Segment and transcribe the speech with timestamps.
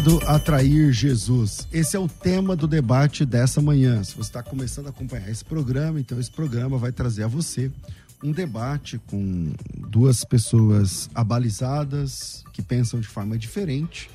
[0.00, 1.68] A atrair Jesus.
[1.70, 4.02] Esse é o tema do debate dessa manhã.
[4.02, 7.70] Se você está começando a acompanhar esse programa, então esse programa vai trazer a você
[8.24, 14.08] um debate com duas pessoas abalizadas, que pensam de forma diferente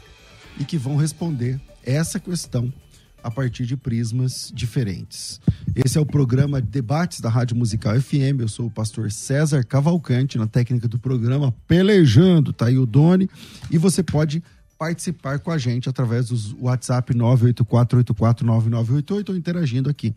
[0.59, 2.73] e que vão responder essa questão
[3.21, 5.39] a partir de prismas diferentes.
[5.75, 8.39] Esse é o programa Debates da Rádio Musical FM.
[8.39, 13.29] Eu sou o pastor César Cavalcante, na técnica do programa Pelejando, tá aí o Doni.
[13.69, 14.43] E você pode
[14.77, 20.13] participar com a gente através do WhatsApp 984849988 ou interagindo aqui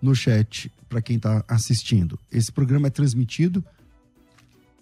[0.00, 2.18] no chat para quem está assistindo.
[2.32, 3.62] Esse programa é transmitido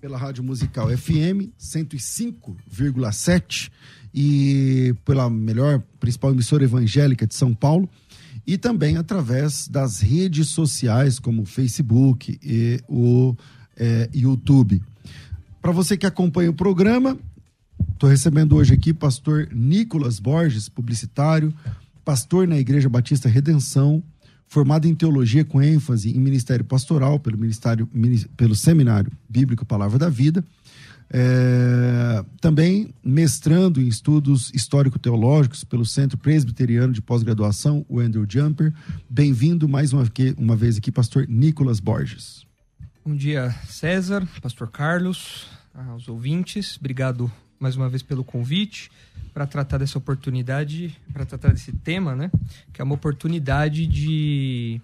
[0.01, 3.73] pela Rádio Musical FM 105,7
[4.15, 7.91] e pela melhor principal emissora evangélica de São Paulo
[8.47, 13.35] e também através das redes sociais como o Facebook e o
[13.77, 14.81] é, YouTube.
[15.61, 17.19] Para você que acompanha o programa,
[17.97, 21.51] Estou recebendo hoje aqui pastor Nicolas Borges, publicitário,
[22.05, 24.03] pastor na Igreja Batista Redenção,
[24.47, 27.89] formado em teologia com ênfase em ministério pastoral pelo ministério
[28.37, 30.45] pelo Seminário Bíblico Palavra da Vida.
[31.09, 38.75] É, também mestrando em estudos histórico-teológicos pelo Centro Presbiteriano de Pós-Graduação, o Andrew Jumper.
[39.09, 40.05] Bem-vindo mais uma,
[40.37, 42.45] uma vez aqui, pastor Nicolas Borges.
[43.03, 46.77] Bom dia, César, pastor Carlos, aos ouvintes.
[46.77, 48.91] Obrigado mais uma vez pelo convite
[49.33, 52.31] para tratar dessa oportunidade, para tratar desse tema, né?
[52.73, 54.81] Que é uma oportunidade de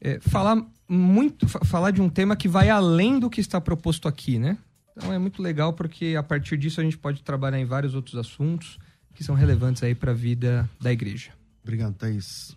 [0.00, 4.38] é, falar muito, falar de um tema que vai além do que está proposto aqui,
[4.38, 4.56] né?
[4.96, 8.16] Então é muito legal porque a partir disso a gente pode trabalhar em vários outros
[8.16, 8.78] assuntos
[9.14, 11.30] que são relevantes aí para a vida da igreja.
[11.62, 12.56] Obrigado, Thaís.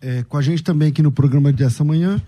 [0.00, 2.22] É, com a gente também aqui no programa dessa manhã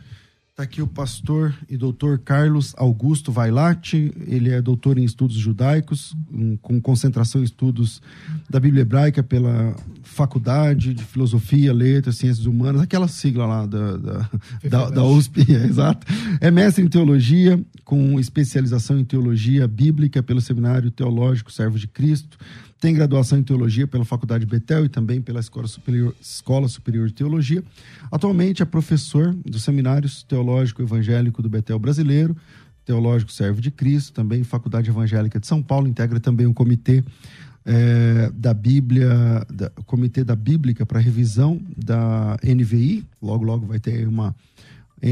[0.57, 4.11] Está aqui o pastor e doutor Carlos Augusto Vailate.
[4.27, 6.17] Ele é doutor em estudos judaicos,
[6.63, 8.01] com concentração em estudos
[8.49, 14.31] da Bíblia Hebraica pela Faculdade de Filosofia, Letras, Ciências Humanas, aquela sigla lá da, da,
[14.67, 16.07] da, da USP, é, exato.
[16.41, 22.39] É mestre em teologia, com especialização em teologia bíblica pelo Seminário Teológico Servo de Cristo.
[22.81, 27.15] Tem graduação em teologia pela Faculdade Betel e também pela Escola Superior, Escola Superior de
[27.15, 27.65] Teologia.
[28.11, 32.37] Atualmente é professor dos Seminários Teológico Evangélico do Betel Brasileiro,
[32.85, 37.03] Teológico Servo de Cristo, também Faculdade Evangélica de São Paulo, integra também o comitê
[37.65, 43.05] é, da Bíblia, da, Comitê da Bíblica para Revisão da NVI.
[43.21, 44.35] Logo, logo vai ter uma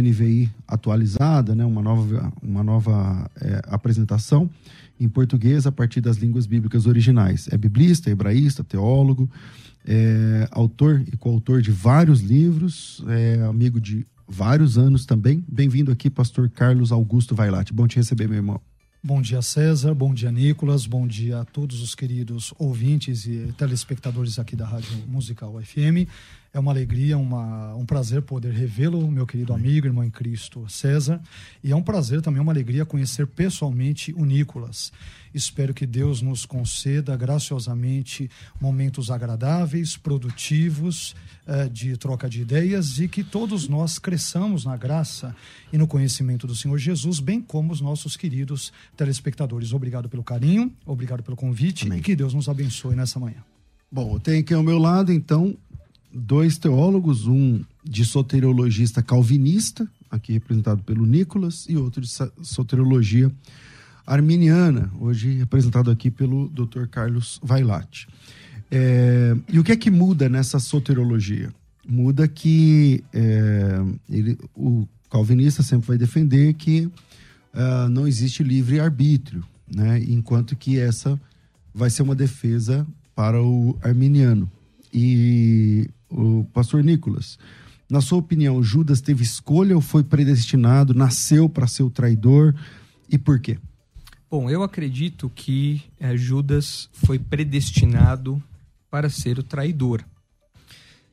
[0.03, 4.51] NVI atualizada, né, uma nova, uma nova é, apresentação
[4.99, 7.49] em português a partir das línguas bíblicas originais.
[7.51, 9.29] É biblista, hebraísta, teólogo,
[9.87, 15.45] é autor e coautor de vários livros, é amigo de vários anos também.
[15.47, 17.73] Bem-vindo aqui, pastor Carlos Augusto Vailate.
[17.73, 18.61] Bom te receber, meu irmão.
[19.03, 19.95] Bom dia, César.
[19.95, 20.87] Bom dia, Nicolas.
[20.87, 26.09] Bom dia a todos os queridos ouvintes e telespectadores aqui da Rádio Musical FM.
[26.55, 31.21] É uma alegria, uma, um prazer poder revê-lo, meu querido amigo, irmão em Cristo, César.
[31.65, 34.93] E é um prazer também, uma alegria conhecer pessoalmente o Nicolas.
[35.35, 43.09] Espero que Deus nos conceda graciosamente momentos agradáveis, produtivos, eh, de troca de ideias e
[43.09, 45.35] que todos nós cresçamos na graça
[45.73, 49.73] e no conhecimento do Senhor Jesus, bem como os nossos queridos telespectadores.
[49.73, 51.99] Obrigado pelo carinho, obrigado pelo convite Amém.
[51.99, 53.43] e que Deus nos abençoe nessa manhã.
[53.91, 55.57] Bom, tenho aqui ao meu lado, então,
[56.15, 62.09] dois teólogos, um de soteriologista calvinista, aqui representado pelo Nicolas, e outro de
[62.43, 63.31] soteriologia
[64.07, 66.87] arminiana, hoje representado aqui pelo Dr.
[66.91, 68.07] Carlos Vailate.
[68.71, 71.53] É, e o que é que muda nessa soteriologia?
[71.87, 79.45] Muda que é, ele, o calvinista sempre vai defender que uh, não existe livre arbítrio,
[79.73, 80.03] né?
[80.09, 81.21] enquanto que essa
[81.73, 84.51] vai ser uma defesa para o arminiano.
[84.93, 87.39] E o pastor Nicolas,
[87.91, 92.55] Na sua opinião, Judas teve escolha ou foi predestinado, nasceu para ser o traidor
[93.11, 93.59] e por quê?
[94.31, 98.43] Bom, eu acredito que é, Judas foi predestinado
[98.91, 100.03] para ser o traidor.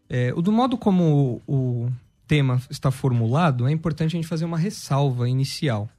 [0.09, 1.91] É, do modo como o, o
[2.25, 5.89] tema está formulado, é importante a gente fazer uma ressalva inicial.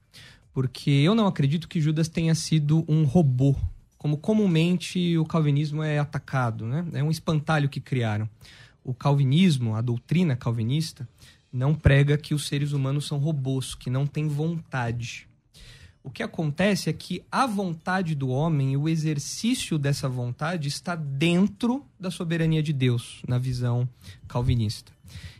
[0.52, 3.54] Porque eu não acredito que Judas tenha sido um robô,
[3.96, 6.84] como comumente o calvinismo é atacado, né?
[6.93, 8.28] É um espantalho que criaram.
[8.84, 11.08] O calvinismo, a doutrina calvinista,
[11.52, 15.29] não prega que os seres humanos são robôs, que não têm vontade.
[16.02, 21.87] O que acontece é que a vontade do homem o exercício dessa vontade está dentro
[21.99, 23.88] da soberania de Deus, na visão
[24.26, 24.93] calvinista.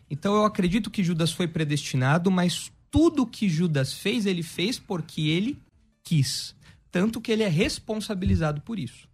[0.09, 5.23] Então eu acredito que Judas foi predestinado, mas tudo que Judas fez, ele fez porque
[5.23, 5.59] ele
[6.05, 6.55] quis.
[6.93, 9.09] Tanto que ele é responsabilizado por isso.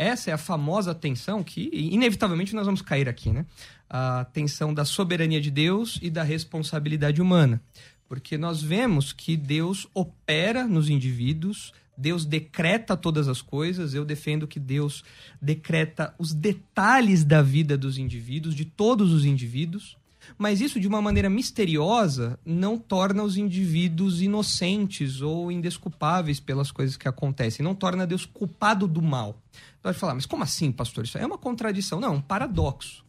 [0.00, 3.44] Essa é a famosa tensão que, inevitavelmente, nós vamos cair aqui, né?
[3.86, 7.60] A tensão da soberania de Deus e da responsabilidade humana.
[8.08, 13.92] Porque nós vemos que Deus opera nos indivíduos, Deus decreta todas as coisas.
[13.92, 15.04] Eu defendo que Deus
[15.40, 19.98] decreta os detalhes da vida dos indivíduos, de todos os indivíduos.
[20.38, 26.96] Mas isso, de uma maneira misteriosa, não torna os indivíduos inocentes ou indesculpáveis pelas coisas
[26.96, 27.62] que acontecem.
[27.62, 29.38] Não torna Deus culpado do mal.
[29.82, 31.04] Pode falar, mas como assim, pastor?
[31.04, 32.00] Isso é uma contradição.
[32.00, 33.04] Não, é um paradoxo.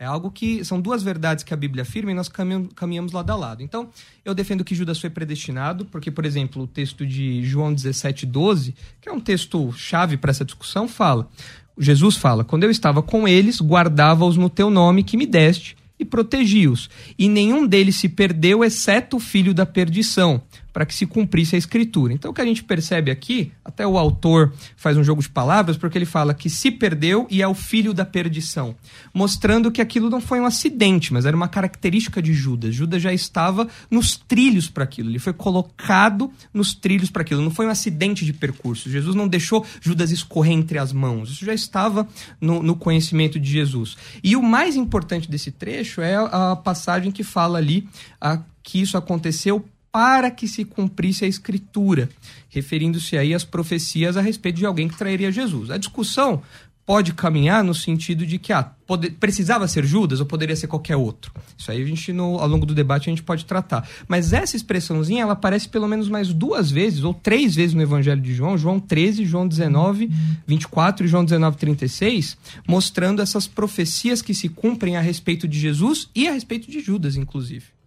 [0.00, 3.36] É algo que são duas verdades que a Bíblia afirma e nós caminhamos lado a
[3.36, 3.62] lado.
[3.64, 3.88] Então,
[4.24, 8.76] eu defendo que Judas foi predestinado, porque, por exemplo, o texto de João 17, 12,
[9.00, 11.28] que é um texto chave para essa discussão, fala:
[11.76, 16.04] Jesus fala, quando eu estava com eles, guardava-os no teu nome que me deste e
[16.04, 16.88] protegi-os.
[17.18, 20.40] E nenhum deles se perdeu, exceto o filho da perdição,
[20.78, 22.12] para que se cumprisse a escritura.
[22.12, 25.76] Então o que a gente percebe aqui, até o autor faz um jogo de palavras,
[25.76, 28.76] porque ele fala que se perdeu e é o filho da perdição,
[29.12, 32.76] mostrando que aquilo não foi um acidente, mas era uma característica de Judas.
[32.76, 37.50] Judas já estava nos trilhos para aquilo, ele foi colocado nos trilhos para aquilo, não
[37.50, 38.88] foi um acidente de percurso.
[38.88, 42.06] Jesus não deixou Judas escorrer entre as mãos, isso já estava
[42.40, 43.96] no, no conhecimento de Jesus.
[44.22, 47.88] E o mais importante desse trecho é a passagem que fala ali
[48.20, 52.08] a, que isso aconteceu para que se cumprisse a escritura,
[52.48, 55.70] referindo-se aí às profecias a respeito de alguém que trairia Jesus.
[55.70, 56.42] A discussão
[56.88, 60.96] pode caminhar no sentido de que ah, pode, precisava ser Judas ou poderia ser qualquer
[60.96, 61.30] outro.
[61.54, 63.86] Isso aí a gente, no, ao longo do debate, a gente pode tratar.
[64.08, 68.22] Mas essa expressãozinha, ela aparece pelo menos mais duas vezes, ou três vezes no Evangelho
[68.22, 70.10] de João, João 13, João 19,
[70.46, 76.08] 24 e João 19, 36, mostrando essas profecias que se cumprem a respeito de Jesus
[76.14, 77.77] e a respeito de Judas, inclusive.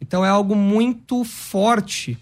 [0.00, 2.16] Então é algo muito forte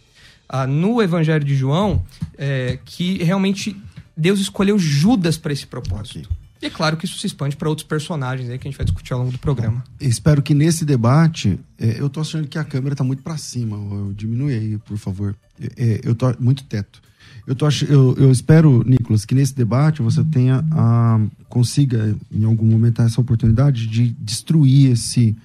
[0.48, 2.04] ah, no Evangelho de João
[2.36, 3.76] é, que realmente
[4.16, 6.20] Deus escolheu Judas para esse propósito.
[6.20, 6.38] Okay.
[6.60, 8.84] E é claro que isso se expande para outros personagens aí que a gente vai
[8.84, 9.84] discutir ao longo do programa.
[10.00, 13.76] Espero que nesse debate, é, eu tô achando que a câmera está muito para cima.
[13.76, 15.36] Eu, diminui aí, por favor.
[15.76, 17.00] É, eu tô muito teto.
[17.46, 22.66] Eu, tô, eu, eu espero, Nicolas, que nesse debate você tenha a, consiga, em algum
[22.66, 25.36] momento, essa oportunidade de destruir esse,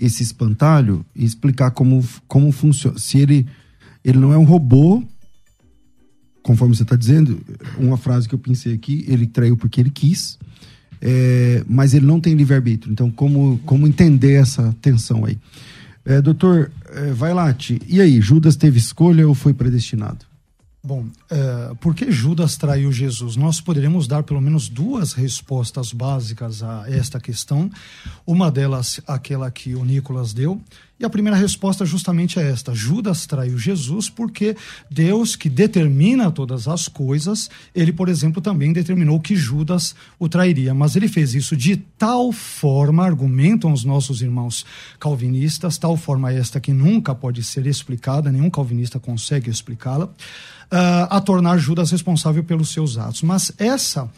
[0.00, 2.98] esse espantalho e explicar como, como funciona.
[2.98, 3.46] Se ele,
[4.04, 5.02] ele não é um robô,
[6.42, 7.40] conforme você está dizendo,
[7.78, 10.38] uma frase que eu pensei aqui, ele traiu porque ele quis,
[11.00, 12.92] é, mas ele não tem livre-arbítrio.
[12.92, 15.38] Então, como, como entender essa tensão aí?
[16.04, 20.29] É, doutor é, Vailate, e aí, Judas teve escolha ou foi predestinado?
[20.82, 23.36] Bom, é, por que Judas traiu Jesus?
[23.36, 27.70] Nós poderíamos dar pelo menos duas respostas básicas a esta questão.
[28.26, 30.58] Uma delas, aquela que o Nicolas deu.
[30.98, 34.56] E a primeira resposta justamente é esta: Judas traiu Jesus porque
[34.90, 40.72] Deus, que determina todas as coisas, ele, por exemplo, também determinou que Judas o trairia.
[40.74, 44.64] Mas ele fez isso de tal forma, argumentam os nossos irmãos
[44.98, 50.10] calvinistas, tal forma esta que nunca pode ser explicada, nenhum calvinista consegue explicá-la uh,
[50.70, 53.22] a tornar Judas responsável pelos seus atos.
[53.22, 54.08] Mas essa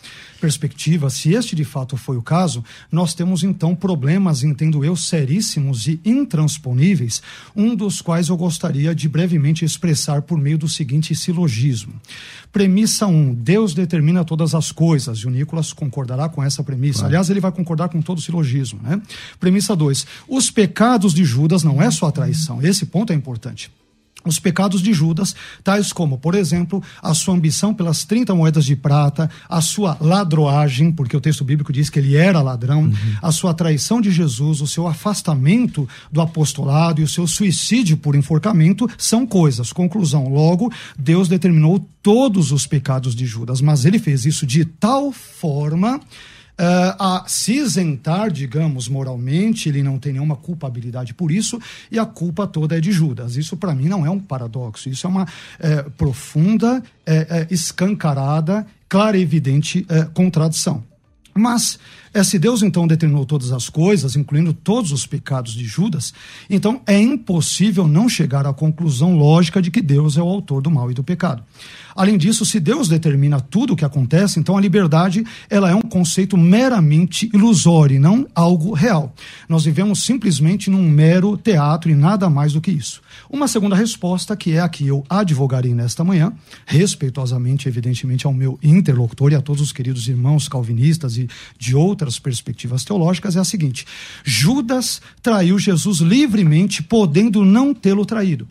[0.40, 5.86] perspectiva, se este de fato foi o caso, nós temos então problemas, entendo eu, seríssimos
[5.86, 7.22] e intransponíveis,
[7.54, 11.94] um dos quais eu gostaria de brevemente expressar por meio do seguinte silogismo.
[12.52, 17.00] Premissa 1, um, Deus determina todas as coisas, e o Nicolas concordará com essa premissa.
[17.00, 17.08] Claro.
[17.08, 18.80] Aliás, ele vai concordar com todo o silogismo.
[18.82, 19.00] Né?
[19.38, 23.70] Premissa 2, os pecados de Judas não é só a traição, esse ponto é importante
[24.24, 28.76] os pecados de Judas, tais como, por exemplo, a sua ambição pelas 30 moedas de
[28.76, 32.94] prata, a sua ladroagem, porque o texto bíblico diz que ele era ladrão, uhum.
[33.20, 38.14] a sua traição de Jesus, o seu afastamento do apostolado e o seu suicídio por
[38.14, 39.72] enforcamento são coisas.
[39.72, 45.12] Conclusão: logo, Deus determinou todos os pecados de Judas, mas ele fez isso de tal
[45.12, 46.00] forma
[46.62, 52.06] uh, a se isentar, digamos, moralmente, ele não tem nenhuma culpabilidade por isso, e a
[52.06, 53.36] culpa toda é de Judas.
[53.36, 55.26] Isso, para mim, não é um paradoxo, isso é uma
[55.58, 60.84] é, profunda, é, escancarada, clara e evidente contradição.
[61.34, 61.78] Mas,
[62.24, 66.12] se Deus então determinou todas as coisas, incluindo todos os pecados de Judas,
[66.48, 70.70] então é impossível não chegar à conclusão lógica de que Deus é o autor do
[70.70, 71.42] mal e do pecado.
[71.94, 75.82] Além disso, se Deus determina tudo o que acontece, então a liberdade ela é um
[75.82, 79.14] conceito meramente ilusório, não algo real.
[79.48, 83.02] Nós vivemos simplesmente num mero teatro e nada mais do que isso.
[83.30, 86.32] Uma segunda resposta, que é a que eu advogarei nesta manhã,
[86.66, 92.18] respeitosamente, evidentemente, ao meu interlocutor e a todos os queridos irmãos calvinistas e de outras
[92.18, 93.86] perspectivas teológicas, é a seguinte:
[94.24, 98.48] Judas traiu Jesus livremente, podendo não tê-lo traído.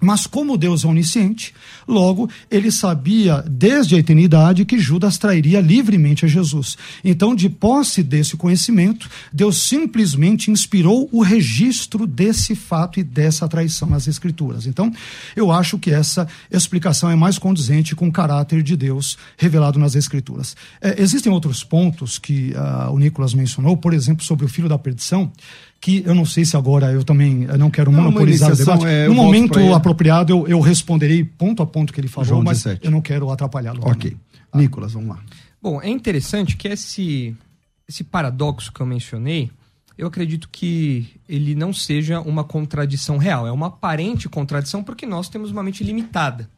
[0.00, 1.52] Mas como Deus é onisciente,
[1.86, 6.76] logo ele sabia desde a eternidade que Judas trairia livremente a Jesus.
[7.04, 13.88] Então, de posse desse conhecimento, Deus simplesmente inspirou o registro desse fato e dessa traição
[13.88, 14.66] nas Escrituras.
[14.66, 14.92] Então,
[15.34, 19.94] eu acho que essa explicação é mais condizente com o caráter de Deus revelado nas
[19.94, 20.56] Escrituras.
[20.80, 24.78] É, existem outros pontos que uh, o Nicolas mencionou, por exemplo, sobre o filho da
[24.78, 25.32] perdição
[25.80, 28.86] que eu não sei se agora eu também eu não quero não, monopolizar o debate.
[28.86, 32.58] É, no momento apropriado eu, eu responderei ponto a ponto que ele falou, João mas
[32.64, 32.84] 17.
[32.84, 33.80] eu não quero atrapalhá-lo.
[33.82, 34.16] Ok.
[34.50, 34.58] Ah.
[34.58, 35.22] Nicolas, vamos lá.
[35.60, 37.36] Bom, é interessante que esse,
[37.88, 39.50] esse paradoxo que eu mencionei,
[39.96, 45.28] eu acredito que ele não seja uma contradição real, é uma aparente contradição porque nós
[45.28, 46.48] temos uma mente limitada.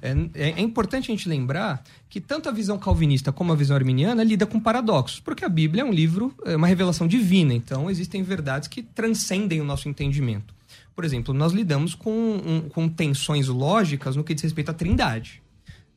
[0.00, 3.76] É, é, é, importante a gente lembrar que tanto a visão calvinista como a visão
[3.76, 7.90] arminiana lida com paradoxos, porque a Bíblia é um livro, é uma revelação divina, então
[7.90, 10.54] existem verdades que transcendem o nosso entendimento.
[10.94, 15.42] Por exemplo, nós lidamos com, um, com tensões lógicas no que diz respeito à trindade.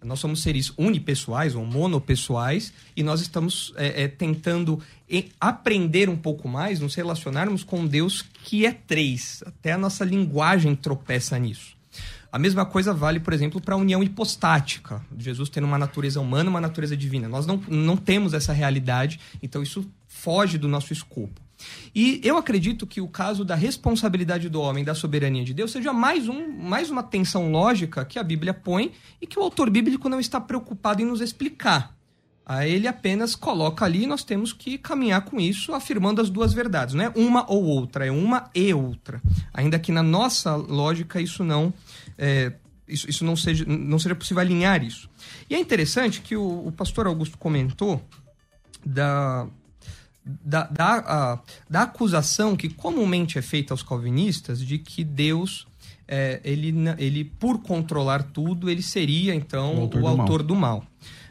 [0.03, 4.81] Nós somos seres unipessoais ou monopessoais e nós estamos é, é, tentando
[5.39, 9.43] aprender um pouco mais, nos relacionarmos com Deus que é três.
[9.45, 11.78] Até a nossa linguagem tropeça nisso.
[12.31, 15.01] A mesma coisa vale, por exemplo, para a união hipostática.
[15.17, 17.27] Jesus tendo uma natureza humana uma natureza divina.
[17.27, 21.41] Nós não, não temos essa realidade, então isso foge do nosso escopo.
[21.93, 25.91] E eu acredito que o caso da responsabilidade do homem, da soberania de Deus, seja
[25.91, 30.07] mais, um, mais uma tensão lógica que a Bíblia põe e que o autor bíblico
[30.07, 31.95] não está preocupado em nos explicar.
[32.45, 36.51] Aí ele apenas coloca ali e nós temos que caminhar com isso, afirmando as duas
[36.51, 36.95] verdades.
[36.95, 39.21] Não é uma ou outra, é uma e outra.
[39.53, 41.71] Ainda que na nossa lógica isso não
[42.19, 42.51] é,
[42.87, 45.09] isso, isso não, seja, não seja possível alinhar isso.
[45.49, 48.03] E é interessante que o, o pastor Augusto comentou
[48.85, 49.47] da,
[50.25, 55.65] da, da, a, da acusação que comumente é feita aos calvinistas de que Deus,
[56.07, 60.47] é, ele, ele, por controlar tudo, ele seria, então, o autor, o do, autor mal.
[60.47, 60.83] do mal.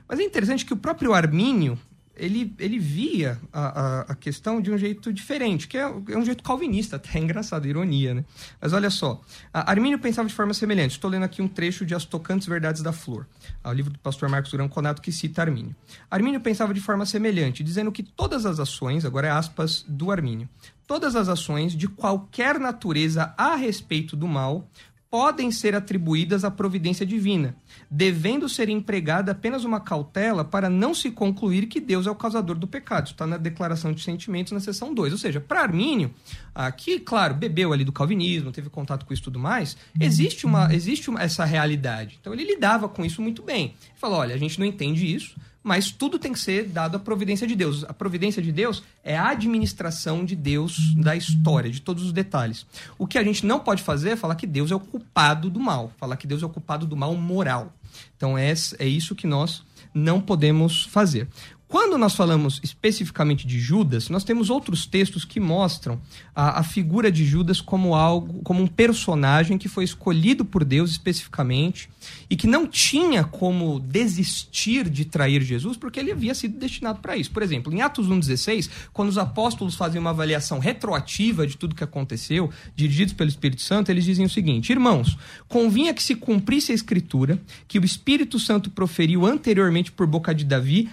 [0.08, 1.78] Mas é interessante que o próprio Armínio,
[2.18, 6.24] ele, ele via a, a, a, questão de um jeito diferente, que é, é, um
[6.24, 8.24] jeito calvinista, até é engraçado, ironia, né?
[8.60, 9.20] Mas olha só,
[9.52, 10.92] Armínio pensava de forma semelhante.
[10.92, 13.26] Estou lendo aqui um trecho de As Tocantes Verdades da Flor,
[13.64, 15.74] o livro do pastor Marcos Durão Conato que cita Armínio.
[16.10, 20.48] Armínio pensava de forma semelhante, dizendo que todas as ações, agora é aspas do Armínio,
[20.86, 24.68] todas as ações de qualquer natureza a respeito do mal
[25.10, 27.56] podem ser atribuídas à providência divina,
[27.90, 32.56] devendo ser empregada apenas uma cautela para não se concluir que Deus é o causador
[32.56, 33.06] do pecado.
[33.06, 35.12] Está na declaração de sentimentos na seção 2.
[35.12, 36.12] Ou seja, para Armínio,
[36.54, 40.72] aqui, claro, bebeu ali do calvinismo, teve contato com isso e tudo mais, existe, uma,
[40.74, 42.18] existe uma, essa realidade.
[42.20, 43.74] Então ele lidava com isso muito bem.
[43.88, 45.36] Ele falou: olha, a gente não entende isso,
[45.68, 47.84] mas tudo tem que ser dado à providência de Deus.
[47.84, 52.64] A providência de Deus é a administração de Deus da história, de todos os detalhes.
[52.96, 55.60] O que a gente não pode fazer é falar que Deus é o culpado do
[55.60, 57.70] mal, falar que Deus é o culpado do mal moral.
[58.16, 61.28] Então é, é isso que nós não podemos fazer.
[61.68, 66.00] Quando nós falamos especificamente de Judas, nós temos outros textos que mostram
[66.34, 70.90] a, a, figura de Judas como algo, como um personagem que foi escolhido por Deus
[70.90, 71.90] especificamente
[72.30, 77.18] e que não tinha como desistir de trair Jesus porque ele havia sido destinado para
[77.18, 77.30] isso.
[77.30, 81.84] Por exemplo, em Atos 1,16, quando os apóstolos fazem uma avaliação retroativa de tudo que
[81.84, 86.74] aconteceu, dirigidos pelo Espírito Santo, eles dizem o seguinte: Irmãos, convinha que se cumprisse a
[86.74, 90.88] Escritura que o Espírito Santo proferiu anteriormente por boca de Davi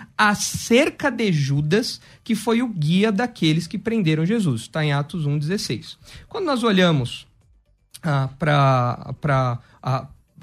[0.65, 4.61] acerca de Judas, que foi o guia daqueles que prenderam Jesus.
[4.61, 5.97] Está em Atos 1,16.
[6.27, 7.27] Quando nós olhamos
[8.01, 9.59] ah, para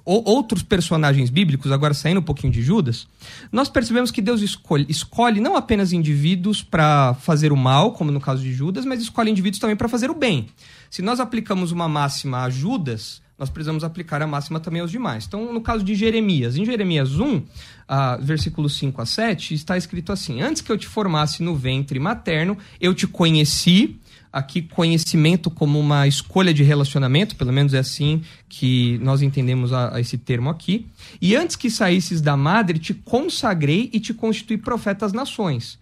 [0.04, 3.08] outros personagens bíblicos, agora saindo um pouquinho de Judas,
[3.50, 8.20] nós percebemos que Deus escolhe, escolhe não apenas indivíduos para fazer o mal, como no
[8.20, 10.48] caso de Judas, mas escolhe indivíduos também para fazer o bem.
[10.88, 15.24] Se nós aplicamos uma máxima a Judas, nós precisamos aplicar a máxima também aos demais.
[15.26, 17.42] Então, no caso de Jeremias, em Jeremias 1,
[17.88, 21.98] ah, versículo 5 a 7, está escrito assim: Antes que eu te formasse no ventre
[21.98, 23.98] materno, eu te conheci.
[24.32, 29.96] Aqui, conhecimento como uma escolha de relacionamento, pelo menos é assim que nós entendemos a,
[29.96, 30.86] a esse termo aqui.
[31.20, 35.78] E antes que saísses da madre, te consagrei e te constituí profeta às nações.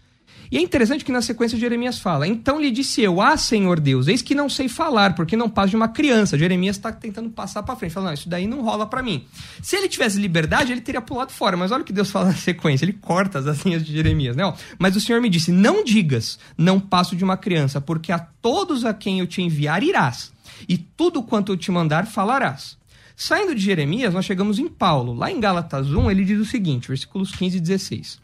[0.51, 4.09] E é interessante que na sequência Jeremias fala: Então lhe disse eu, ah, Senhor Deus,
[4.09, 6.37] eis que não sei falar, porque não passo de uma criança.
[6.37, 9.25] Jeremias está tentando passar para frente, falando: Não, isso daí não rola para mim.
[9.63, 11.57] Se ele tivesse liberdade, ele teria pulado fora.
[11.57, 14.53] Mas olha o que Deus fala na sequência: ele corta as linhas de Jeremias, né?
[14.79, 18.85] Mas o Senhor me disse: Não digas, não passo de uma criança, porque a todos
[18.85, 20.33] a quem eu te enviar irás,
[20.69, 22.81] e tudo quanto eu te mandar falarás.
[23.23, 25.13] Saindo de Jeremias, nós chegamos em Paulo.
[25.13, 28.19] Lá em Gálatas 1, ele diz o seguinte, versículos 15 e 16.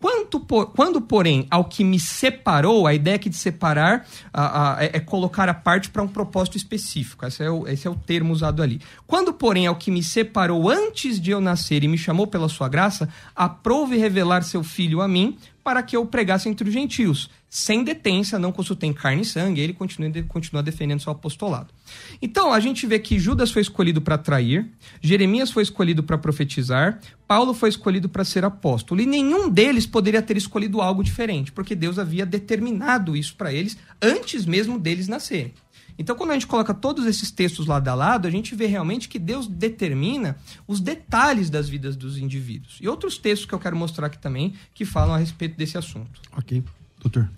[0.00, 4.84] Quanto, por, quando, porém, ao que me separou, a ideia aqui de separar a, a,
[4.84, 7.26] é, é, colocar a parte para um propósito específico.
[7.26, 8.80] Esse é, o, esse é o termo usado ali.
[9.06, 12.66] Quando, porém, ao que me separou antes de eu nascer e me chamou pela sua
[12.66, 17.82] graça, aprove revelar seu filho a mim para que eu pregasse entre os gentios sem
[17.82, 21.74] detência, não consultei carne e sangue, ele continua, continua defendendo seu apostolado.
[22.22, 27.00] Então, a gente vê que Judas foi escolhido para trair, Jeremias foi escolhido para profetizar,
[27.26, 31.74] Paulo foi escolhido para ser apóstolo, e nenhum deles poderia ter escolhido algo diferente, porque
[31.74, 35.52] Deus havia determinado isso para eles antes mesmo deles nascerem.
[35.98, 39.08] Então, quando a gente coloca todos esses textos lado a lado, a gente vê realmente
[39.08, 40.36] que Deus determina
[40.68, 42.78] os detalhes das vidas dos indivíduos.
[42.80, 46.22] E outros textos que eu quero mostrar aqui também que falam a respeito desse assunto.
[46.32, 46.62] Ok.
[47.00, 47.28] Doutor.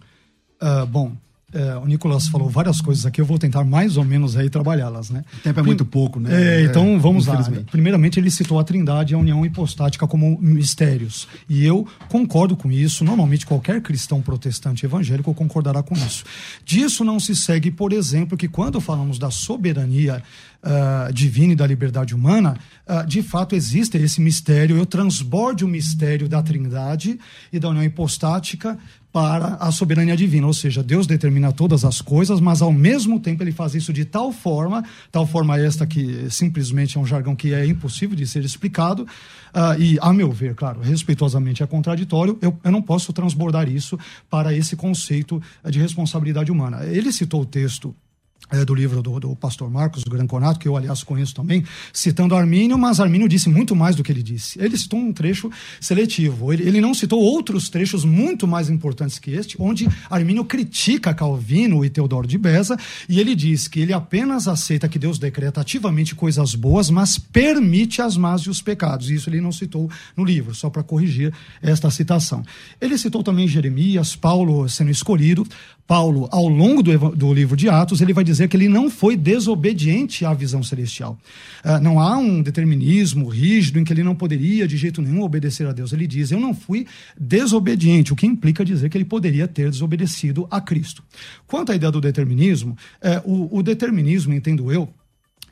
[0.63, 1.13] Uh, bom,
[1.53, 5.11] é, o Nicolas falou várias coisas aqui, eu vou tentar mais ou menos aí trabalhá-las,
[5.11, 5.23] né?
[5.35, 6.61] O tempo é muito pouco, né?
[6.61, 7.43] É, então vamos lá.
[7.71, 11.29] Primeiramente, ele citou a Trindade e a união hipostática como mistérios.
[11.49, 13.05] E eu concordo com isso.
[13.05, 16.25] Normalmente, qualquer cristão protestante evangélico concordará com isso.
[16.65, 20.23] Disso não se segue, por exemplo, que quando falamos da soberania
[20.63, 22.57] uh, divina e da liberdade humana,
[22.89, 24.77] uh, de fato existe esse mistério.
[24.77, 27.19] Eu transborde o mistério da Trindade
[27.53, 28.79] e da união hipostática
[29.13, 33.43] para a soberania divina, ou seja, Deus determina todas as coisas, mas ao mesmo tempo
[33.43, 37.53] ele faz isso de tal forma, tal forma esta que simplesmente é um jargão que
[37.53, 42.59] é impossível de ser explicado, uh, e a meu ver, claro, respeitosamente é contraditório, eu,
[42.65, 43.99] eu não posso transbordar isso
[44.31, 46.85] para esse conceito de responsabilidade humana.
[46.87, 47.95] Ele citou o texto
[48.51, 52.77] é, do livro do, do, pastor Marcos, Granconato, que eu, aliás, conheço também, citando Armínio,
[52.77, 54.63] mas Armínio disse muito mais do que ele disse.
[54.63, 55.51] Ele citou um trecho
[55.81, 56.53] seletivo.
[56.53, 61.85] Ele, ele não citou outros trechos muito mais importantes que este, onde Armínio critica Calvino
[61.85, 62.77] e Teodoro de Beza,
[63.09, 68.03] e ele diz que ele apenas aceita que Deus decreta ativamente coisas boas, mas permite
[68.03, 69.11] as más e os pecados.
[69.11, 72.43] Isso ele não citou no livro, só para corrigir esta citação.
[72.81, 75.47] Ele citou também Jeremias, Paulo sendo escolhido.
[75.87, 79.17] Paulo, ao longo do, do, livro de Atos, ele vai dizer que ele não foi
[79.17, 81.19] desobediente à visão celestial.
[81.65, 85.67] Uh, não há um determinismo rígido em que ele não poderia, de jeito nenhum, obedecer
[85.67, 85.93] a Deus.
[85.93, 86.87] Ele diz: Eu não fui
[87.19, 91.03] desobediente, o que implica dizer que ele poderia ter desobedecido a Cristo.
[91.47, 94.89] Quanto à ideia do determinismo, uh, o, o determinismo, entendo eu,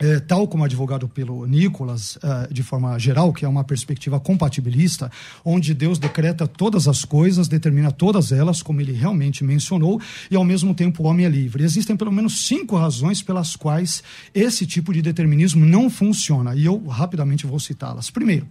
[0.01, 5.11] é, tal como advogado pelo Nicolas, uh, de forma geral, que é uma perspectiva compatibilista,
[5.45, 10.43] onde Deus decreta todas as coisas, determina todas elas, como ele realmente mencionou, e ao
[10.43, 11.63] mesmo tempo o homem é livre.
[11.63, 16.83] Existem pelo menos cinco razões pelas quais esse tipo de determinismo não funciona, e eu
[16.87, 18.09] rapidamente vou citá-las.
[18.09, 18.47] Primeiro,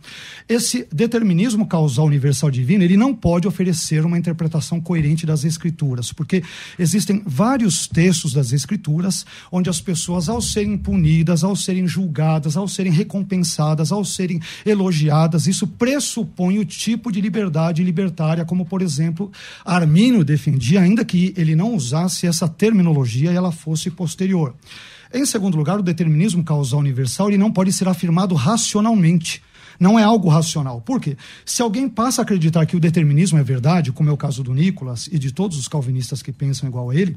[0.49, 6.45] esse determinismo causal universal divino, ele não pode oferecer uma interpretação coerente das escrituras, porque
[6.79, 12.69] existem vários textos das escrituras onde as pessoas, ao serem punidas, ao serem julgadas, ao
[12.69, 19.31] serem recompensadas, ao serem elogiadas, isso pressupõe o tipo de liberdade libertária, como, por exemplo,
[19.65, 24.55] Armínio defendia, ainda que ele não usasse essa terminologia e ela fosse posterior.
[25.13, 29.43] Em segundo lugar, o determinismo causal universal ele não pode ser afirmado racionalmente
[29.81, 30.83] não é algo racional.
[30.83, 31.17] Por quê?
[31.45, 34.53] Se alguém passa a acreditar que o determinismo é verdade, como é o caso do
[34.53, 37.17] Nicolas e de todos os calvinistas que pensam igual a ele,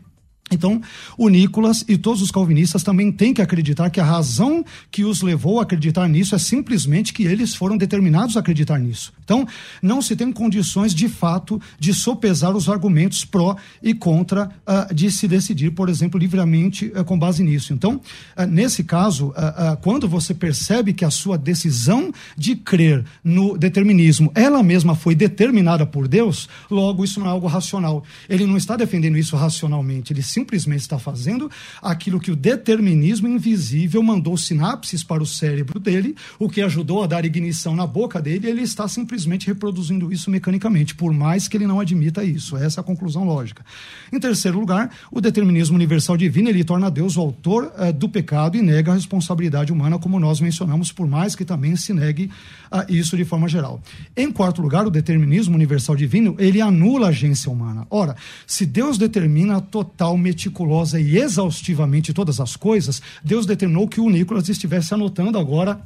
[0.54, 0.82] então,
[1.18, 5.22] o Nicolas e todos os calvinistas também têm que acreditar que a razão que os
[5.22, 9.13] levou a acreditar nisso é simplesmente que eles foram determinados a acreditar nisso.
[9.24, 9.48] Então,
[9.82, 15.10] não se tem condições de fato de sopesar os argumentos pró e contra uh, de
[15.10, 17.74] se decidir, por exemplo, livremente uh, com base nisso.
[17.74, 18.02] Então,
[18.38, 19.34] uh, nesse caso,
[19.82, 25.86] quando você percebe que a sua decisão de crer no determinismo, ela mesma foi determinada
[25.86, 28.04] por Deus, logo isso não é algo racional.
[28.28, 31.50] Ele não está defendendo isso racionalmente, ele simplesmente simplesmente está fazendo
[31.82, 37.08] aquilo que o determinismo invisível mandou sinapses para o cérebro dele, o que ajudou a
[37.08, 41.66] dar ignição na boca dele, ele está simplesmente reproduzindo isso mecanicamente, por mais que ele
[41.66, 42.58] não admita isso.
[42.58, 43.66] Essa é a conclusão lógica.
[44.12, 48.58] Em terceiro lugar, o determinismo universal divino, ele torna Deus o autor uh, do pecado
[48.58, 52.30] e nega a responsabilidade humana, como nós mencionamos, por mais que também se negue
[52.74, 53.82] uh, isso de forma geral.
[54.16, 57.86] Em quarto lugar, o determinismo universal divino, ele anula a agência humana.
[57.90, 58.16] Ora,
[58.48, 64.50] se Deus determina total, meticulosa e exaustivamente todas as coisas, Deus determinou que o Nicolas
[64.50, 65.82] estivesse anotando agora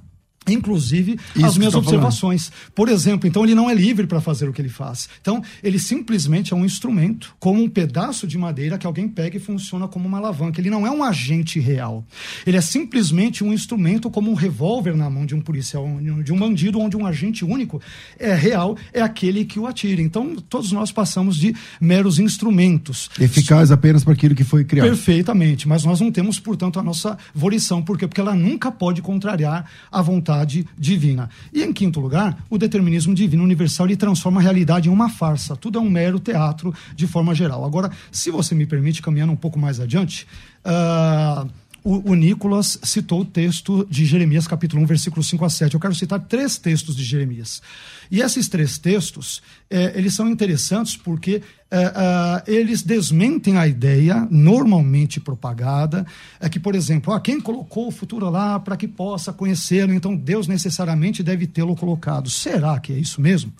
[0.47, 2.49] inclusive Isso as minhas observações.
[2.49, 2.71] Falando.
[2.73, 5.09] Por exemplo, então ele não é livre para fazer o que ele faz.
[5.21, 9.39] Então, ele simplesmente é um instrumento, como um pedaço de madeira que alguém pega e
[9.39, 10.59] funciona como uma alavanca.
[10.59, 12.05] Ele não é um agente real.
[12.45, 15.85] Ele é simplesmente um instrumento como um revólver na mão de um policial,
[16.23, 17.81] de um bandido, onde um agente único
[18.19, 20.01] é real, é aquele que o atira.
[20.01, 23.09] Então, todos nós passamos de meros instrumentos.
[23.19, 24.87] Eficaz apenas para aquilo que foi criado.
[24.87, 27.81] Perfeitamente, mas nós não temos, portanto, a nossa volição.
[27.81, 28.07] Por quê?
[28.07, 31.29] Porque ela nunca pode contrariar a vontade vontade divina.
[31.51, 35.55] E em quinto lugar, o determinismo divino universal ele transforma a realidade em uma farsa.
[35.55, 37.65] Tudo é um mero teatro de forma geral.
[37.65, 40.27] Agora, se você me permite, caminhando um pouco mais adiante,
[40.65, 41.49] uh,
[41.87, 45.73] o, o Nicolas citou o texto de Jeremias, capítulo 1, versículo 5 a 7.
[45.73, 47.61] Eu quero citar três textos de Jeremias.
[48.11, 54.27] E esses três textos, é, eles são interessantes porque é, é, eles desmentem a ideia
[54.29, 56.05] normalmente propagada,
[56.41, 60.13] é que, por exemplo, ah, quem colocou o futuro lá para que possa conhecê-lo, então
[60.13, 62.29] Deus necessariamente deve tê-lo colocado.
[62.29, 63.53] Será que é isso mesmo?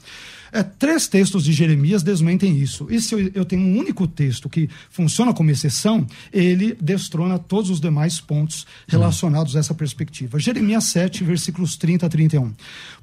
[0.52, 2.88] É, três textos de Jeremias desmentem isso.
[2.90, 7.70] E se eu, eu, tenho um único texto que funciona como exceção, ele destrona todos
[7.70, 10.40] os demais pontos relacionados a essa perspectiva.
[10.40, 12.54] Jeremias 7, versículos 30 a 31.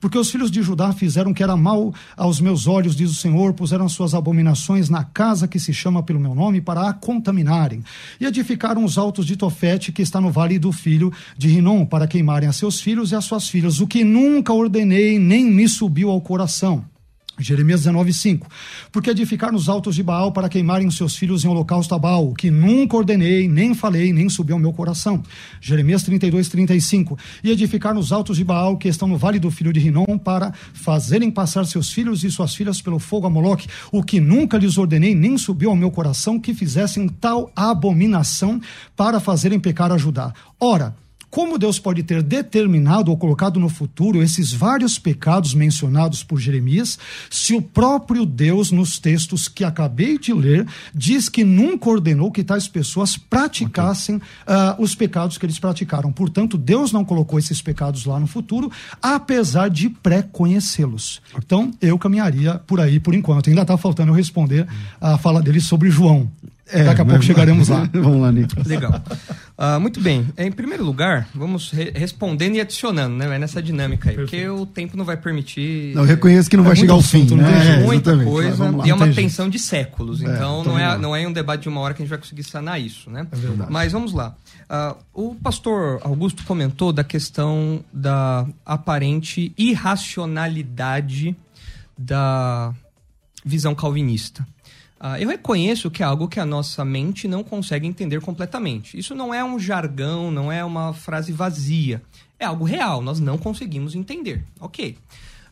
[0.01, 3.53] Porque os filhos de Judá fizeram que era mal aos meus olhos, diz o Senhor,
[3.55, 7.83] puseram suas abominações na casa que se chama pelo meu nome para a contaminarem.
[8.21, 12.07] E edificaram os altos de Tofete, que está no vale do filho de Rinom, para
[12.07, 16.11] queimarem a seus filhos e a suas filhas, o que nunca ordenei, nem me subiu
[16.11, 16.85] ao coração.
[17.39, 18.49] Jeremias 19, 5.
[18.93, 22.33] Porque edificar nos altos de Baal para queimarem os seus filhos em holocausto a Baal,
[22.33, 25.23] que nunca ordenei, nem falei, nem subiu ao meu coração.
[25.61, 27.19] Jeremias 32, 35.
[27.43, 30.53] E edificar nos altos de Baal, que estão no vale do filho de Rinom, para
[30.73, 34.79] fazerem passar seus filhos e suas filhas pelo fogo a Moloque, o que nunca lhes
[34.79, 38.61] ordenei, nem subiu ao meu coração, que fizessem tal abominação
[38.97, 40.33] para fazerem pecar a Judá.
[40.61, 40.95] Ora,
[41.35, 46.97] como Deus pode ter determinado ou colocado no futuro esses vários pecados mencionados por Jeremias,
[47.29, 52.45] se o próprio Deus, nos textos que acabei de ler, diz que nunca ordenou que
[52.45, 54.21] tais pessoas praticassem uh,
[54.79, 56.13] os pecados que eles praticaram.
[56.13, 58.71] Portanto, Deus não colocou esses pecados lá no futuro,
[59.03, 61.21] apesar de pré-conhecê-los.
[61.37, 63.51] Então, eu caminharia por aí por enquanto.
[63.51, 64.69] Ainda está faltando eu responder
[65.01, 66.31] a fala dele sobre João.
[66.73, 67.89] É, Daqui a pouco chegaremos lá.
[67.93, 68.67] vamos lá, Nicolas.
[68.67, 69.03] Legal.
[69.57, 70.27] Uh, muito bem.
[70.37, 73.39] Em primeiro lugar, vamos re respondendo e adicionando, né?
[73.39, 74.17] Nessa dinâmica aí.
[74.17, 74.45] Perfeito.
[74.45, 75.95] Porque o tempo não vai permitir.
[75.95, 77.77] Não, eu reconheço que não é vai chegar ao fim, né?
[77.77, 78.65] É, muita coisa.
[78.85, 80.21] e é uma tensão de séculos.
[80.23, 82.19] É, então não é, não é um debate de uma hora que a gente vai
[82.19, 83.29] conseguir sanar isso, né?
[83.31, 83.71] É verdade.
[83.71, 84.35] Mas vamos lá.
[85.15, 91.37] Uh, o pastor Augusto comentou da questão da aparente irracionalidade
[91.97, 92.75] da
[93.45, 94.45] visão calvinista.
[95.01, 98.99] Uh, eu reconheço que é algo que a nossa mente não consegue entender completamente.
[98.99, 102.03] Isso não é um jargão, não é uma frase vazia.
[102.39, 104.45] É algo real, nós não conseguimos entender.
[104.61, 104.97] Ok.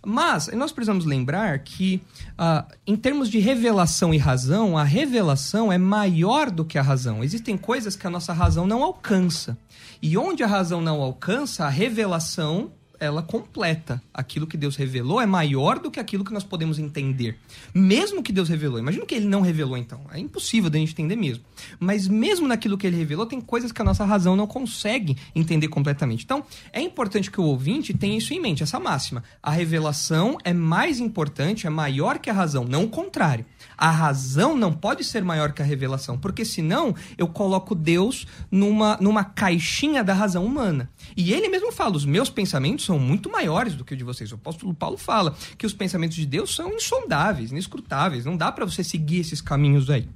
[0.05, 2.03] Mas nós precisamos lembrar que,
[2.33, 7.23] uh, em termos de revelação e razão, a revelação é maior do que a razão.
[7.23, 9.57] Existem coisas que a nossa razão não alcança.
[10.01, 14.01] E onde a razão não alcança, a revelação ela completa.
[14.15, 17.37] Aquilo que Deus revelou é maior do que aquilo que nós podemos entender.
[17.75, 18.79] Mesmo que Deus revelou.
[18.79, 20.01] Imagina que ele não revelou, então.
[20.13, 21.43] É impossível da gente entender mesmo.
[21.81, 25.67] Mas mesmo naquilo que ele revelou, tem coisas que a nossa razão não consegue entender
[25.67, 26.25] completamente.
[26.25, 29.25] Então, é importante que o ouvinte tenha isso em mente, essa máxima.
[29.43, 33.45] A revelação é mais importante, é maior que a razão, não o contrário.
[33.77, 38.97] A razão não pode ser maior que a revelação, porque senão eu coloco Deus numa,
[39.01, 40.89] numa caixinha da razão humana.
[41.17, 44.31] E ele mesmo fala: os meus pensamentos são muito maiores do que o de vocês.
[44.33, 48.27] O apóstolo Paulo fala que os pensamentos de Deus são insondáveis, inescrutáveis.
[48.27, 50.07] Não dá para você seguir esses caminhos aí.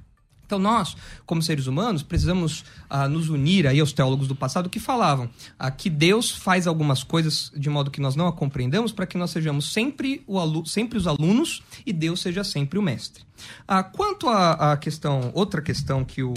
[0.45, 4.79] Então nós, como seres humanos, precisamos ah, nos unir aí aos teólogos do passado que
[4.79, 9.07] falavam ah, que Deus faz algumas coisas de modo que nós não a compreendamos para
[9.07, 13.25] que nós sejamos sempre, o sempre os alunos e Deus seja sempre o mestre.
[13.67, 16.33] Ah, quanto à questão, outra questão que o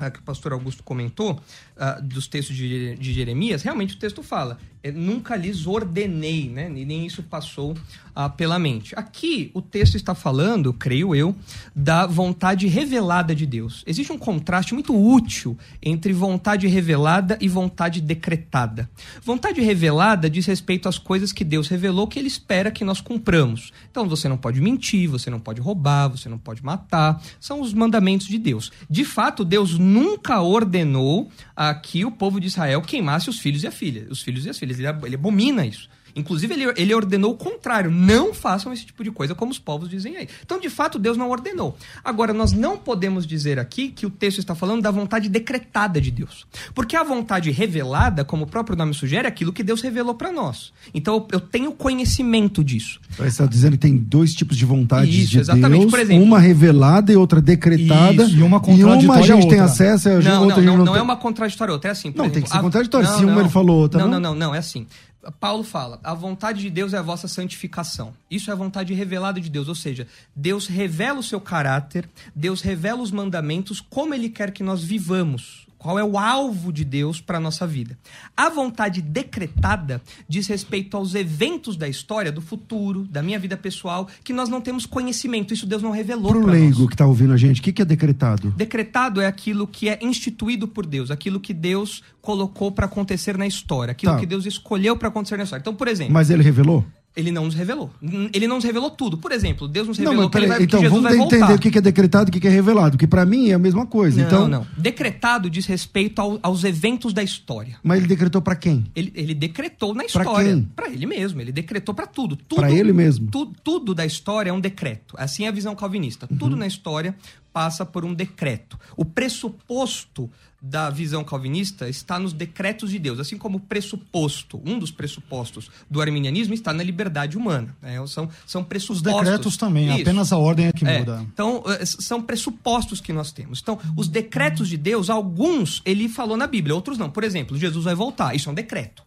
[0.00, 1.40] uh, que o pastor Augusto comentou,
[1.76, 6.68] uh, dos textos de, de, Jeremias, realmente o texto fala: é, nunca lhes ordenei, né?
[6.68, 8.94] Nem isso passou uh, pela mente.
[8.96, 11.34] Aqui o texto está falando, creio eu,
[11.74, 13.82] da vontade revelada de Deus.
[13.86, 18.90] Existe um contraste muito útil entre vontade revelada e vontade decretada.
[19.22, 23.72] Vontade revelada diz respeito às coisas que Deus revelou que Ele espera que nós cumpramos.
[23.90, 27.22] Então você não pode mentir, você não pode roubar, você não pode matar.
[27.40, 28.70] São os mandamentos de Deus.
[28.88, 33.66] De fato, Deus nunca ordenou a que o povo de Israel queimasse os filhos e
[33.66, 34.78] a filha, os filhos e as filhas.
[34.78, 35.88] Ele, ele abomina isso.
[36.16, 39.88] Inclusive, ele, ele ordenou o contrário: não façam esse tipo de coisa como os povos
[39.88, 40.28] dizem aí.
[40.44, 41.76] Então, de fato, Deus não ordenou.
[42.04, 46.10] Agora, nós não podemos dizer aqui que o texto está falando da vontade decretada de
[46.10, 46.46] Deus.
[46.74, 50.30] Porque a vontade revelada, como o próprio nome sugere, é aquilo que Deus revelou para
[50.30, 50.72] nós.
[50.92, 53.00] Então, eu tenho conhecimento disso.
[53.16, 55.80] Você está dizendo que tem dois tipos de vontade Isso, de exatamente.
[55.80, 58.24] Deus, Por exemplo, uma revelada e outra decretada.
[58.24, 58.36] Isso.
[58.36, 59.02] E uma contraditória.
[59.02, 61.00] E uma a gente tem acesso, a não, outra não, não, não, não tem...
[61.00, 61.90] é uma contraditória outra.
[61.90, 62.08] É assim.
[62.08, 63.08] não, exemplo, tem que ser contraditório.
[63.08, 64.00] Se uma ele falou outra.
[64.00, 64.86] Não, não, não, não, é assim.
[65.32, 68.14] Paulo fala: a vontade de Deus é a vossa santificação.
[68.30, 72.60] Isso é a vontade revelada de Deus, ou seja, Deus revela o seu caráter, Deus
[72.60, 75.63] revela os mandamentos, como ele quer que nós vivamos.
[75.84, 77.98] Qual é o alvo de Deus para a nossa vida?
[78.34, 84.08] A vontade decretada diz respeito aos eventos da história, do futuro, da minha vida pessoal,
[84.24, 85.52] que nós não temos conhecimento.
[85.52, 86.44] Isso Deus não revelou para nós.
[86.46, 88.50] Para o leigo que está ouvindo a gente, o que, que é decretado?
[88.52, 93.46] Decretado é aquilo que é instituído por Deus, aquilo que Deus colocou para acontecer na
[93.46, 94.18] história, aquilo tá.
[94.18, 95.60] que Deus escolheu para acontecer na história.
[95.60, 96.14] Então, por exemplo.
[96.14, 96.82] Mas ele revelou?
[97.16, 97.92] Ele não nos revelou.
[98.32, 99.16] Ele não nos revelou tudo.
[99.16, 101.78] Por exemplo, Deus nos revelou não, que, vai, então, que Jesus vamos entender o que
[101.78, 104.20] é decretado e o que é revelado, que para mim é a mesma coisa.
[104.20, 104.48] Não, então...
[104.48, 104.66] não.
[104.76, 107.76] Decretado diz respeito ao, aos eventos da história.
[107.84, 108.84] Mas ele decretou para quem?
[108.96, 110.64] Ele, ele decretou na história.
[110.74, 111.40] Para ele mesmo.
[111.40, 112.34] Ele decretou para tudo.
[112.34, 113.28] tudo para ele mesmo.
[113.30, 115.14] Tu, tudo da história é um decreto.
[115.16, 116.26] Assim é a visão calvinista.
[116.28, 116.36] Uhum.
[116.36, 117.14] Tudo na história
[117.54, 118.76] passa por um decreto.
[118.96, 120.28] O pressuposto
[120.60, 125.70] da visão calvinista está nos decretos de Deus, assim como o pressuposto, um dos pressupostos
[125.88, 127.76] do arminianismo está na liberdade humana.
[127.80, 128.04] Né?
[128.08, 129.06] São, são pressupostos.
[129.06, 130.02] Os decretos também, Isso.
[130.02, 130.98] apenas a ordem é que é.
[130.98, 131.24] muda.
[131.32, 133.60] Então, eh, são pressupostos que nós temos.
[133.62, 137.08] Então, os decretos de Deus, alguns ele falou na Bíblia, outros não.
[137.08, 138.34] Por exemplo, Jesus vai voltar.
[138.34, 139.04] Isso é um decreto.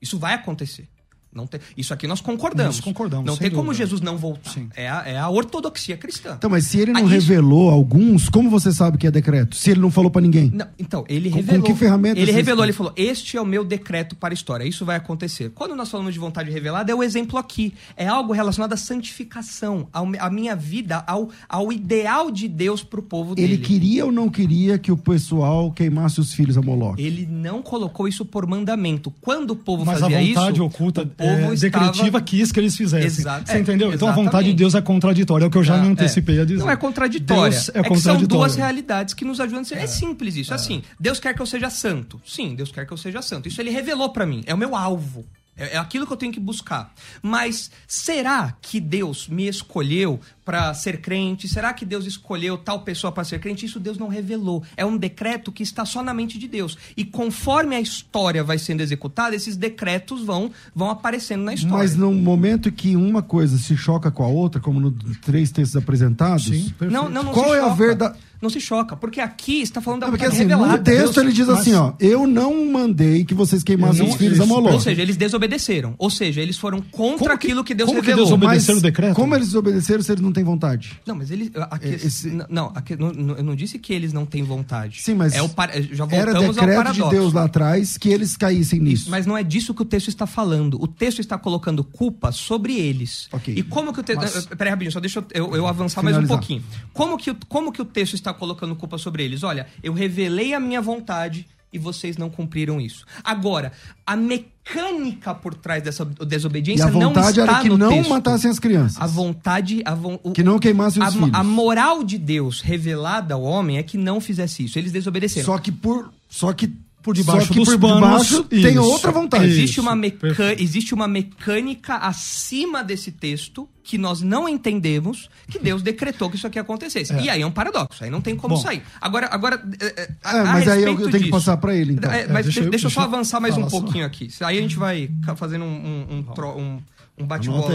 [0.00, 0.88] Isso vai acontecer.
[1.34, 2.76] Não tem, isso aqui nós concordamos.
[2.76, 3.24] Nós concordamos.
[3.24, 3.56] Não tem dúvida.
[3.56, 4.52] como Jesus não voltar.
[4.76, 6.34] É a, é a, ortodoxia cristã.
[6.36, 7.74] Então, mas se ele não revelou isso...
[7.74, 9.56] alguns, como você sabe que é decreto?
[9.56, 10.50] Se ele não falou para ninguém?
[10.52, 11.60] Não, então, ele com, revelou.
[11.62, 12.20] Com que ferramenta?
[12.20, 14.64] Ele revelou, ele falou: Este é o meu decreto para a história.
[14.64, 15.50] Isso vai acontecer.
[15.54, 17.72] Quando nós falamos de vontade revelada, é o exemplo aqui.
[17.96, 23.00] É algo relacionado à santificação, ao, à minha vida, ao, ao ideal de Deus para
[23.00, 23.54] o povo dele.
[23.54, 27.02] Ele queria ou não queria que o pessoal queimasse os filhos a Moloch?
[27.02, 29.10] Ele não colocou isso por mandamento.
[29.20, 30.34] Quando o povo mas fazia isso.
[30.34, 33.06] Mas a vontade isso, oculta, o povo é, estava decretiva quis que eles fizessem.
[33.06, 33.50] Exato.
[33.50, 33.92] Você é, entendeu?
[33.92, 36.38] Então a vontade de Deus é contraditória, é o que eu já ah, me antecipei
[36.38, 36.42] é.
[36.42, 36.60] a dizer.
[36.60, 37.50] Não é contraditória.
[37.50, 39.78] Deus é, é são duas realidades que nos ajudam a ser.
[39.78, 40.52] É, é simples isso.
[40.52, 40.56] É.
[40.56, 42.20] Assim, Deus quer que eu seja santo.
[42.26, 43.48] Sim, Deus quer que eu seja santo.
[43.48, 44.42] Isso ele revelou para mim.
[44.46, 45.24] É o meu alvo.
[45.56, 46.92] É, é aquilo que eu tenho que buscar.
[47.20, 51.48] Mas será que Deus me escolheu para ser crente?
[51.48, 53.66] Será que Deus escolheu tal pessoa para ser crente?
[53.66, 54.62] Isso Deus não revelou.
[54.76, 56.76] É um decreto que está só na mente de Deus.
[56.96, 61.76] E conforme a história vai sendo executada, esses decretos vão, vão aparecendo na história.
[61.76, 65.76] Mas no momento que uma coisa se choca com a outra, como nos três textos
[65.76, 68.18] apresentados, Sim, não, não, não qual é a verdade?
[68.42, 70.76] não se choca, porque aqui está falando da não, porque, assim, revelada.
[70.76, 74.40] No texto Deus, ele diz assim, ó, eu não mandei que vocês queimassem os filhos
[74.40, 74.74] a Moloch.
[74.74, 75.94] Ou seja, eles desobedeceram.
[75.96, 78.24] Ou seja, eles foram contra como aquilo que Deus como revelou.
[78.24, 79.14] Que desobedeceram o decreto?
[79.14, 81.00] Como eles desobedeceram se eles não têm vontade?
[81.06, 81.50] Não, mas eles...
[81.70, 82.30] Aqui, é, Esse...
[82.48, 85.02] Não, aqui, não, eu não disse que eles não têm vontade.
[85.02, 85.34] Sim, mas...
[85.34, 85.70] É o par...
[85.72, 89.10] Já era decreto de Deus lá atrás que eles caíssem nisso.
[89.10, 90.82] Mas não é disso que o texto está falando.
[90.82, 93.28] O texto está colocando culpa sobre eles.
[93.32, 93.54] Okay.
[93.56, 94.20] E como que o texto...
[94.20, 94.46] Mas...
[94.46, 96.22] Peraí, rapidinho, só deixa eu, eu, avançar Finalizar.
[96.22, 96.64] mais um pouquinho.
[96.92, 100.60] Como que, como que o texto está colocando culpa sobre eles: olha, eu revelei a
[100.60, 103.06] minha vontade e vocês não cumpriram isso.
[103.24, 103.72] Agora,
[104.06, 107.18] a mecânica por trás dessa desobediência não está no texto.
[107.18, 108.10] a vontade era que não texto.
[108.10, 109.00] matassem as crianças.
[109.00, 109.82] A vontade...
[109.84, 110.18] A vo...
[110.32, 111.30] Que não queimassem os a, filhos.
[111.32, 114.78] A moral de Deus revelada ao homem é que não fizesse isso.
[114.78, 115.46] Eles desobedeceram.
[115.46, 116.12] Só que por...
[116.28, 119.44] Só que por debaixo Só que dos por panos, debaixo tem outra vontade.
[119.44, 120.54] Existe uma, meca...
[120.58, 126.46] existe uma mecânica acima desse texto que nós não entendemos que Deus decretou que isso
[126.46, 127.12] aqui acontecesse.
[127.12, 127.22] É.
[127.22, 128.60] E aí é um paradoxo, aí não tem como Bom.
[128.60, 128.82] sair.
[129.00, 131.94] Agora, agora é, é a, é, mas aí eu tenho disso, que passar para ele,
[131.94, 132.10] então.
[132.10, 134.28] É, mas deixa, deixa, deixa eu só avançar mais um pouquinho aqui.
[134.40, 136.82] Aí a gente vai fazendo um, um, um, um
[137.18, 137.74] um bate-bola.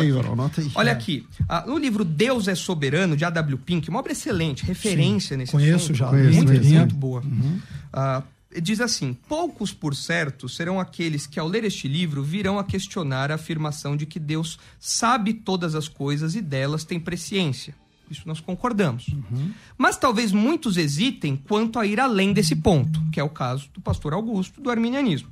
[0.76, 3.58] Olha aqui, uh, no livro Deus é Soberano, de A.W.
[3.60, 6.08] Pink, uma obra excelente, referência Sim, nesse Conheço assunto, já.
[6.08, 6.76] Conheço, muito, conheço.
[6.76, 7.22] muito boa.
[7.22, 7.60] Uhum.
[7.94, 8.24] Uh,
[8.62, 13.32] diz assim: Poucos, por certo, serão aqueles que, ao ler este livro, virão a questionar
[13.32, 17.76] a afirmação de que Deus sabe todas as coisas e delas tem presciência.
[18.10, 19.08] Isso nós concordamos.
[19.10, 19.52] Uhum.
[19.78, 23.82] Mas talvez muitos hesitem quanto a ir além desse ponto, que é o caso do
[23.82, 25.30] pastor Augusto, do arminianismo.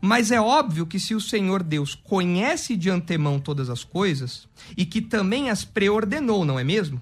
[0.00, 4.84] Mas é óbvio que se o Senhor Deus conhece de antemão todas as coisas e
[4.84, 7.00] que também as preordenou, não é mesmo?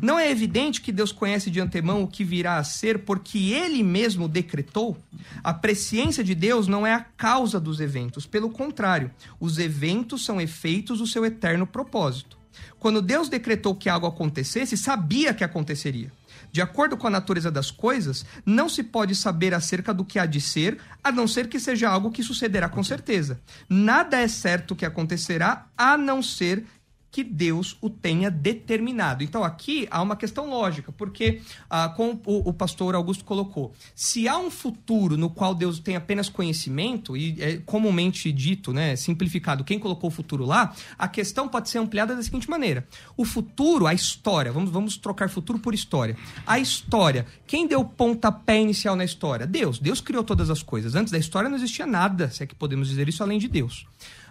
[0.00, 3.82] Não é evidente que Deus conhece de antemão o que virá a ser porque ele
[3.82, 4.96] mesmo decretou?
[5.42, 10.40] A presciência de Deus não é a causa dos eventos, pelo contrário, os eventos são
[10.40, 12.38] efeitos do seu eterno propósito.
[12.78, 16.10] Quando Deus decretou que algo acontecesse, sabia que aconteceria.
[16.52, 20.26] De acordo com a natureza das coisas, não se pode saber acerca do que há
[20.26, 23.40] de ser, a não ser que seja algo que sucederá com certeza.
[23.68, 26.64] Nada é certo que acontecerá, a não ser
[27.10, 29.24] que Deus o tenha determinado.
[29.24, 34.28] Então aqui há uma questão lógica, porque, ah, como o, o, pastor Augusto colocou, se
[34.28, 39.64] há um futuro no qual Deus tem apenas conhecimento, e é comumente dito, né, simplificado,
[39.64, 43.86] quem colocou o futuro lá, a questão pode ser ampliada da seguinte maneira: o futuro,
[43.86, 46.16] a história, vamos, vamos trocar futuro por história.
[46.46, 49.46] A história, quem deu pontapé inicial na história?
[49.46, 49.78] Deus.
[49.78, 50.94] Deus criou todas as coisas.
[50.94, 53.86] Antes da história não existia nada, se é que podemos dizer isso, além de Deus.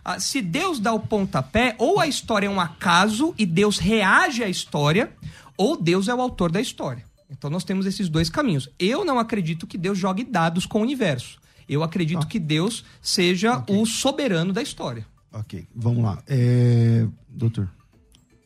[0.10, 4.44] Ah, se Deus dá o pontapé, ou a história é um acaso e Deus reage
[4.44, 5.12] à história,
[5.56, 7.04] ou Deus é o autor da história.
[7.30, 8.68] Então nós temos esses dois caminhos.
[8.80, 11.38] Eu não acredito que Deus jogue dados com o universo.
[11.70, 12.26] Eu acredito ah.
[12.26, 13.80] que Deus seja okay.
[13.80, 15.06] o soberano da história.
[15.32, 16.18] Ok, vamos lá.
[16.28, 17.06] É...
[17.30, 17.70] Doutor.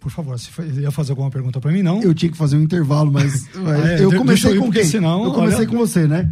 [0.01, 2.03] Por favor, você ia fazer alguma pergunta para mim, não?
[2.03, 4.83] Eu tinha que fazer um intervalo, mas, mas é, eu comecei com quem?
[4.83, 5.67] Senão, eu comecei olha...
[5.69, 6.29] com você, né?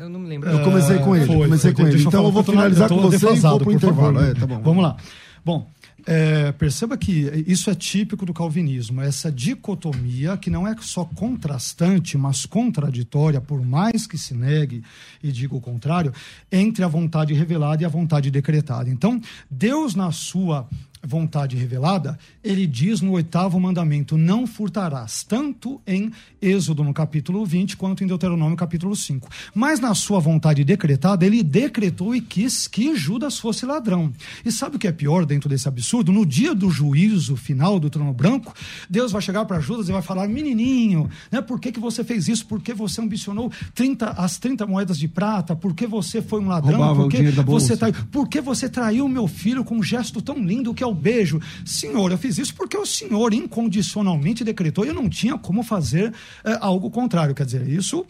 [0.00, 0.48] Eu não me lembro.
[0.48, 1.26] Eu comecei com ele.
[1.26, 2.02] Foi, comecei foi, com ele.
[2.02, 4.20] Então eu vou finalizar com você e vou pro intervalo.
[4.20, 4.60] É, tá bom.
[4.60, 4.96] Vamos lá.
[5.44, 5.68] Bom,
[6.06, 12.16] é, perceba que isso é típico do calvinismo, essa dicotomia que não é só contrastante,
[12.16, 14.82] mas contraditória, por mais que se negue
[15.22, 16.12] e diga o contrário,
[16.50, 18.88] entre a vontade revelada e a vontade decretada.
[18.88, 20.66] Então, Deus, na sua
[21.02, 27.76] vontade revelada, ele diz no oitavo mandamento: não furtarás, tanto em Êxodo no capítulo 20
[27.76, 29.28] quanto em Deuteronômio capítulo 5.
[29.54, 34.12] Mas na sua vontade decretada, ele decretou e quis que Judas fosse ladrão.
[34.44, 36.12] E sabe o que é pior dentro desse absurdo?
[36.12, 38.54] No dia do juízo final do trono branco,
[38.88, 42.28] Deus vai chegar para Judas e vai falar: menininho, né, por que, que você fez
[42.28, 42.46] isso?
[42.46, 45.56] Por que você ambicionou 30, as 30 moedas de prata?
[45.56, 46.78] Por que você foi um ladrão?
[46.78, 50.38] Roubava por que, você traiu, por que você traiu meu filho com um gesto tão
[50.44, 51.40] lindo que é o beijo.
[51.64, 56.12] Senhor, eu fiz isso porque o Senhor incondicionalmente decretou e eu não tinha como fazer
[56.44, 57.34] é, algo contrário.
[57.34, 58.06] Quer dizer, isso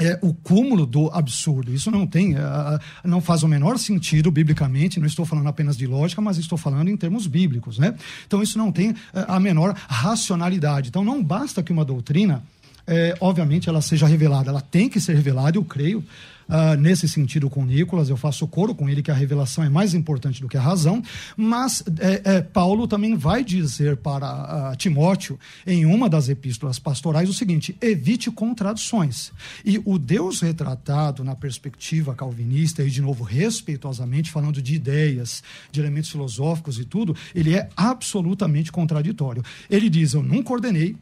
[0.00, 1.72] é o cúmulo do absurdo.
[1.72, 2.40] Isso não tem, é,
[3.04, 4.98] não faz o menor sentido biblicamente.
[4.98, 7.94] Não estou falando apenas de lógica, mas estou falando em termos bíblicos, né?
[8.26, 10.88] Então isso não tem é, a menor racionalidade.
[10.88, 12.42] Então não basta que uma doutrina,
[12.86, 14.50] é, obviamente, ela seja revelada.
[14.50, 15.58] Ela tem que ser revelada.
[15.58, 16.02] Eu creio
[16.50, 19.94] uh, nesse sentido com Nicolas, eu faço coro com ele que a revelação é mais
[19.94, 21.02] importante do que a razão,
[21.36, 27.28] mas é, é, Paulo também vai dizer para uh, Timóteo, em uma das epístolas pastorais,
[27.28, 29.32] o seguinte: evite contradições.
[29.64, 35.80] E o Deus retratado na perspectiva calvinista, e de novo, respeitosamente, falando de ideias, de
[35.80, 39.42] elementos filosóficos e tudo, ele é absolutamente contraditório.
[39.68, 40.96] Ele diz: Eu nunca ordenei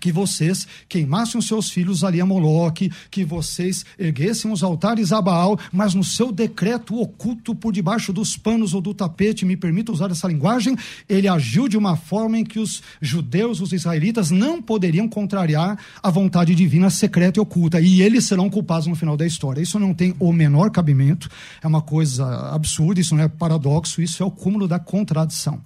[0.00, 5.20] que vocês queimassem os seus filhos ali a Moloque, que vocês erguessem os altares a
[5.20, 9.92] Baal, mas no seu decreto oculto por debaixo dos panos ou do tapete, me permita
[9.92, 10.76] usar essa linguagem,
[11.08, 16.10] ele agiu de uma forma em que os judeus, os israelitas, não poderiam contrariar a
[16.10, 19.60] vontade divina secreta e oculta, e eles serão culpados no final da história.
[19.60, 21.28] Isso não tem o menor cabimento,
[21.62, 25.60] é uma coisa absurda, isso não é paradoxo, isso é o cúmulo da contradição.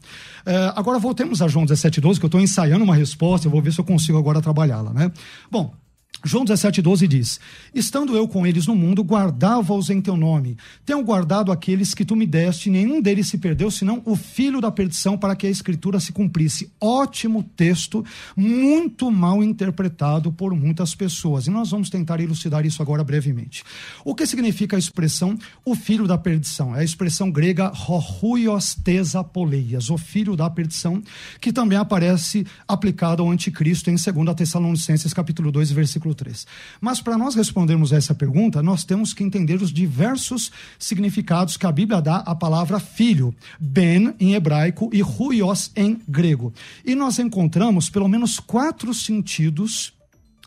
[0.45, 3.73] É, agora voltemos a João 17,12, que eu estou ensaiando uma resposta, eu vou ver
[3.73, 4.93] se eu consigo agora trabalhá-la.
[4.93, 5.11] Né?
[5.51, 5.75] Bom,
[6.23, 7.41] João 17,12 diz:
[7.75, 10.57] Estando eu com eles no mundo, guardava-os em teu nome.
[10.85, 14.71] Tenho guardado aqueles que tu me deste, nenhum deles se perdeu, senão o filho da
[14.71, 16.71] perdição, para que a escritura se cumprisse.
[16.81, 18.05] Ótimo texto,
[18.37, 21.47] muito mal interpretado por muitas pessoas.
[21.47, 23.65] E nós vamos tentar elucidar isso agora brevemente.
[24.05, 26.77] O que significa a expressão o filho da perdição?
[26.77, 31.03] É a expressão grega rohuios tesapoleias, o filho da perdição,
[31.41, 36.47] que também aparece aplicado ao anticristo em 2 Tessalonicenses capítulo 2, versículo versículo 3.
[36.81, 41.73] Mas para nós respondermos essa pergunta, nós temos que entender os diversos significados que a
[41.73, 46.53] Bíblia dá à palavra filho, ben em hebraico e ruios em grego.
[46.85, 49.93] E nós encontramos pelo menos quatro sentidos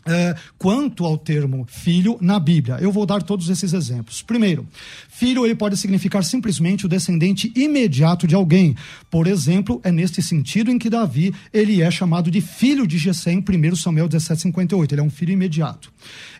[0.06, 2.76] é, quanto ao termo filho na Bíblia.
[2.78, 4.20] Eu vou dar todos esses exemplos.
[4.20, 4.68] Primeiro,
[5.16, 8.74] filho ele pode significar simplesmente o descendente imediato de alguém.
[9.08, 13.32] Por exemplo, é neste sentido em que Davi ele é chamado de filho de Jessé
[13.32, 14.92] em 1 Samuel 17:58.
[14.92, 15.92] Ele é um filho imediato.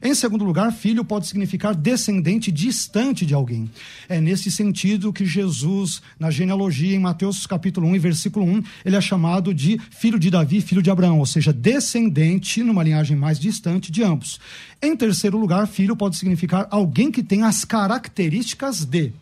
[0.03, 3.71] Em segundo lugar, filho pode significar descendente distante de alguém.
[4.09, 8.97] É nesse sentido que Jesus, na genealogia em Mateus capítulo 1 e versículo 1, ele
[8.97, 13.39] é chamado de filho de Davi, filho de Abraão, ou seja, descendente numa linhagem mais
[13.39, 14.41] distante de ambos.
[14.83, 19.13] Em terceiro lugar, filho pode significar alguém que tem as características de.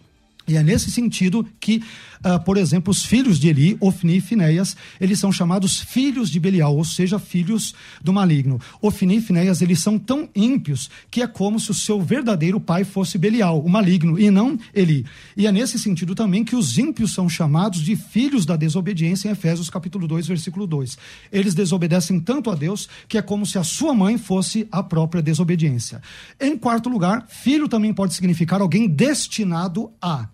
[0.47, 1.83] E é nesse sentido que
[2.25, 6.39] Uh, por exemplo, os filhos de Eli, Ofni e Finéias, eles são chamados filhos de
[6.39, 8.61] Belial, ou seja, filhos do maligno.
[8.81, 12.85] Ofni e Finéias, eles são tão ímpios que é como se o seu verdadeiro pai
[12.85, 15.05] fosse Belial, o maligno, e não Eli.
[15.37, 19.33] E é nesse sentido também que os ímpios são chamados de filhos da desobediência em
[19.33, 20.97] Efésios capítulo 2, versículo 2.
[21.33, 25.23] Eles desobedecem tanto a Deus que é como se a sua mãe fosse a própria
[25.23, 26.01] desobediência.
[26.41, 30.29] Em quarto lugar, filho também pode significar alguém destinado a.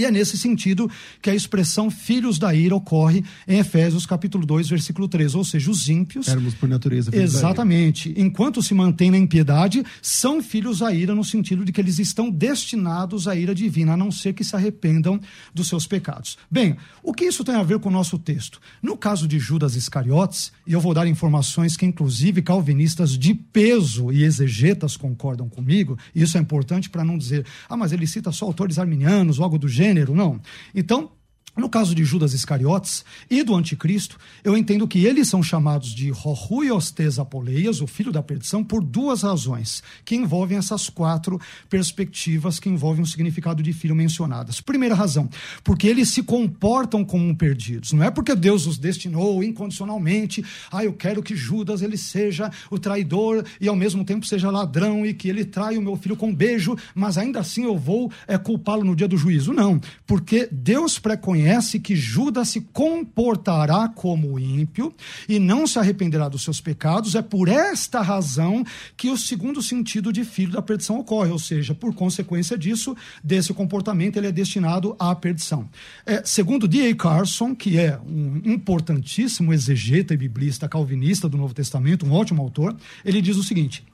[0.00, 0.90] E é nesse sentido
[1.20, 5.70] que a expressão filhos da ira ocorre em Efésios capítulo 2, versículo 3, ou seja,
[5.70, 6.26] os ímpios.
[6.26, 8.14] Éramos por natureza filhos Exatamente.
[8.16, 12.30] Enquanto se mantêm na impiedade, são filhos da ira no sentido de que eles estão
[12.30, 15.20] destinados à ira divina, a não ser que se arrependam
[15.52, 16.38] dos seus pecados.
[16.50, 18.58] Bem, o que isso tem a ver com o nosso texto?
[18.82, 24.10] No caso de Judas Iscariotes, e eu vou dar informações que inclusive calvinistas de peso
[24.10, 28.32] e exegetas concordam comigo, e isso é importante para não dizer, ah, mas ele cita
[28.32, 30.40] só autores arminianos, algo do gênero, gênero, não.
[30.74, 31.10] Então,
[31.56, 36.10] no caso de Judas Iscariotes e do anticristo, eu entendo que eles são chamados de
[36.10, 42.68] Rohuiostes Apoleias, o filho da perdição, por duas razões, que envolvem essas quatro perspectivas que
[42.68, 44.60] envolvem o significado de filho mencionadas.
[44.60, 45.28] Primeira razão,
[45.64, 47.92] porque eles se comportam como perdidos.
[47.92, 52.78] Não é porque Deus os destinou incondicionalmente, ah, eu quero que Judas ele seja o
[52.78, 56.28] traidor e ao mesmo tempo seja ladrão e que ele trai o meu filho com
[56.28, 59.52] um beijo, mas ainda assim eu vou é, culpá-lo no dia do juízo.
[59.52, 64.94] Não, porque Deus preconhece reconhece que Judas se comportará como ímpio
[65.28, 67.14] e não se arrependerá dos seus pecados.
[67.14, 68.64] É por esta razão
[68.96, 73.52] que o segundo sentido de filho da perdição ocorre, ou seja, por consequência disso, desse
[73.54, 75.68] comportamento, ele é destinado à perdição.
[76.04, 76.94] É, segundo D.A.
[76.94, 82.76] Carson, que é um importantíssimo exegeta e biblista calvinista do Novo Testamento, um ótimo autor,
[83.04, 83.84] ele diz o seguinte: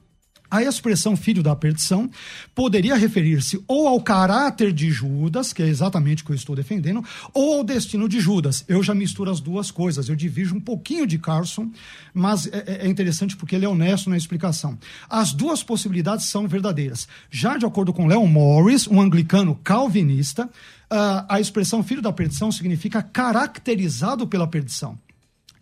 [0.51, 2.11] a expressão filho da perdição
[2.55, 7.05] poderia referir-se ou ao caráter de Judas, que é exatamente o que eu estou defendendo,
[7.33, 8.65] ou ao destino de Judas.
[8.69, 11.71] Eu já misturo as duas coisas, eu divido um pouquinho de Carson,
[12.13, 14.79] mas é, é, é interessante porque ele é honesto na explicação.
[15.09, 17.09] As duas possibilidades são verdadeiras.
[17.31, 20.49] Já de acordo com Leon Morris, um anglicano calvinista,
[20.89, 24.99] ah, a expressão filho da perdição significa caracterizado pela perdição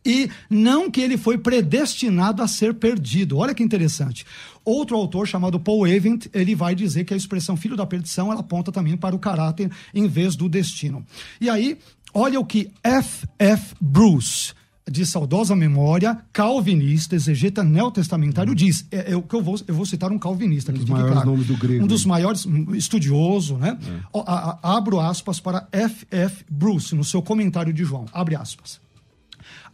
[0.04, 3.38] e não que ele foi predestinado a ser perdido.
[3.38, 4.26] Olha que interessante.
[4.64, 8.40] Outro autor chamado Paul Event, ele vai dizer que a expressão filho da perdição, ela
[8.40, 11.04] aponta também para o caráter em vez do destino.
[11.40, 11.78] E aí,
[12.12, 13.26] olha o que F.
[13.38, 13.74] F.
[13.80, 14.52] Bruce
[14.90, 18.54] de saudosa memória, calvinista, exegeta neotestamentário, uhum.
[18.54, 18.86] diz.
[18.90, 20.72] É, é, o que eu vou, eu vou citar um calvinista.
[20.72, 21.84] Um dos maiores claro, nomes do grego.
[21.84, 23.78] Um dos maiores, estudioso, né?
[23.82, 24.00] É.
[24.12, 26.06] O, a, a, abro aspas para F.
[26.10, 26.44] F.
[26.50, 28.04] Bruce, no seu comentário de João.
[28.12, 28.83] Abre aspas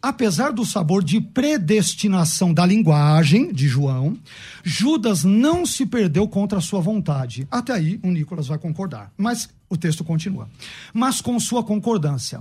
[0.03, 4.16] apesar do sabor de predestinação da linguagem de João,
[4.62, 7.46] Judas não se perdeu contra a sua vontade.
[7.51, 9.12] Até aí, o Nicolas vai concordar.
[9.16, 10.48] Mas o texto continua.
[10.92, 12.40] Mas com sua concordância.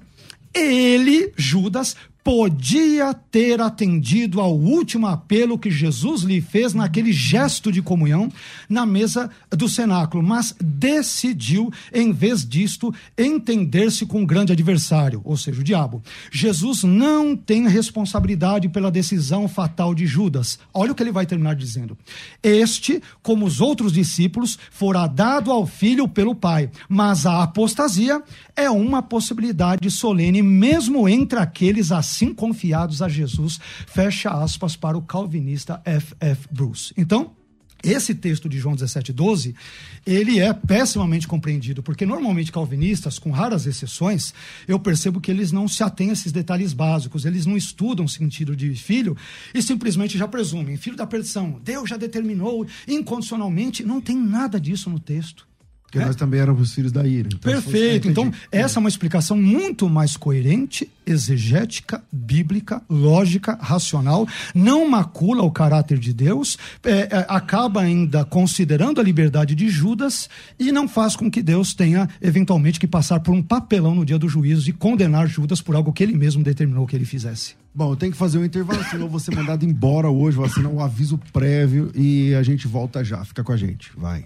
[0.53, 7.81] Ele, Judas, podia ter atendido ao último apelo que Jesus lhe fez naquele gesto de
[7.81, 8.29] comunhão
[8.67, 15.37] na mesa do cenáculo, mas decidiu, em vez disto, entender-se com o grande adversário, ou
[15.37, 16.03] seja, o diabo.
[16.31, 20.59] Jesus não tem responsabilidade pela decisão fatal de Judas.
[20.73, 21.97] Olha o que ele vai terminar dizendo.
[22.43, 28.21] Este, como os outros discípulos, fora dado ao filho pelo Pai, mas a apostasia
[28.55, 34.97] é uma possibilidade solene, mesmo entre aqueles assim assim confiados a Jesus, fecha aspas para
[34.97, 36.15] o calvinista F.
[36.19, 36.47] F.
[36.51, 36.91] Bruce.
[36.97, 37.31] Então,
[37.81, 39.55] esse texto de João 17,12,
[40.05, 44.33] ele é pessimamente compreendido, porque normalmente calvinistas, com raras exceções,
[44.67, 48.09] eu percebo que eles não se atêm a esses detalhes básicos, eles não estudam o
[48.09, 49.15] sentido de filho
[49.53, 54.89] e simplesmente já presumem, filho da perdição, Deus já determinou incondicionalmente, não tem nada disso
[54.89, 55.48] no texto.
[55.89, 56.05] Porque é.
[56.05, 57.29] nós também éramos filhos da ira.
[57.33, 58.07] Então Perfeito.
[58.07, 64.27] Então, essa é uma explicação muito mais coerente, exegética, bíblica, lógica, racional.
[64.53, 70.29] Não macula o caráter de Deus, é, é, acaba ainda considerando a liberdade de Judas
[70.59, 74.19] e não faz com que Deus tenha, eventualmente, que passar por um papelão no dia
[74.19, 77.55] do juízo e condenar Judas por algo que ele mesmo determinou que ele fizesse.
[77.73, 80.45] Bom, eu tenho que fazer um intervalo, senão eu vou ser mandado embora hoje, vou
[80.45, 83.25] assinar um aviso prévio e a gente volta já.
[83.25, 83.91] Fica com a gente.
[83.97, 84.25] Vai.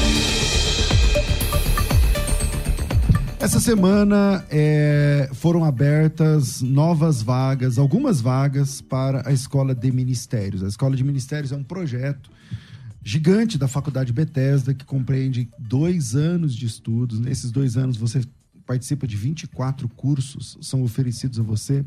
[3.41, 10.63] Essa semana é, foram abertas novas vagas, algumas vagas para a Escola de Ministérios.
[10.63, 12.29] A Escola de Ministérios é um projeto
[13.03, 17.19] gigante da Faculdade Bethesda que compreende dois anos de estudos.
[17.19, 18.21] Nesses dois anos você
[18.63, 21.83] participa de 24 cursos, são oferecidos a você.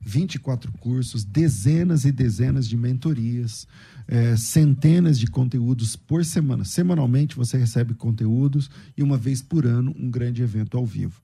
[0.00, 3.66] 24 cursos, dezenas e dezenas de mentorias,
[4.06, 6.64] é, centenas de conteúdos por semana.
[6.64, 11.20] Semanalmente você recebe conteúdos e uma vez por ano um grande evento ao vivo.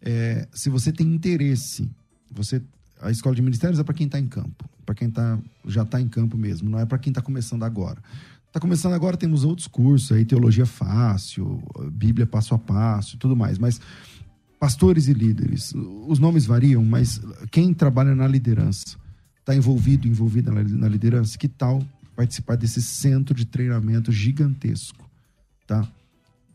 [0.00, 1.90] É, se você tem interesse,
[2.30, 2.62] você
[3.00, 6.00] a escola de ministérios é para quem está em campo, para quem tá, já está
[6.00, 8.00] em campo mesmo, não é para quem está começando agora.
[8.46, 11.60] Está começando agora, temos outros cursos aí, teologia fácil,
[11.92, 13.80] Bíblia passo a passo tudo mais, mas
[14.60, 15.74] pastores e líderes.
[16.06, 17.20] Os nomes variam, mas
[17.50, 18.96] quem trabalha na liderança,
[19.40, 21.84] está envolvido, envolvida na liderança, que tal
[22.14, 25.08] participar desse centro de treinamento gigantesco,
[25.66, 25.86] tá?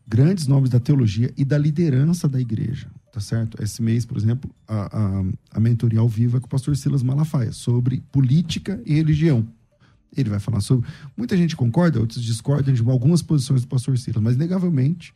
[0.08, 3.62] Grandes nomes da teologia e da liderança da igreja, tá certo?
[3.62, 7.04] Esse mês, por exemplo, a, a, a mentoria ao vivo é com o pastor Silas
[7.04, 9.48] Malafaia, sobre política e religião.
[10.16, 10.90] Ele vai falar sobre.
[11.16, 15.14] Muita gente concorda, outros discordam de algumas posições do pastor Silas, mas negavelmente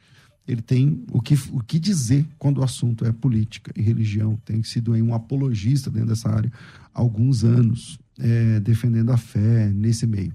[0.48, 4.38] ele tem o que, o que dizer quando o assunto é política e religião.
[4.44, 6.52] Tem sido um apologista dentro dessa área
[6.94, 10.34] há alguns anos, é, defendendo a fé nesse meio.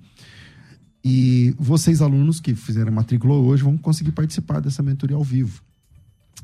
[1.04, 5.62] E vocês, alunos que fizeram matrícula hoje, vão conseguir participar dessa mentoria ao vivo.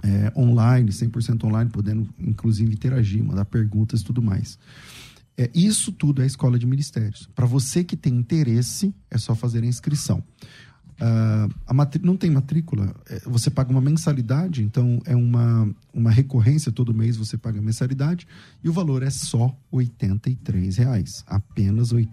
[0.02, 4.58] É, online, 100% online, podendo inclusive interagir, mandar perguntas e tudo mais.
[5.36, 7.28] É, isso tudo é escola de ministérios.
[7.34, 10.22] Para você que tem interesse, é só fazer a inscrição.
[10.94, 16.70] Uh, a não tem matrícula, é, você paga uma mensalidade, então é uma, uma recorrência
[16.70, 18.28] todo mês, você paga mensalidade
[18.62, 19.90] e o valor é só R$
[20.76, 22.08] reais, apenas R$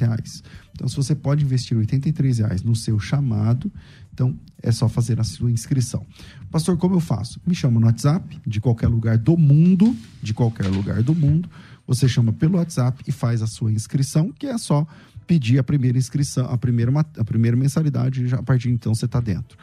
[0.00, 0.42] reais.
[0.72, 3.70] Então, se você pode investir R$ reais no seu chamado,
[4.12, 6.04] então é só fazer a sua inscrição.
[6.50, 7.40] Pastor, como eu faço?
[7.46, 11.48] Me chama no WhatsApp, de qualquer lugar do mundo, de qualquer lugar do mundo,
[11.86, 14.86] você chama pelo WhatsApp e faz a sua inscrição, que é só
[15.30, 19.04] pedir a primeira inscrição, a primeira, a primeira mensalidade, já a partir de então você
[19.04, 19.56] está dentro.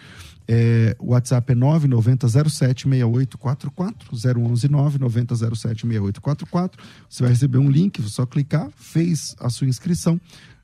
[0.48, 6.72] É, o WhatsApp é 990076844, 011 990076844.
[7.10, 10.18] Você vai receber um link, só clicar, fez a sua inscrição,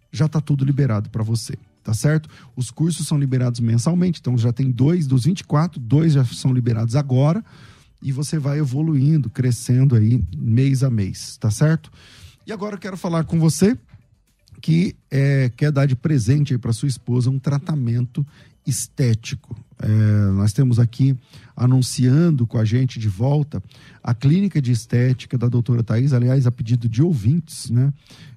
[0.09, 1.57] já está tudo liberado para você.
[1.83, 2.29] Tá certo?
[2.55, 6.95] Os cursos são liberados mensalmente, então já tem dois dos 24, dois já são liberados
[6.95, 7.43] agora,
[8.01, 11.91] e você vai evoluindo, crescendo aí mês a mês, tá certo?
[12.47, 13.77] E agora eu quero falar com você
[14.63, 18.25] que é, quer dar de presente para sua esposa um tratamento
[18.65, 19.53] estético.
[19.77, 19.87] É,
[20.31, 21.17] nós temos aqui
[21.53, 23.61] anunciando com a gente de volta
[24.01, 27.91] a clínica de estética da doutora Thais, aliás, a pedido de ouvintes, né?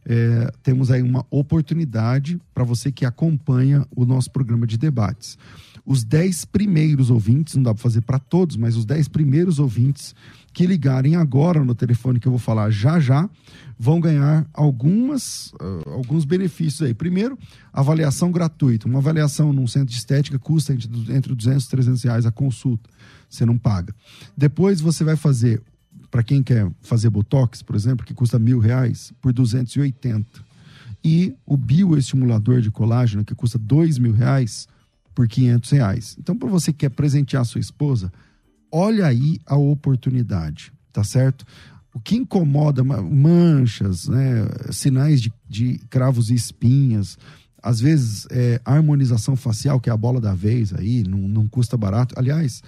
[0.09, 5.37] É, temos aí uma oportunidade para você que acompanha o nosso programa de debates.
[5.85, 10.15] Os dez primeiros ouvintes, não dá para fazer para todos, mas os dez primeiros ouvintes
[10.53, 13.29] que ligarem agora no telefone que eu vou falar já já,
[13.79, 16.95] vão ganhar algumas, uh, alguns benefícios aí.
[16.95, 17.39] Primeiro,
[17.73, 18.89] avaliação gratuita.
[18.89, 22.89] Uma avaliação num centro de estética custa entre, entre 200 e 300 reais a consulta.
[23.29, 23.95] Você não paga.
[24.37, 25.63] Depois você vai fazer,
[26.11, 30.45] para quem quer fazer botox, por exemplo, que custa mil reais, por 280.
[31.05, 34.67] E o bioestimulador de colágeno, que custa dois mil reais,
[35.15, 36.17] por 500 reais.
[36.21, 38.13] Então, para você que quer presentear sua esposa,
[38.71, 41.47] olha aí a oportunidade, tá certo?
[41.95, 47.17] O que incomoda, manchas, né, sinais de, de cravos e espinhas,
[47.63, 51.79] às vezes é, harmonização facial, que é a bola da vez aí, não, não custa
[51.79, 52.15] barato.
[52.19, 52.63] Aliás,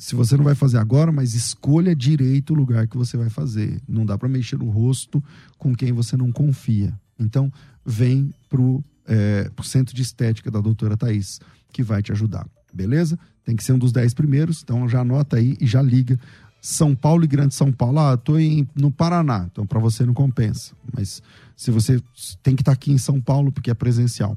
[0.00, 3.82] se você não vai fazer agora, mas escolha direito o lugar que você vai fazer.
[3.86, 5.22] Não dá para mexer no rosto
[5.58, 6.98] com quem você não confia.
[7.18, 7.52] Então,
[7.84, 11.38] vem pro, é, pro centro de estética da doutora Thais,
[11.70, 12.48] que vai te ajudar.
[12.72, 13.18] Beleza?
[13.44, 16.18] Tem que ser um dos 10 primeiros, então já anota aí e já liga.
[16.62, 17.98] São Paulo e Grande São Paulo.
[17.98, 18.36] Ah, estou
[18.74, 20.72] no Paraná, então para você não compensa.
[20.94, 21.22] Mas
[21.54, 22.02] se você
[22.42, 24.34] tem que estar tá aqui em São Paulo, porque é presencial.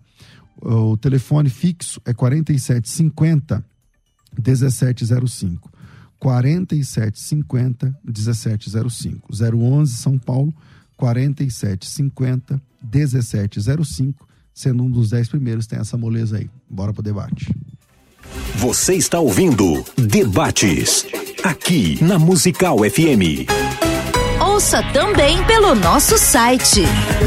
[0.62, 3.64] O telefone fixo é 4750
[4.38, 5.72] 1705.
[6.20, 9.34] 4750 1705.
[9.34, 10.54] 011 São Paulo
[10.96, 14.28] 4750 1705.
[14.54, 16.50] Sendo um dos 10 primeiros, tem essa moleza aí.
[16.70, 17.54] Bora pro debate.
[18.56, 21.06] Você está ouvindo Debates,
[21.44, 23.46] aqui na Musical FM.
[24.40, 26.84] Ouça também pelo nosso site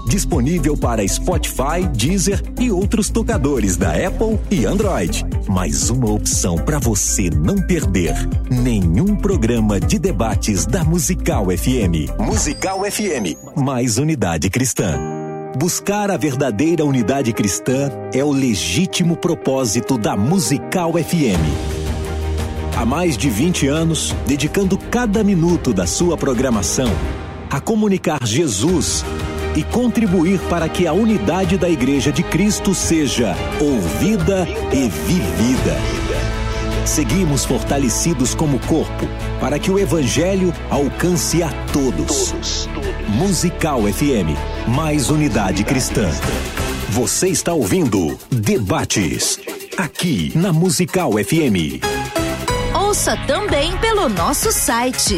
[0.08, 5.26] Disponível para Spotify, Deezer e outros tocadores da Apple e Android.
[5.50, 8.14] Mais uma opção para você não perder
[8.50, 12.18] nenhum programa de debates da Musical FM.
[12.18, 15.23] Musical FM, mais unidade cristã.
[15.56, 22.76] Buscar a verdadeira unidade cristã é o legítimo propósito da Musical FM.
[22.76, 26.90] Há mais de 20 anos, dedicando cada minuto da sua programação
[27.52, 29.06] a comunicar Jesus
[29.56, 35.78] e contribuir para que a unidade da Igreja de Cristo seja ouvida e vivida.
[36.84, 39.08] Seguimos fortalecidos como corpo
[39.44, 42.34] para que o Evangelho alcance a todos.
[43.10, 44.40] Musical FM,
[44.70, 46.10] mais unidade cristã.
[46.92, 49.38] Você está ouvindo Debates,
[49.78, 51.84] aqui na Musical FM.
[52.74, 55.18] Ouça também pelo nosso site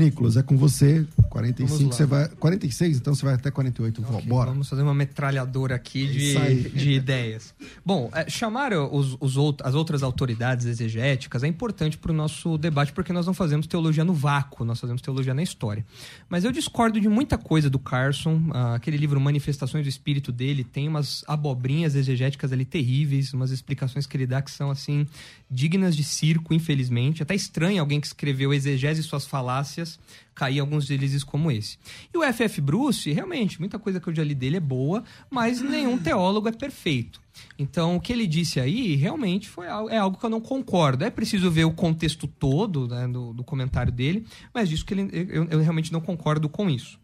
[0.00, 1.06] Nicolas, é com você.
[1.28, 2.28] 45, você vai.
[2.28, 4.02] 46, então você vai até 48.
[4.02, 4.50] Okay, Bora.
[4.50, 7.54] Vamos fazer uma metralhadora aqui de, de ideias.
[7.84, 12.56] Bom, é, chamar os, os out, as outras autoridades exegéticas é importante para o nosso
[12.58, 15.84] debate, porque nós não fazemos teologia no vácuo, nós fazemos teologia na história.
[16.28, 18.40] Mas eu discordo de muita coisa do Carson.
[18.52, 24.06] Ah, aquele livro Manifestações do Espírito dele tem umas abobrinhas exegéticas ali terríveis, umas explicações
[24.06, 25.06] que ele dá que são, assim,
[25.50, 27.22] dignas de circo, infelizmente.
[27.22, 29.98] Até estranho alguém que escreveu Exegese e suas falácias
[30.34, 31.76] cair alguns deslizes como esse.
[32.14, 32.60] E o F.F.
[32.60, 36.52] Bruce, realmente, muita coisa que eu já li dele é boa, mas nenhum teólogo é
[36.52, 37.20] perfeito.
[37.58, 41.04] Então, o que ele disse aí realmente foi algo, é algo que eu não concordo.
[41.04, 45.10] É preciso ver o contexto todo né, do, do comentário dele, mas disso que ele,
[45.12, 46.98] eu, eu realmente não concordo com isso.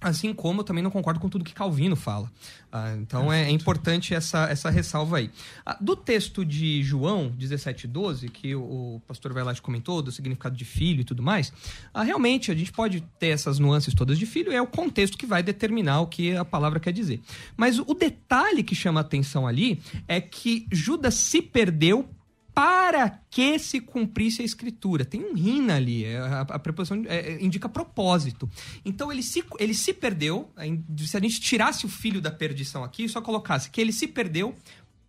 [0.00, 2.30] Assim como eu também não concordo com tudo que Calvino fala.
[2.72, 5.30] Ah, então é, é, importante essa, essa ressalva aí.
[5.66, 10.64] Ah, do texto de João 17,12, que o, o pastor Vailate comentou, do significado de
[10.64, 11.52] filho e tudo mais,
[11.92, 15.26] ah, realmente a gente pode ter essas nuances todas de filho, é o contexto que
[15.26, 17.20] vai determinar o que a palavra quer dizer.
[17.56, 22.08] Mas o detalhe que chama atenção ali é que Judas se perdeu
[22.54, 25.04] para que se cumprisse a escritura.
[25.04, 28.48] Tem um rina ali, é, a, a preposição é, é, indica propósito.
[28.84, 30.50] Então ele se, ele se perdeu,
[30.98, 34.54] se a gente tirasse o filho da perdição aqui, só colocasse que ele se perdeu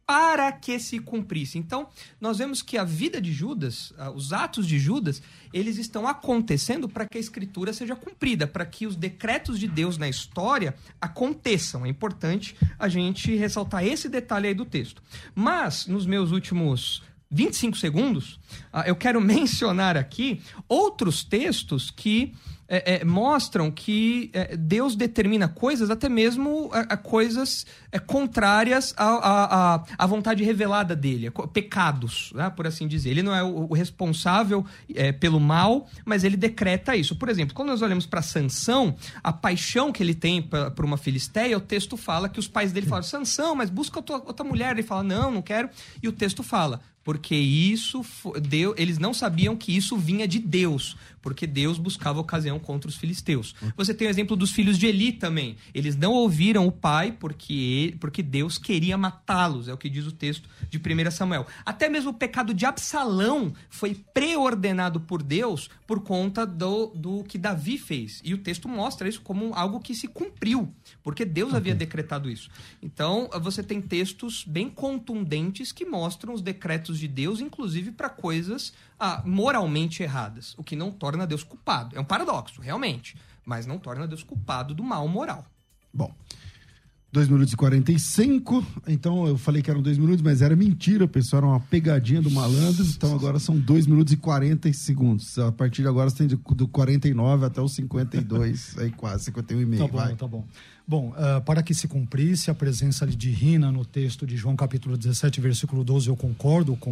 [0.05, 1.57] para que se cumprisse.
[1.57, 1.87] Então,
[2.19, 5.21] nós vemos que a vida de Judas, os atos de Judas,
[5.53, 9.97] eles estão acontecendo para que a escritura seja cumprida, para que os decretos de Deus
[9.97, 11.85] na história aconteçam.
[11.85, 15.01] É importante a gente ressaltar esse detalhe aí do texto.
[15.33, 17.01] Mas, nos meus últimos
[17.31, 18.39] 25 segundos,
[18.73, 22.33] ah, eu quero mencionar aqui outros textos que
[22.73, 27.65] é, é, mostram que é, Deus determina coisas, até mesmo é, é, coisas
[28.07, 33.09] contrárias à, à, vontade revelada dele, pecados, né, por assim dizer.
[33.09, 34.65] Ele não é o, o responsável
[35.19, 37.17] pelo mal, mas ele decreta isso.
[37.17, 41.57] Por exemplo, quando nós olhamos para Sansão, a paixão que ele tem por uma filisteia,
[41.57, 44.71] o texto fala que os pais dele falam, Sansão, mas busca outra, mulher.
[44.71, 45.69] Ele fala, não, não quero.
[46.01, 48.05] E o texto fala, porque isso
[48.41, 52.95] deu, eles não sabiam que isso vinha de Deus, porque Deus buscava ocasião contra os
[52.95, 53.53] filisteus.
[53.75, 55.57] Você tem o exemplo dos filhos de Eli também.
[55.73, 60.05] Eles não ouviram o pai porque ele, porque Deus queria matá-los, é o que diz
[60.05, 61.45] o texto de 1 Samuel.
[61.65, 67.37] Até mesmo o pecado de Absalão foi preordenado por Deus por conta do, do que
[67.37, 68.21] Davi fez.
[68.23, 72.49] E o texto mostra isso como algo que se cumpriu, porque Deus havia decretado isso.
[72.81, 78.73] Então, você tem textos bem contundentes que mostram os decretos de Deus, inclusive para coisas
[79.03, 81.97] ah, moralmente erradas, o que não torna Deus culpado.
[81.97, 83.17] É um paradoxo, realmente.
[83.43, 85.43] mas não torna Deus culpado do mal moral.
[85.91, 86.13] Bom,
[87.11, 88.63] 2 minutos e 45.
[88.87, 91.39] Então eu falei que eram 2 minutos, mas era mentira, pessoal.
[91.39, 92.85] Era uma pegadinha do malandro.
[92.85, 95.37] Então agora são 2 minutos e 40 segundos.
[95.39, 99.65] A partir de agora você tem do 49 até os 52, aí quase, 51 e
[99.65, 99.81] meio.
[99.81, 100.15] Tá bom, vai.
[100.15, 100.45] tá bom.
[100.87, 104.97] Bom, uh, para que se cumprisse a presença de Rina no texto de João capítulo
[104.97, 106.91] 17, versículo 12, eu concordo com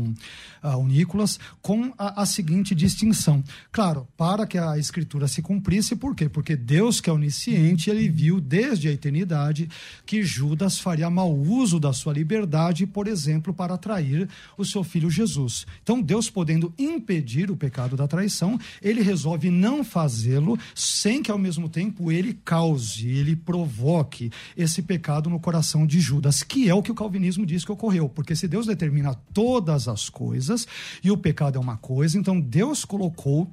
[0.64, 3.44] uh, o Nicolas, com a, a, seguinte distinção.
[3.72, 6.30] Claro, para que a escritura se cumprisse, por quê?
[6.30, 9.68] Porque Deus, que é onisciente, ele viu desde a eternidade
[10.06, 15.10] que Judas faria mau uso da sua liberdade, por exemplo, para atrair o seu filho
[15.10, 15.66] Jesus.
[15.82, 21.40] Então, Deus podendo impedir o pecado da traição, ele resolve não fazê-lo sem que ao
[21.40, 26.74] mesmo tempo ele cause, ele provoque provoque esse pecado no coração de Judas, que é
[26.74, 28.10] o que o calvinismo diz que ocorreu.
[28.10, 30.68] Porque se Deus determina todas as coisas
[31.02, 33.50] e o pecado é uma coisa, então Deus colocou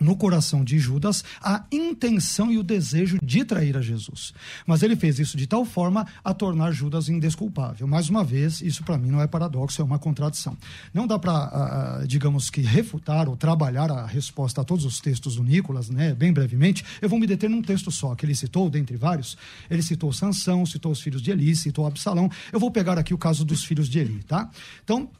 [0.00, 4.32] no coração de Judas a intenção e o desejo de trair a Jesus.
[4.66, 7.86] Mas ele fez isso de tal forma a tornar Judas indesculpável.
[7.86, 10.56] Mais uma vez, isso para mim não é paradoxo, é uma contradição.
[10.92, 15.36] Não dá para, uh, digamos que, refutar ou trabalhar a resposta a todos os textos
[15.36, 16.84] do Nicolas, né, bem brevemente.
[17.00, 19.36] Eu vou me deter num texto só, que ele citou, dentre vários.
[19.70, 22.30] Ele citou Sansão, citou os filhos de Eli, citou Absalão.
[22.52, 24.50] Eu vou pegar aqui o caso dos filhos de Eli, tá?
[24.82, 25.10] Então,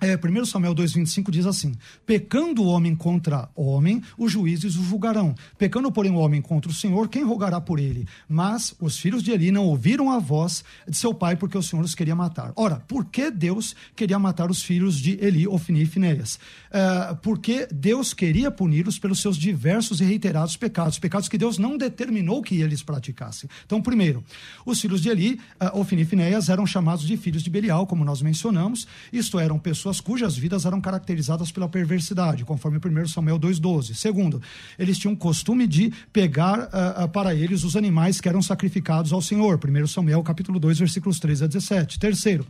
[0.00, 1.74] é, 1 Samuel 2,25 diz assim:
[2.04, 5.34] Pecando o homem contra homem, os juízes o julgarão.
[5.58, 8.06] Pecando, porém, o homem contra o Senhor, quem rogará por ele?
[8.28, 11.82] Mas os filhos de Eli não ouviram a voz de seu pai, porque o Senhor
[11.82, 12.52] os queria matar.
[12.56, 16.38] Ora, por que Deus queria matar os filhos de Eli, Ofni e Finéias?
[16.70, 21.78] É, porque Deus queria puni-los pelos seus diversos e reiterados pecados, pecados que Deus não
[21.78, 23.48] determinou que eles praticassem.
[23.64, 24.22] Então, primeiro,
[24.64, 28.04] os filhos de Eli, uh, Ofni e Finéias, eram chamados de filhos de Belial, como
[28.04, 33.38] nós mencionamos, isto eram pessoas pessoas cujas vidas eram caracterizadas pela perversidade, conforme 1 Samuel
[33.38, 33.94] 2,12.
[33.94, 34.42] Segundo,
[34.78, 39.60] eles tinham costume de pegar uh, para eles os animais que eram sacrificados ao Senhor.
[39.62, 41.98] 1 Samuel capítulo 2, versículos 13 a 17.
[41.98, 42.46] Terceiro,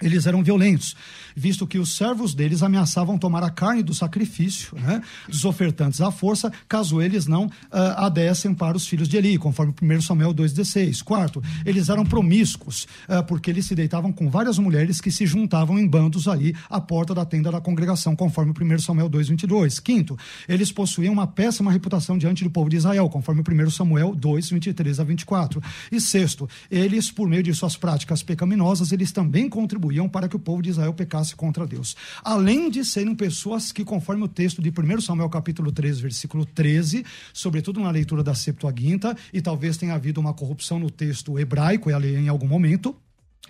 [0.00, 0.94] eles eram violentos,
[1.34, 6.10] visto que os servos deles ameaçavam tomar a carne do sacrifício né, dos ofertantes à
[6.10, 7.50] força, caso eles não uh,
[7.96, 11.02] a dessem para os filhos de Eli, conforme 1 Samuel 2,16.
[11.02, 15.78] Quarto, eles eram promíscuos, uh, porque eles se deitavam com várias mulheres que se juntavam
[15.78, 19.80] em bandos ali à porta da tenda da congregação, conforme 1 Samuel 2,22.
[19.80, 25.00] Quinto, eles possuíam uma péssima reputação diante do povo de Israel, conforme 1 Samuel 2,23
[25.00, 25.62] a 24.
[25.90, 30.36] E sexto, eles, por meio de suas práticas pecaminosas, eles também contribuíam contribuíam para que
[30.36, 31.96] o povo de Israel pecasse contra Deus.
[32.24, 37.04] Além de serem pessoas que, conforme o texto de 1 Samuel capítulo 3, versículo 13,
[37.32, 42.28] sobretudo na leitura da Septuaginta, e talvez tenha havido uma corrupção no texto hebraico em
[42.28, 42.94] algum momento,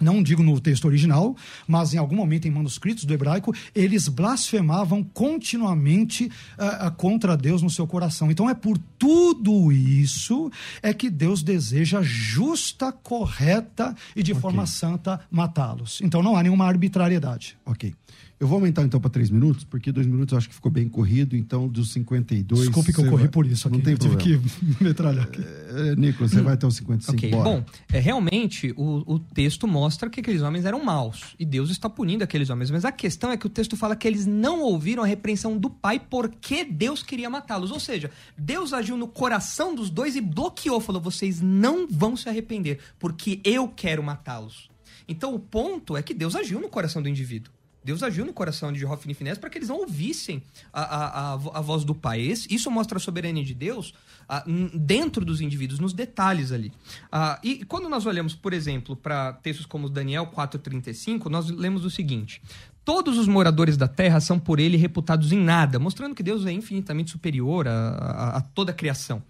[0.01, 1.37] não digo no texto original,
[1.67, 7.71] mas em algum momento em manuscritos do hebraico, eles blasfemavam continuamente uh, contra Deus no
[7.71, 8.31] seu coração.
[8.31, 10.51] Então é por tudo isso
[10.83, 14.41] é que Deus deseja justa, correta e de okay.
[14.41, 16.01] forma santa matá-los.
[16.03, 17.57] Então não há nenhuma arbitrariedade.
[17.65, 17.95] Ok.
[18.39, 20.87] Eu vou aumentar então para três minutos, porque dois minutos eu acho que ficou bem
[20.91, 22.67] corrido, então dos 52.
[22.67, 23.29] Desculpe que eu corri vai...
[23.29, 23.67] por isso.
[23.67, 23.77] Aqui.
[23.79, 24.23] Não tem eu problema.
[24.23, 25.41] Tive que metralhar aqui.
[25.43, 27.17] É, Nicolas, você vai até os 55.
[27.17, 27.45] Ok, bora.
[27.45, 31.89] bom, é, realmente o, o texto mostra que aqueles homens eram maus e Deus está
[31.89, 35.03] punindo aqueles homens, mas a questão é que o texto fala que eles não ouviram
[35.03, 37.71] a repreensão do pai porque Deus queria matá-los.
[37.71, 42.29] Ou seja, Deus agiu no coração dos dois e bloqueou, falou: vocês não vão se
[42.29, 44.69] arrepender porque eu quero matá-los.
[45.09, 47.56] Então o ponto é que Deus agiu no coração do indivíduo.
[47.87, 51.07] Deus agiu no coração de Hofni e Finés para que eles não ouvissem a, a,
[51.07, 52.21] a, a, voz do Pai.
[52.21, 53.95] Esse, isso mostra a soberania de Deus
[54.29, 54.43] a,
[54.75, 56.73] dentro dos indivíduos, nos detalhes ali.
[57.13, 61.91] Ah, e quando nós olhamos, por exemplo, para textos como Daniel 4,35, nós lemos o
[61.91, 62.43] seguinte:
[62.85, 66.51] Todos os moradores da terra são por ele reputados em nada, mostrando que Deus é
[66.51, 69.23] infinitamente superior a, a toda a criação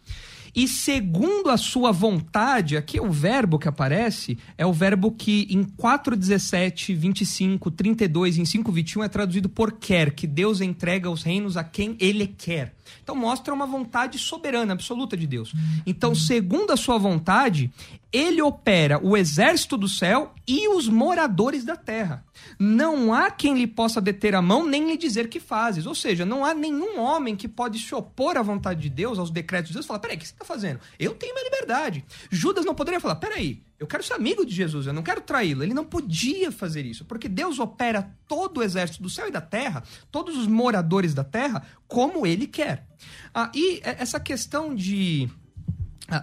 [0.57, 5.63] e segundo a sua vontade, aqui o verbo que aparece é o verbo que em
[5.63, 11.11] 4, 17, 25, 32 e em 5, 21 é traduzido por quer, que Deus entrega
[11.11, 12.75] os reinos a quem ele quer.
[13.03, 15.53] Então mostra uma vontade soberana, absoluta de Deus.
[15.87, 17.71] Então, segundo a sua vontade,
[18.17, 22.25] ele opera o exército do céu e os moradores da terra.
[22.59, 25.85] Não há quem lhe possa deter a mão nem lhe dizer que fazes.
[25.85, 29.31] Ou seja, não há nenhum homem que pode se opor à vontade de Deus, aos
[29.31, 30.81] decretos de Deus, e falar: peraí, o que você está fazendo?
[30.99, 32.07] Eu tenho minha liberdade.
[32.31, 35.63] Judas não poderia falar: peraí, eu quero ser amigo de Jesus, eu não quero traí-lo.
[35.63, 39.43] Ele não podia fazer isso, porque Deus opera todo o exército do céu e da
[39.43, 42.87] terra, todos os moradores da terra, como ele quer.
[43.35, 45.29] Ah, e essa questão de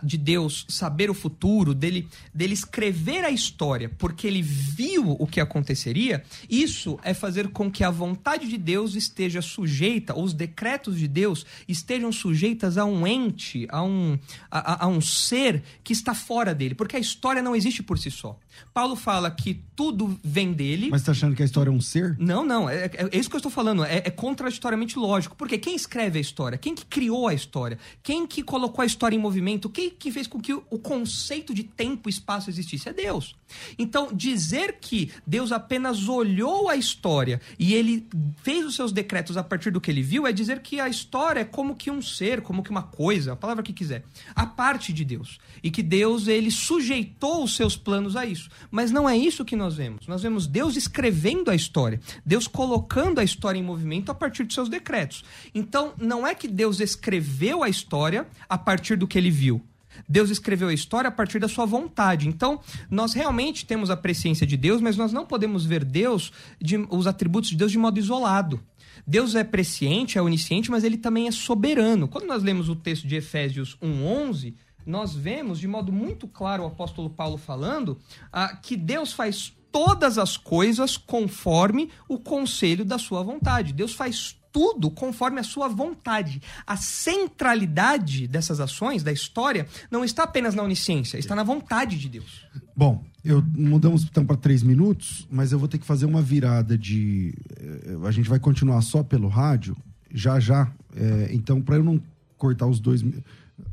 [0.01, 5.39] de Deus saber o futuro, dele, dele escrever a história, porque ele viu o que
[5.39, 11.07] aconteceria, isso é fazer com que a vontade de Deus esteja sujeita, os decretos de
[11.07, 14.17] Deus estejam sujeitas a um ente, a um,
[14.49, 18.09] a, a um ser que está fora dele, porque a história não existe por si
[18.09, 18.39] só.
[18.73, 20.89] Paulo fala que tudo vem dele.
[20.89, 22.15] Mas você tá achando que a história é um ser?
[22.19, 22.69] Não, não.
[22.69, 23.83] É, é, é isso que eu estou falando.
[23.83, 25.35] É, é, contraditoriamente lógico.
[25.35, 26.57] Porque quem escreve a história?
[26.57, 27.77] Quem que criou a história?
[28.01, 29.69] Quem que colocou a história em movimento?
[29.69, 32.89] Quem que fez com que o, o conceito de tempo e espaço existisse?
[32.89, 33.35] É Deus.
[33.77, 38.07] Então, dizer que Deus apenas olhou a história e ele
[38.41, 41.41] fez os seus decretos a partir do que ele viu é dizer que a história
[41.41, 44.03] é como que um ser, como que uma coisa, a palavra que quiser,
[44.35, 45.39] a parte de Deus.
[45.61, 48.42] E que Deus, ele sujeitou os seus planos a isso.
[48.69, 50.07] Mas não é isso que nós vemos.
[50.07, 54.53] Nós vemos Deus escrevendo a história, Deus colocando a história em movimento a partir de
[54.53, 55.23] seus decretos.
[55.53, 59.61] Então, não é que Deus escreveu a história a partir do que ele viu.
[60.07, 62.27] Deus escreveu a história a partir da sua vontade.
[62.27, 66.77] Então, nós realmente temos a presciência de Deus, mas nós não podemos ver Deus, de,
[66.89, 68.59] os atributos de Deus de modo isolado.
[69.05, 72.07] Deus é presciente, é onisciente, mas ele também é soberano.
[72.07, 74.53] Quando nós lemos o texto de Efésios 1:11,
[74.85, 77.97] nós vemos de modo muito claro o apóstolo Paulo falando
[78.31, 83.73] ah, que Deus faz todas as coisas conforme o conselho da sua vontade.
[83.73, 86.39] Deus faz tudo conforme a sua vontade.
[86.65, 92.07] A centralidade dessas ações, da história, não está apenas na onisciência, está na vontade de
[92.07, 92.45] Deus.
[92.75, 96.77] Bom, eu mudamos então para três minutos, mas eu vou ter que fazer uma virada
[96.77, 97.33] de.
[97.59, 99.75] Eh, a gente vai continuar só pelo rádio,
[100.13, 100.71] já já.
[100.95, 101.99] É, então, para eu não
[102.37, 103.03] cortar os dois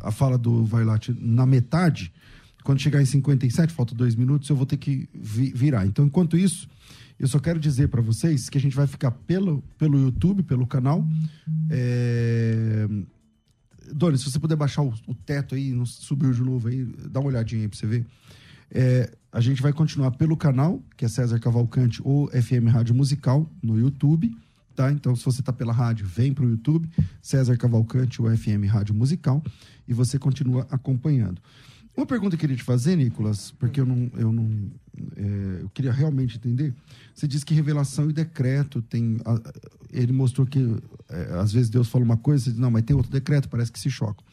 [0.01, 2.13] a fala do Vailate na metade,
[2.65, 5.87] quando chegar em 57, falta dois minutos, eu vou ter que vi virar.
[5.87, 6.69] Então, enquanto isso,
[7.19, 10.67] eu só quero dizer para vocês que a gente vai ficar pelo, pelo YouTube, pelo
[10.67, 11.07] canal.
[11.71, 12.87] É...
[13.93, 17.29] Doni, se você puder baixar o, o teto aí, subiu de novo aí, dá uma
[17.29, 18.07] olhadinha aí para você ver.
[18.73, 23.51] É, a gente vai continuar pelo canal, que é César Cavalcante ou FM Rádio Musical,
[23.63, 24.33] no YouTube
[24.81, 24.91] tá?
[24.91, 26.89] Então, se você está pela rádio, vem para o YouTube,
[27.21, 29.43] César Cavalcante, o FM Rádio Musical,
[29.87, 31.41] e você continua acompanhando.
[31.95, 34.49] Uma pergunta que eu queria te fazer, Nicolas, porque eu não, eu não,
[35.17, 36.73] é, eu queria realmente entender.
[37.15, 39.19] Você disse que revelação e decreto tem,
[39.93, 40.61] ele mostrou que
[41.11, 43.71] é, às vezes Deus fala uma coisa, você diz, não, mas tem outro decreto, parece
[43.71, 44.25] que se chocam.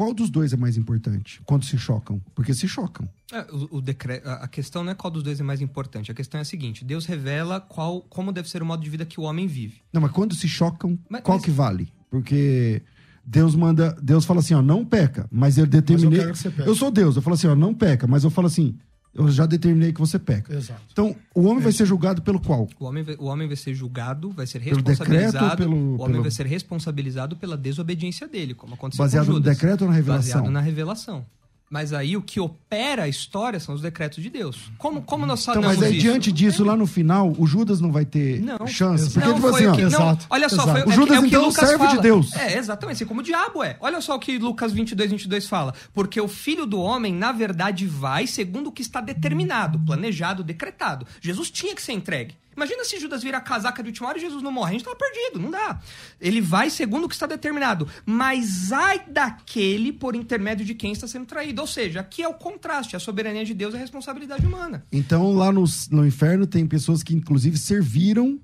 [0.00, 2.22] Qual dos dois é mais importante quando se chocam?
[2.34, 3.06] Porque se chocam.
[3.30, 4.22] É, o, o decre...
[4.24, 6.10] A questão não é qual dos dois é mais importante.
[6.10, 9.04] A questão é a seguinte: Deus revela qual, como deve ser o modo de vida
[9.04, 9.82] que o homem vive.
[9.92, 11.44] Não, mas quando se chocam, mas, qual mas...
[11.44, 11.92] que vale?
[12.08, 12.80] Porque
[13.22, 16.24] Deus manda, Deus fala assim, ó, não peca, mas ele determinei.
[16.24, 18.78] Mas eu, eu sou Deus, eu falo assim, ó, não peca, mas eu falo assim,
[19.12, 20.54] eu já determinei que você peca.
[20.54, 20.80] Exato.
[20.92, 21.62] Então, o homem é.
[21.62, 22.68] vai ser julgado pelo qual?
[22.78, 25.56] O homem, vai, o homem vai ser julgado, vai ser responsabilizado.
[25.56, 26.22] Pelo, pelo o homem pelo...
[26.22, 29.46] vai ser responsabilizado pela desobediência dele, como aconteceu Baseado com Judas.
[29.46, 30.32] no decreto ou na revelação?
[30.34, 31.26] Baseado na revelação.
[31.70, 34.72] Mas aí o que opera a história são os decretos de Deus.
[34.76, 36.04] Como, como nós sabemos então, mas aí, isso?
[36.04, 39.12] diante disso, lá no final, o Judas não vai ter não, chance.
[39.12, 41.26] Porque, não, tipo assim, ó, que, não, olha só, foi, o Judas, é, é o
[41.26, 41.96] então, Lucas serve fala.
[41.96, 42.32] de Deus.
[42.34, 43.76] É, exatamente, assim como o diabo é.
[43.78, 45.72] Olha só o que Lucas 22, 22 fala.
[45.94, 51.06] Porque o filho do homem, na verdade, vai segundo o que está determinado, planejado, decretado.
[51.20, 52.34] Jesus tinha que ser entregue.
[52.60, 54.68] Imagina se Judas vira a casaca de última hora e Jesus não morre.
[54.68, 55.80] A gente tava perdido, não dá.
[56.20, 57.88] Ele vai segundo o que está determinado.
[58.04, 61.62] Mas ai daquele por intermédio de quem está sendo traído.
[61.62, 62.94] Ou seja, aqui é o contraste.
[62.94, 64.84] A soberania de Deus e a responsabilidade humana.
[64.92, 68.38] Então, lá no, no inferno, tem pessoas que, inclusive, serviram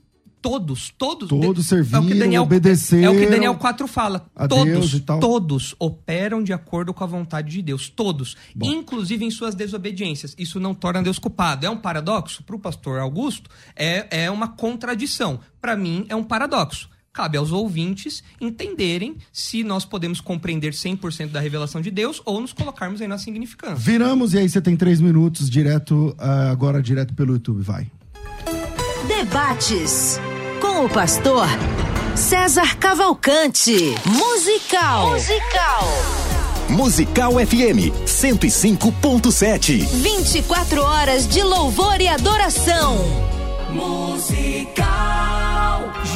[0.51, 1.29] todos, todos.
[1.29, 3.05] Todos serviram, é o que Daniel, obedeceram.
[3.05, 4.27] É o que Daniel 4 fala.
[4.49, 7.89] Todos, todos operam de acordo com a vontade de Deus.
[7.89, 8.37] Todos.
[8.55, 8.67] Bom.
[8.67, 10.35] Inclusive em suas desobediências.
[10.39, 11.67] Isso não torna Deus culpado.
[11.67, 12.43] É um paradoxo?
[12.45, 15.41] Para o pastor Augusto, é, é uma contradição.
[15.61, 16.89] Para mim, é um paradoxo.
[17.13, 22.53] Cabe aos ouvintes entenderem se nós podemos compreender 100% da revelação de Deus ou nos
[22.53, 23.77] colocarmos aí na significância.
[23.77, 27.63] Viramos e aí você tem três minutos direto, uh, agora direto pelo YouTube.
[27.63, 27.91] Vai.
[29.09, 30.21] Debates
[30.61, 31.47] com o pastor
[32.15, 33.95] César Cavalcante.
[34.05, 35.11] Musical.
[35.11, 35.89] Musical.
[36.69, 39.85] Musical FM 105.7.
[39.87, 42.97] 24 horas de louvor e adoração.
[43.71, 45.56] Musical.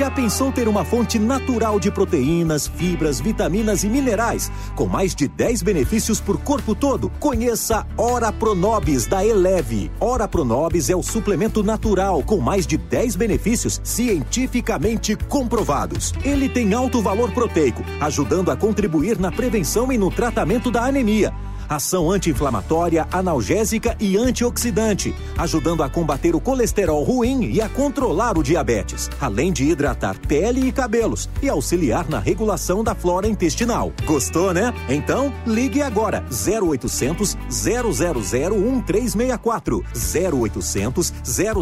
[0.01, 5.29] Já pensou ter uma fonte natural de proteínas, fibras, vitaminas e minerais, com mais de
[5.29, 7.11] 10 benefícios por corpo todo?
[7.21, 9.93] Conheça Ora Pronobis da Eleve.
[10.01, 16.15] Ora Pronobis é o suplemento natural com mais de 10 benefícios cientificamente comprovados.
[16.25, 21.31] Ele tem alto valor proteico, ajudando a contribuir na prevenção e no tratamento da anemia
[21.71, 28.43] Ação anti-inflamatória, analgésica e antioxidante, ajudando a combater o colesterol ruim e a controlar o
[28.43, 33.93] diabetes, além de hidratar pele e cabelos e auxiliar na regulação da flora intestinal.
[34.05, 34.75] Gostou, né?
[34.89, 41.55] Então, ligue agora 0800 000 1364 0800 000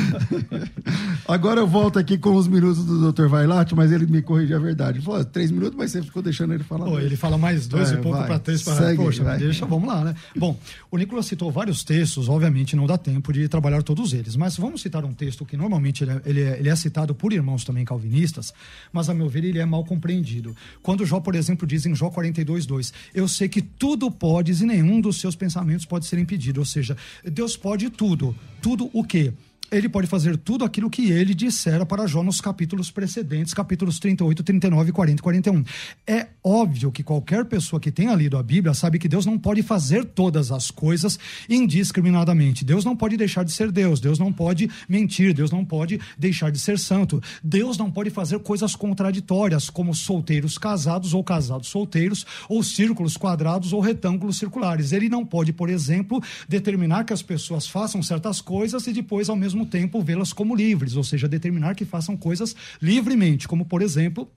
[1.27, 3.25] Agora eu volto aqui com os minutos do Dr.
[3.25, 4.99] Vailate, mas ele me corrigiu a verdade.
[4.99, 6.85] Ele falou, três minutos, mas você ficou deixando ele falar.
[6.85, 9.39] Pô, ele fala mais dois É, e pouco para três para Segue, Poxa, vai.
[9.39, 10.15] deixa, vamos lá, né?
[10.37, 10.55] Bom,
[10.91, 14.83] o Nicolas citou vários textos, obviamente não dá tempo de trabalhar todos eles, mas vamos
[14.83, 17.83] citar um texto que normalmente ele é, ele é- ele é citado por irmãos também
[17.83, 18.53] calvinistas,
[18.93, 20.55] mas a meu ver ele é mal compreendido.
[20.83, 25.01] Quando Jó, por exemplo, diz em Jó 42:2, eu sei que tudo podes e nenhum
[25.01, 28.35] dos seus pensamentos pode ser impedido, ou seja, Deus pode tudo.
[28.61, 29.33] Tudo o quê?
[29.71, 34.43] Ele pode fazer tudo aquilo que ele dissera para Jó nos capítulos precedentes, capítulos 38,
[34.43, 35.63] 39, 40 e 41.
[36.05, 39.63] É óbvio que qualquer pessoa que tenha lido a Bíblia sabe que Deus não pode
[39.63, 41.17] fazer todas as coisas
[41.49, 42.65] indiscriminadamente.
[42.65, 46.51] Deus não pode deixar de ser Deus, Deus não pode mentir, Deus não pode deixar
[46.51, 47.23] de ser santo.
[47.41, 53.71] Deus não pode fazer coisas contraditórias, como solteiros casados ou casados solteiros, ou círculos quadrados
[53.71, 54.91] ou retângulos circulares.
[54.91, 59.35] Ele não pode, por exemplo, determinar que as pessoas façam certas coisas e depois, ao
[59.37, 64.29] mesmo tempo, vê-las como livres, ou seja, determinar que façam coisas livremente, como, por exemplo,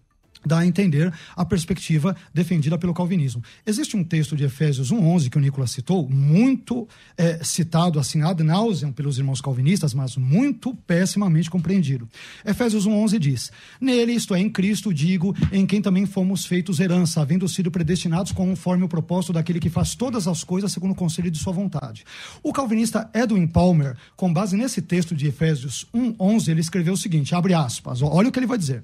[0.47, 3.42] dá a entender a perspectiva defendida pelo calvinismo.
[3.66, 8.42] Existe um texto de Efésios 1:11 que o Nicolas citou, muito eh, citado assim ad
[8.42, 12.09] nauseam pelos irmãos calvinistas, mas muito pessimamente compreendido.
[12.45, 17.20] Efésios 1:11 diz: Nele, isto é, em Cristo, digo, em quem também fomos feitos herança,
[17.20, 21.30] havendo sido predestinados conforme o propósito daquele que faz todas as coisas segundo o conselho
[21.30, 22.05] de sua vontade.
[22.42, 27.34] O calvinista Edwin Palmer, com base nesse texto de Efésios 1:11, ele escreveu o seguinte,
[27.34, 28.82] abre aspas, olha o que ele vai dizer.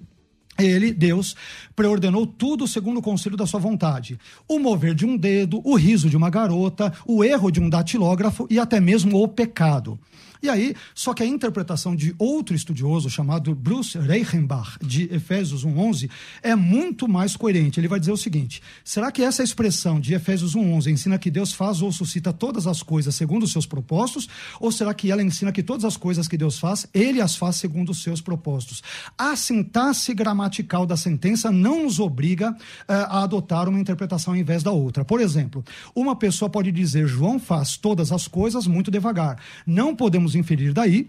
[0.63, 1.37] Ele, Deus,
[1.75, 4.19] preordenou tudo segundo o conselho da sua vontade.
[4.49, 8.47] O mover de um dedo, o riso de uma garota, o erro de um datilógrafo
[8.51, 9.99] e até mesmo o pecado.
[10.43, 16.11] E aí, só que a interpretação de outro estudioso chamado Bruce Reichenbach, de Efésios 1.11,
[16.43, 17.79] é muito mais coerente.
[17.79, 21.53] Ele vai dizer o seguinte, será que essa expressão de Efésios 1.11 ensina que Deus
[21.53, 24.29] faz ou suscita todas as coisas segundo os seus propósitos?
[24.59, 27.57] Ou será que ela ensina que todas as coisas que Deus faz, Ele as faz
[27.57, 28.83] segundo os seus propósitos?
[29.19, 32.57] A sintaxe gramatical da sentença não nos obriga
[32.89, 35.05] eh, a adotar uma interpretação ao invés da outra.
[35.05, 35.65] Por exemplo,
[35.95, 39.39] uma pessoa pode dizer João faz todas as coisas muito devagar.
[39.67, 41.09] Não podemos inferir daí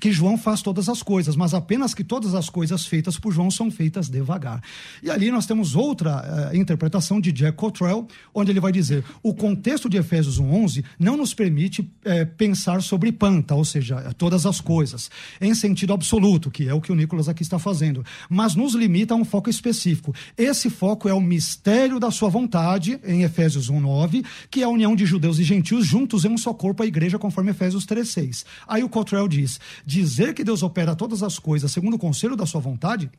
[0.00, 3.50] que João faz todas as coisas, mas apenas que todas as coisas feitas por João
[3.50, 4.62] são feitas devagar.
[5.02, 9.34] E ali nós temos outra eh, interpretação de Jack Cottrell, onde ele vai dizer: o
[9.34, 14.60] contexto de Efésios 1:11 não nos permite eh, pensar sobre panta, ou seja, todas as
[14.60, 18.74] coisas, em sentido absoluto, que é o que o Nicolas aqui está fazendo, mas nos
[18.74, 20.14] limita a um foco específico.
[20.36, 24.94] Esse foco é o mistério da sua vontade, em Efésios 1:9, que é a união
[24.94, 28.44] de judeus e gentios juntos em um só corpo, a igreja, conforme Efésios 3:6.
[28.66, 29.58] Aí o Cottrell diz:
[29.88, 33.10] dizer que Deus opera todas as coisas segundo o conselho da sua vontade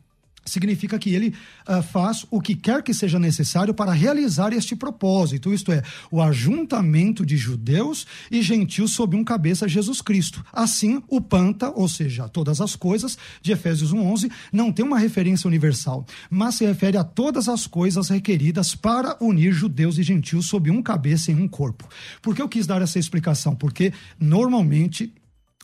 [0.45, 1.33] significa que ele
[1.65, 6.21] ah, faz o que quer que seja necessário para realizar este propósito, isto é, o
[6.21, 10.43] ajuntamento de judeus e gentios sob um cabeça Jesus Cristo.
[10.51, 15.47] Assim, o panta, ou seja, todas as coisas, de Efésios 1:11, não tem uma referência
[15.47, 20.71] universal, mas se refere a todas as coisas requeridas para unir judeus e gentios sob
[20.71, 21.87] um cabeça em um corpo.
[22.21, 23.55] Por que eu quis dar essa explicação?
[23.55, 25.13] Porque normalmente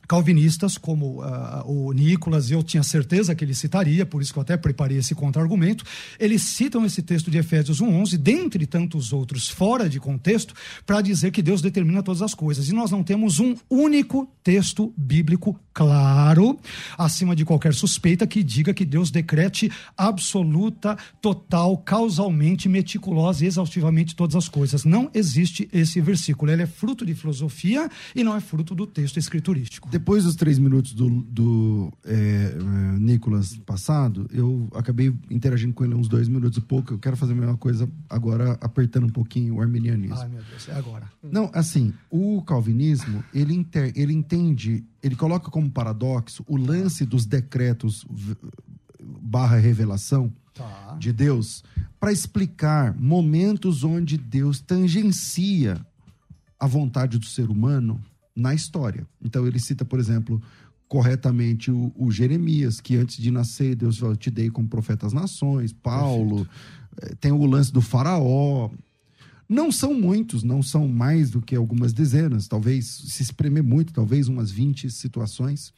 [0.08, 4.44] calvinistas, como uh, o Nicolas, eu tinha certeza que ele citaria, por isso que eu
[4.44, 5.84] até preparei esse contra-argumento,
[6.20, 10.54] eles citam esse texto de Efésios 1.11, dentre tantos outros, fora de contexto,
[10.86, 12.70] para dizer que Deus determina todas as coisas.
[12.70, 16.58] E nós não temos um único texto bíblico claro,
[16.98, 24.16] acima de qualquer suspeita, que diga que Deus decrete absoluta, total, causalmente, meticulosa e exaustivamente
[24.16, 24.86] todas as coisas.
[24.86, 26.52] Não existe esse versículo.
[26.52, 29.90] Ele é fruto de filosofia e não é fruto do texto escriturístico.
[29.96, 35.96] Depois dos três minutos do, do é, é, Nicolas passado, eu acabei interagindo com ele
[35.96, 36.96] uns dois minutos e pouco.
[36.96, 40.18] Eu quero fazer a mesma coisa agora, apertando um pouquinho o arminianismo.
[40.18, 41.10] Ai, meu Deus, é agora.
[41.24, 47.26] Não, assim, o calvinismo, ele, inter, ele entende, ele coloca como paradoxo o lance dos
[47.26, 48.06] decretos
[49.02, 50.98] barra revelação tá.
[51.00, 51.64] de Deus
[52.02, 55.80] para explicar momentos onde Deus tangencia
[56.60, 58.04] a vontade do ser humano
[58.36, 59.08] na história.
[59.22, 60.42] Então ele cita, por exemplo,
[60.88, 65.14] corretamente o, o Jeremias, que antes de nascer, Deus falou, te dei como profeta às
[65.14, 67.14] nações, Paulo, Perfeito.
[67.14, 68.70] Eh, tem o lance do faraó.
[69.48, 74.28] Não são muitos, não são mais do que algumas dezenas, talvez, se espremer muito, talvez
[74.28, 75.72] umas 20 situações,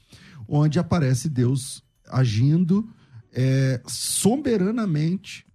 [0.47, 2.87] onde aparece Deus agindo
[3.33, 5.46] é, soberanamente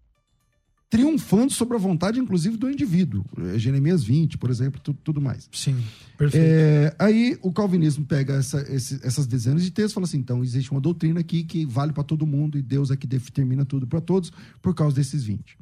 [0.93, 3.25] triunfando sobre a vontade, inclusive, do indivíduo.
[3.55, 5.49] É, Jeremias 20, por exemplo, tudo, tudo mais.
[5.51, 5.83] Sim,
[6.19, 6.45] perfeito.
[6.47, 10.45] É, aí o calvinismo pega essa, esse, essas dezenas de textos e fala assim: então
[10.45, 13.87] existe uma doutrina aqui que vale para todo mundo e Deus é que determina tudo
[13.87, 14.31] para todos
[14.61, 15.57] por causa desses 20.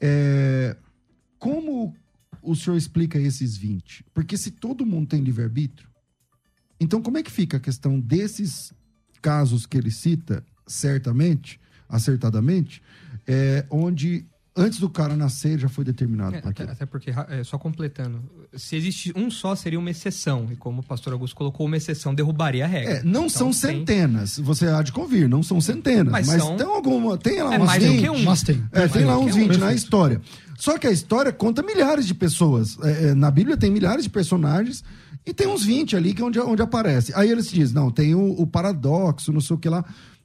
[0.00, 0.74] É,
[1.38, 1.94] como
[2.40, 4.06] o senhor explica esses 20?
[4.14, 5.86] Porque se todo mundo tem livre-arbítrio,
[6.80, 8.72] então como é que fica a questão desses
[9.20, 11.60] casos que ele cita, certamente,
[11.90, 12.82] acertadamente,
[13.26, 14.24] é, onde
[14.56, 16.34] antes do cara nascer já foi determinado.
[16.36, 18.22] É, até, até, porque, é, só completando,
[18.54, 20.48] se existe um só, seria uma exceção.
[20.50, 22.94] E como o pastor Augusto colocou, uma exceção derrubaria a regra.
[22.94, 24.44] É, não então, são centenas, tem...
[24.44, 26.12] você há de convir, não são centenas.
[26.12, 26.56] Mas, mas são...
[26.56, 27.16] tem alguma.
[27.16, 27.96] Tem lá é, mais 20.
[27.96, 28.24] Do que um.
[28.24, 28.62] Mas tem.
[28.72, 30.20] É, tem lá uns 20 um, na história.
[30.58, 32.78] Só que a história conta milhares de pessoas.
[32.82, 34.84] É, é, na Bíblia tem milhares de personagens.
[35.24, 37.12] E tem uns 20 ali que é onde, onde aparece.
[37.14, 39.84] Aí eles dizem, não, tem o, o paradoxo, não sei o que lá.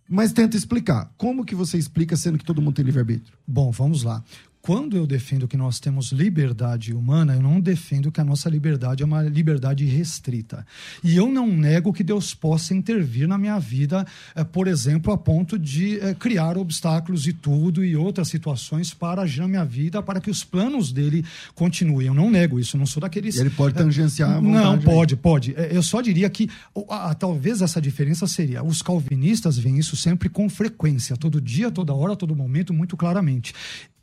[0.09, 1.11] Mas tenta explicar.
[1.17, 3.37] Como que você explica sendo que todo mundo tem livre-arbítrio?
[3.45, 4.23] Bom, vamos lá
[4.68, 9.01] quando eu defendo que nós temos liberdade humana, eu não defendo que a nossa liberdade
[9.01, 10.68] é uma liberdade restrita.
[11.01, 14.05] E eu não nego que Deus possa intervir na minha vida,
[14.36, 19.22] eh, por exemplo, a ponto de eh, criar obstáculos e tudo e outras situações para
[19.22, 21.24] agir na minha vida, para que os planos dele
[21.55, 22.07] continuem.
[22.07, 23.38] Eu não nego isso, eu não sou daqueles.
[23.38, 24.65] E ele pode tangenciar a vontade.
[24.65, 25.53] Não, pode, pode.
[25.55, 26.49] Eh, eu só diria que
[26.89, 31.72] a, a, talvez essa diferença seria: os calvinistas veem isso sempre com frequência, todo dia,
[31.72, 33.53] toda hora, todo momento, muito claramente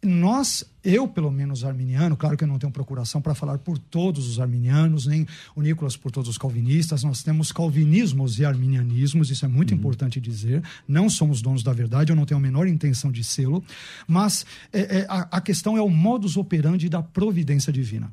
[0.05, 4.29] nós, eu pelo menos arminiano, claro que eu não tenho procuração para falar por todos
[4.29, 5.27] os arminianos, nem
[5.57, 9.79] o Nicolas por todos os calvinistas, nós temos calvinismos e arminianismos, isso é muito uhum.
[9.79, 13.65] importante dizer, não somos donos da verdade, eu não tenho a menor intenção de sê-lo,
[14.07, 18.13] mas é, é, a, a questão é o modus operandi da providência divina.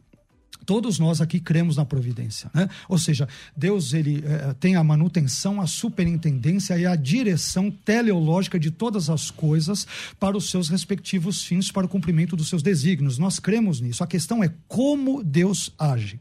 [0.66, 2.70] Todos nós aqui cremos na providência, né?
[2.88, 8.72] Ou seja, Deus ele é, tem a manutenção, a superintendência e a direção teleológica de
[8.72, 9.88] todas as coisas
[10.20, 13.18] para os seus respectivos fins, para o cumprimento dos seus desígnios.
[13.18, 14.04] Nós cremos nisso.
[14.04, 16.20] A questão é como Deus age.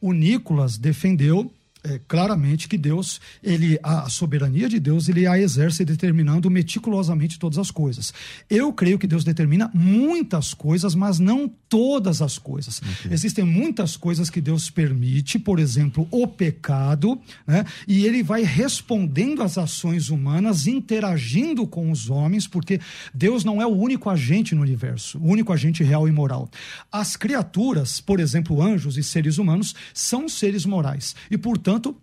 [0.00, 1.52] O Nicolas defendeu
[1.84, 7.58] é, claramente que Deus, ele a soberania de Deus, ele a exerce determinando meticulosamente todas
[7.58, 8.12] as coisas.
[8.48, 12.80] Eu creio que Deus determina muitas coisas, mas não todas as coisas.
[13.00, 13.12] Okay.
[13.12, 17.64] Existem muitas coisas que Deus permite, por exemplo, o pecado, né?
[17.88, 22.80] E ele vai respondendo às ações humanas, interagindo com os homens, porque
[23.12, 26.50] Deus não é o único agente no universo, o único agente real e moral.
[26.90, 31.96] As criaturas, por exemplo, anjos e seres humanos, são seres morais e, portanto, portanto,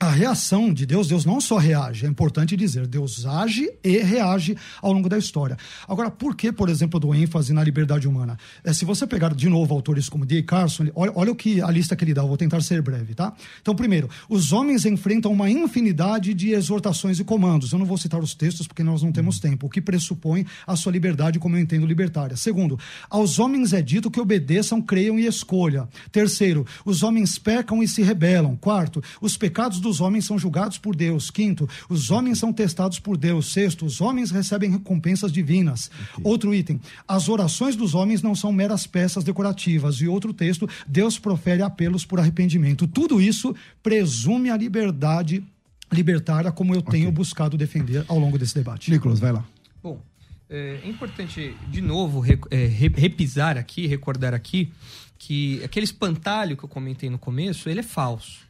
[0.00, 4.56] a reação de Deus, Deus não só reage, é importante dizer, Deus age e reage
[4.82, 5.56] ao longo da história.
[5.88, 8.36] Agora, por que, por exemplo, do ênfase na liberdade humana?
[8.64, 10.42] É, se você pegar de novo autores como D.
[10.42, 13.14] Carson, olha, olha o que a lista que ele dá, eu vou tentar ser breve,
[13.14, 13.32] tá?
[13.62, 17.72] Então, primeiro, os homens enfrentam uma infinidade de exortações e comandos.
[17.72, 20.74] Eu não vou citar os textos porque nós não temos tempo, o que pressupõe a
[20.74, 22.36] sua liberdade, como eu entendo libertária.
[22.36, 22.78] Segundo,
[23.08, 25.88] aos homens é dito que obedeçam, creiam e escolha.
[26.10, 28.56] Terceiro, os homens pecam e se rebelam.
[28.56, 31.30] Quarto, os pecados dos homens são julgados por Deus.
[31.30, 33.52] Quinto, os homens são testados por Deus.
[33.52, 35.90] Sexto, os homens recebem recompensas divinas.
[36.14, 36.24] Okay.
[36.24, 39.96] Outro item, as orações dos homens não são meras peças decorativas.
[39.96, 42.88] E outro texto, Deus profere apelos por arrependimento.
[42.88, 45.44] Tudo isso presume a liberdade
[45.92, 47.00] libertária, como eu okay.
[47.00, 48.90] tenho buscado defender ao longo desse debate.
[48.90, 49.44] Nicolas, vai lá.
[49.82, 50.00] Bom,
[50.48, 54.72] é importante, de novo, é, repisar aqui, recordar aqui,
[55.18, 58.44] que aquele espantalho que eu comentei no começo, ele é falso.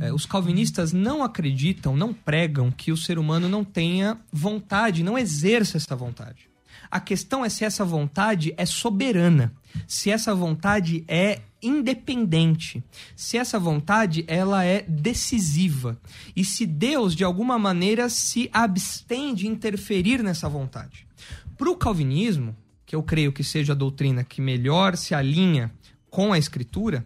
[0.00, 5.18] É, os calvinistas não acreditam, não pregam que o ser humano não tenha vontade, não
[5.18, 6.48] exerça essa vontade.
[6.90, 9.52] A questão é se essa vontade é soberana,
[9.86, 12.82] se essa vontade é independente,
[13.16, 15.98] se essa vontade ela é decisiva
[16.34, 21.06] e se Deus de alguma maneira se abstém de interferir nessa vontade.
[21.56, 22.54] Para o calvinismo,
[22.84, 25.72] que eu creio que seja a doutrina que melhor se alinha
[26.08, 27.04] com a escritura,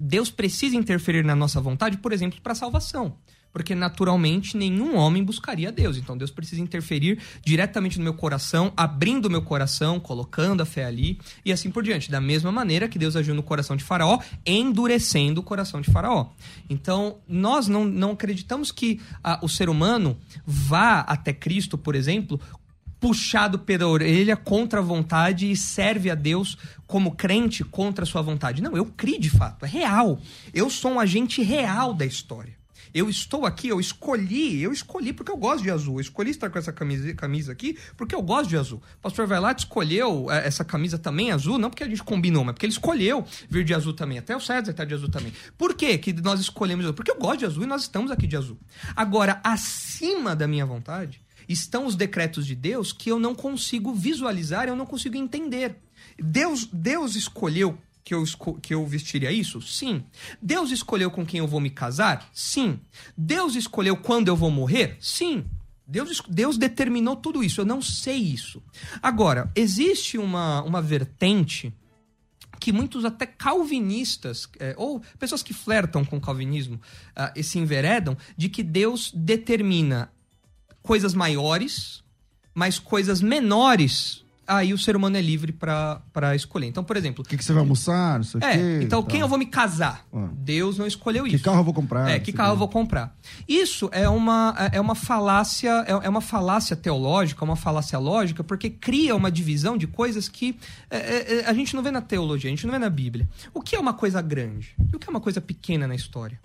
[0.00, 3.16] Deus precisa interferir na nossa vontade, por exemplo, para a salvação.
[3.50, 5.96] Porque naturalmente nenhum homem buscaria Deus.
[5.96, 10.84] Então Deus precisa interferir diretamente no meu coração, abrindo o meu coração, colocando a fé
[10.84, 12.10] ali e assim por diante.
[12.10, 16.30] Da mesma maneira que Deus agiu no coração de Faraó, endurecendo o coração de Faraó.
[16.68, 22.38] Então nós não, não acreditamos que ah, o ser humano vá até Cristo, por exemplo,
[23.00, 26.56] puxado pela orelha contra a vontade e serve a Deus
[26.86, 28.62] como crente contra a sua vontade.
[28.62, 30.20] Não, eu criei de fato, é real.
[30.52, 32.58] Eu sou um agente real da história.
[32.92, 35.96] Eu estou aqui, eu escolhi, eu escolhi porque eu gosto de azul.
[35.96, 38.82] Eu escolhi estar com essa camisa, camisa aqui porque eu gosto de azul.
[38.98, 42.54] O pastor Vailate escolheu é, essa camisa também azul, não porque a gente combinou, mas
[42.54, 44.18] porque ele escolheu vir de azul também.
[44.18, 45.32] Até o César está de azul também.
[45.56, 46.94] Por que, que nós escolhemos azul?
[46.94, 48.58] Porque eu gosto de azul e nós estamos aqui de azul.
[48.96, 54.68] Agora, acima da minha vontade, estão os decretos de Deus que eu não consigo visualizar,
[54.68, 55.76] eu não consigo entender.
[56.18, 58.24] Deus, Deus escolheu que eu,
[58.62, 59.60] que eu vestiria isso?
[59.60, 60.04] Sim.
[60.40, 62.28] Deus escolheu com quem eu vou me casar?
[62.32, 62.80] Sim.
[63.16, 64.96] Deus escolheu quando eu vou morrer?
[65.00, 65.44] Sim.
[65.86, 67.60] Deus, Deus determinou tudo isso.
[67.60, 68.62] Eu não sei isso.
[69.02, 71.72] Agora, existe uma, uma vertente
[72.58, 76.80] que muitos até calvinistas, é, ou pessoas que flertam com o calvinismo,
[77.16, 80.10] uh, se enveredam, de que Deus determina
[80.82, 82.02] coisas maiores,
[82.54, 86.66] mas coisas menores aí o ser humano é livre para escolher.
[86.66, 87.22] Então, por exemplo.
[87.22, 88.20] O que, que, você vai almoçar?
[88.20, 90.06] Isso aqui, é, então quem eu vou me casar?
[90.12, 90.28] Ah.
[90.32, 91.38] Deus não escolheu que isso.
[91.38, 92.08] Que carro eu vou comprar?
[92.10, 93.14] É, que carro eu vou comprar.
[93.46, 98.70] Isso é uma, é uma falácia, é, é uma falácia teológica, uma falácia lógica, porque
[98.70, 100.58] cria uma divisão de coisas que
[100.90, 103.28] é, é, é, a gente não vê na teologia, a gente não vê na Bíblia.
[103.52, 104.74] O que é uma coisa grande?
[104.90, 106.40] E o que é uma coisa pequena na história?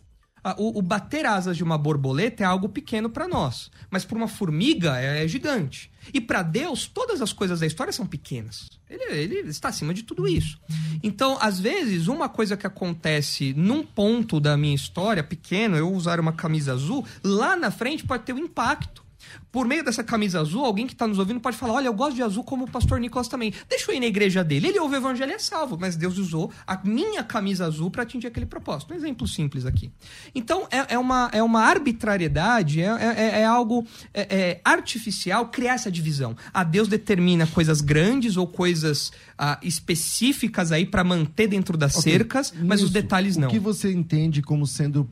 [0.57, 4.27] O, o, bater asas de uma borboleta é algo pequeno para nós, mas para uma
[4.27, 5.89] formiga é, é gigante.
[6.13, 8.69] E para Deus, todas as coisas da história são pequenas.
[8.89, 10.59] Ele, ele, está acima de tudo isso.
[11.01, 16.19] Então, às vezes, uma coisa que acontece num ponto da minha história, pequeno, eu usar
[16.19, 19.02] uma camisa azul, lá na frente pode ter um impacto
[19.51, 22.15] por meio dessa camisa azul, alguém que está nos ouvindo pode falar: olha, eu gosto
[22.15, 23.53] de azul como o pastor Nicolas também.
[23.69, 24.67] Deixa eu ir na igreja dele.
[24.67, 28.03] Ele ouve o evangelho e é salvo, mas Deus usou a minha camisa azul para
[28.03, 28.93] atingir aquele propósito.
[28.93, 29.91] Um exemplo simples aqui.
[30.33, 35.75] Então, é, é uma, é uma arbitrariedade, é, é, é algo é, é artificial criar
[35.75, 36.35] essa divisão.
[36.53, 42.13] A Deus determina coisas grandes ou coisas ah, específicas aí para manter dentro das okay.
[42.13, 43.47] cercas, mas Isso, os detalhes não.
[43.47, 45.09] O que você entende como sendo.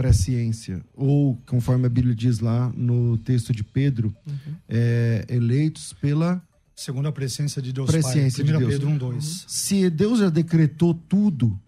[0.00, 4.54] Presciência, ou, conforme a Bíblia diz lá no texto de Pedro, uhum.
[4.68, 6.42] é, eleitos pela.
[6.74, 8.52] Segundo a presciência de Deus presciência Pai.
[8.52, 8.72] De Deus.
[8.72, 9.14] Pedro 1, 2.
[9.14, 9.48] Uhum.
[9.48, 11.60] Se Deus já decretou tudo,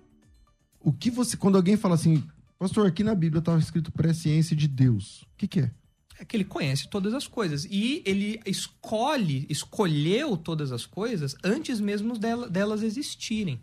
[0.81, 1.37] o que você.
[1.37, 2.25] Quando alguém fala assim,
[2.59, 5.71] pastor, aqui na Bíblia estava escrito presciência de Deus, o que, que é?
[6.19, 7.67] É que ele conhece todas as coisas.
[7.69, 13.61] E ele escolhe, escolheu todas as coisas antes mesmo delas existirem.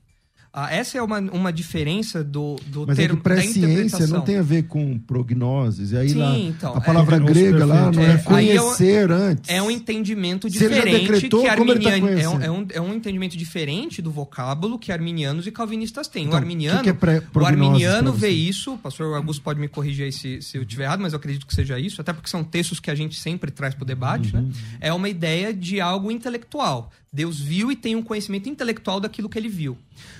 [0.52, 4.38] Ah, essa é uma, uma diferença do, do Mas termo é que presciência não tem
[4.38, 5.92] a ver com prognoses.
[5.92, 9.14] E aí Sim, lá, então, a palavra é, grega lá não é, é conhecer é
[9.14, 9.50] um, antes.
[9.50, 13.38] É um entendimento diferente decretou, que arminiano, tá é, um, é, um, é um entendimento
[13.38, 16.24] diferente do vocábulo que arminianos e calvinistas têm.
[16.24, 19.68] Então, o arminiano, que que é o arminiano vê isso, o pastor Augusto pode me
[19.68, 22.30] corrigir aí se, se eu estiver errado, mas eu acredito que seja isso, até porque
[22.30, 24.40] são textos que a gente sempre traz para o debate, né?
[24.42, 24.48] uhum.
[24.48, 24.54] né?
[24.82, 26.92] É uma ideia de algo intelectual.
[27.12, 29.78] Deus viu e tem um conhecimento intelectual daquilo que ele viu.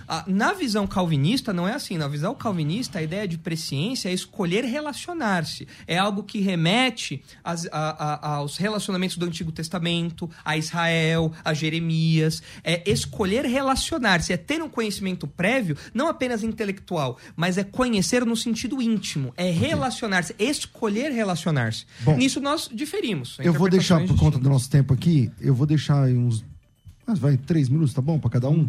[0.08, 1.98] Ah, na visão calvinista, não é assim.
[1.98, 5.68] Na visão calvinista, a ideia de presciência é escolher relacionar-se.
[5.86, 11.54] É algo que remete às, a, a, aos relacionamentos do Antigo Testamento, a Israel, a
[11.54, 12.42] Jeremias.
[12.64, 18.36] É escolher relacionar-se, é ter um conhecimento prévio, não apenas intelectual, mas é conhecer no
[18.36, 19.32] sentido íntimo.
[19.38, 21.86] É relacionar-se, escolher relacionar-se.
[22.18, 23.38] Nisso nós diferimos.
[23.40, 26.44] Eu vou deixar, por conta do nosso tempo aqui, eu vou deixar uns
[27.10, 28.20] mas vai, três minutos, tá bom?
[28.20, 28.68] Para cada um?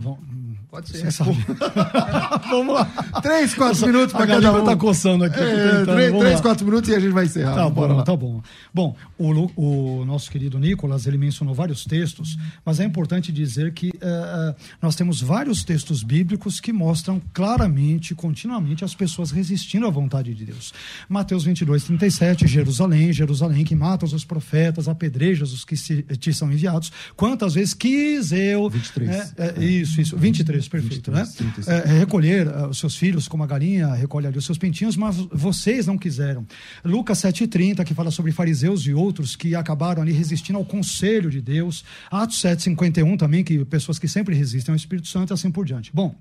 [0.70, 1.10] Pode ser.
[2.48, 2.84] vamos lá.
[3.20, 4.64] Três, quatro minutos para cada um.
[4.64, 5.40] tá coçando aqui.
[5.40, 7.56] É, três, três quatro minutos e a gente vai encerrar.
[7.56, 8.02] Tá bom, lá.
[8.04, 8.40] tá bom.
[8.72, 13.88] Bom, o, o, nosso querido Nicolas, ele mencionou vários textos, mas é importante dizer que
[13.88, 20.32] uh, nós temos vários textos bíblicos que mostram claramente, continuamente, as pessoas resistindo à vontade
[20.32, 20.72] de Deus.
[21.08, 26.52] Mateus 22, 37, Jerusalém, Jerusalém, que mata os profetas, apedrejas os que se, te são
[26.52, 26.92] enviados.
[27.16, 28.70] Quantas vezes quis eu...
[28.70, 29.10] 23.
[29.10, 30.16] É, é, isso, isso.
[30.16, 31.44] 23 23, perfeito.
[31.44, 31.96] 23, né?
[31.96, 35.16] É, recolher uh, os seus filhos como a galinha recolhe ali os seus pintinhos, mas
[35.32, 36.46] vocês não quiseram.
[36.84, 41.40] Lucas 7,30, que fala sobre fariseus e outros que acabaram ali resistindo ao conselho de
[41.40, 41.84] Deus.
[42.10, 45.90] Atos 7,51 também, que pessoas que sempre resistem ao Espírito Santo e assim por diante.
[45.92, 46.14] Bom,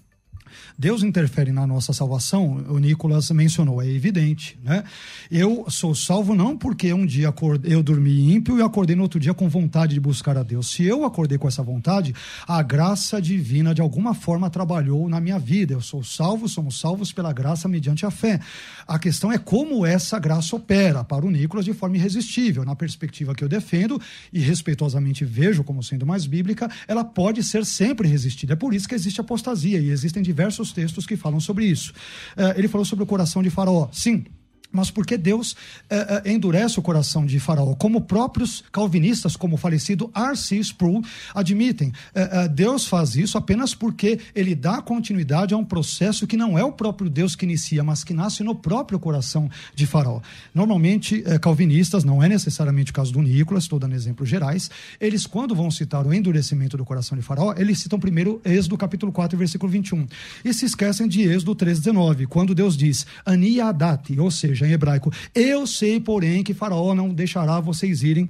[0.77, 4.83] Deus interfere na nossa salvação, o Nicolas mencionou, é evidente, né?
[5.29, 9.33] Eu sou salvo não porque um dia eu dormi ímpio e acordei no outro dia
[9.33, 10.71] com vontade de buscar a Deus.
[10.71, 12.13] Se eu acordei com essa vontade,
[12.47, 15.73] a graça divina de alguma forma trabalhou na minha vida.
[15.73, 18.39] Eu sou salvo, somos salvos pela graça mediante a fé.
[18.87, 22.65] A questão é como essa graça opera para o Nicolas de forma irresistível.
[22.65, 23.99] Na perspectiva que eu defendo
[24.33, 28.53] e respeitosamente vejo como sendo mais bíblica, ela pode ser sempre resistida.
[28.53, 31.91] É por isso que existe apostasia e existem diversos diversos textos que falam sobre isso.
[32.37, 33.89] Uh, ele falou sobre o coração de Faraó.
[33.91, 34.25] Sim,
[34.71, 35.55] mas porque Deus
[35.89, 40.57] eh, eh, endurece o coração de Faraó, como próprios calvinistas, como o falecido R.C.
[40.57, 41.91] Sproul, admitem.
[42.13, 46.63] Eh, Deus faz isso apenas porque ele dá continuidade a um processo que não é
[46.63, 50.21] o próprio Deus que inicia, mas que nasce no próprio coração de Faraó.
[50.53, 54.69] Normalmente, calvinistas, não é necessariamente o caso do Nicolas, estou dando exemplos gerais,
[54.99, 59.11] eles, quando vão citar o endurecimento do coração de Faraó, eles citam primeiro Êxodo capítulo
[59.11, 60.07] 4, versículo 21.
[60.43, 65.11] E se esquecem de Êxodo 3,19, quando Deus diz, Aniadati, ou seja, em hebraico.
[65.33, 68.29] Eu sei, porém, que Faraó não deixará vocês irem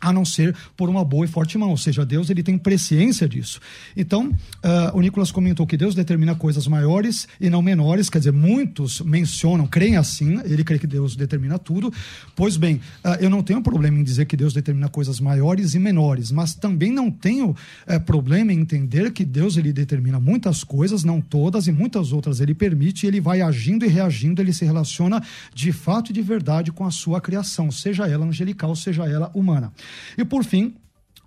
[0.00, 3.28] a não ser por uma boa e forte mão, ou seja, Deus ele tem presciência
[3.28, 3.60] disso.
[3.96, 8.32] Então, uh, o Nicolas comentou que Deus determina coisas maiores e não menores, quer dizer,
[8.32, 11.92] muitos mencionam, creem assim, ele crê que Deus determina tudo.
[12.34, 15.78] Pois bem, uh, eu não tenho problema em dizer que Deus determina coisas maiores e
[15.78, 21.04] menores, mas também não tenho uh, problema em entender que Deus ele determina muitas coisas,
[21.04, 25.22] não todas, e muitas outras ele permite, ele vai agindo e reagindo, ele se relaciona
[25.54, 29.72] de fato e de verdade com a sua criação, seja ela angelical, seja ela humana.
[30.16, 30.74] E por fim,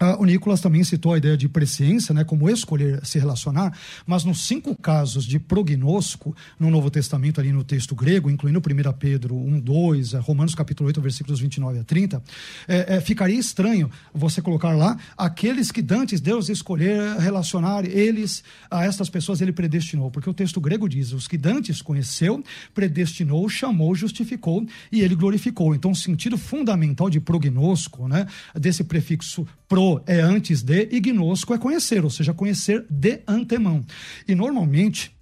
[0.03, 4.25] Uh, o Nicolas também citou a ideia de presciência, né, como escolher se relacionar, mas
[4.25, 9.33] nos cinco casos de prognosco no Novo Testamento, ali no texto grego, incluindo 1 Pedro
[9.33, 12.21] 1, 2, Romanos capítulo 8, versículos 29 a 30,
[12.67, 18.83] é, é, ficaria estranho você colocar lá aqueles que dantes Deus escolher relacionar eles a
[18.83, 22.43] estas pessoas, ele predestinou, porque o texto grego diz, os que dantes conheceu,
[22.73, 25.73] predestinou, chamou, justificou e ele glorificou.
[25.73, 31.53] Então, o sentido fundamental de prognosco, né, desse prefixo pro é antes de e gnosco
[31.53, 33.83] é conhecer, ou seja, conhecer de antemão.
[34.27, 35.15] E normalmente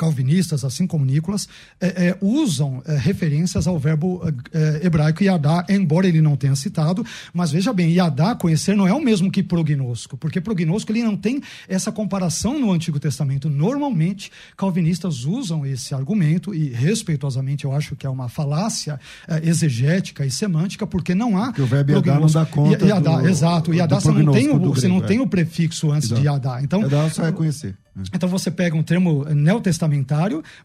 [0.00, 1.46] calvinistas, assim como Nicolas,
[1.78, 7.04] é, é, usam é, referências ao verbo é, hebraico yadá, embora ele não tenha citado,
[7.34, 11.14] mas veja bem, yadá, conhecer, não é o mesmo que prognosco, porque prognosco ele não
[11.14, 13.50] tem essa comparação no Antigo Testamento.
[13.50, 18.98] Normalmente, calvinistas usam esse argumento, e respeitosamente eu acho que é uma falácia
[19.28, 21.48] é, exegética e semântica, porque não há.
[21.48, 22.86] Porque o verbo yadá não dá conta.
[22.86, 23.74] Yadá, do, exato.
[23.74, 26.22] Yadá você não tem o, você não tem o prefixo antes Exato.
[26.22, 26.62] de yadá.
[26.62, 27.76] Então, yadá só é conhecer.
[28.14, 29.89] Então você pega um termo neotestamentário,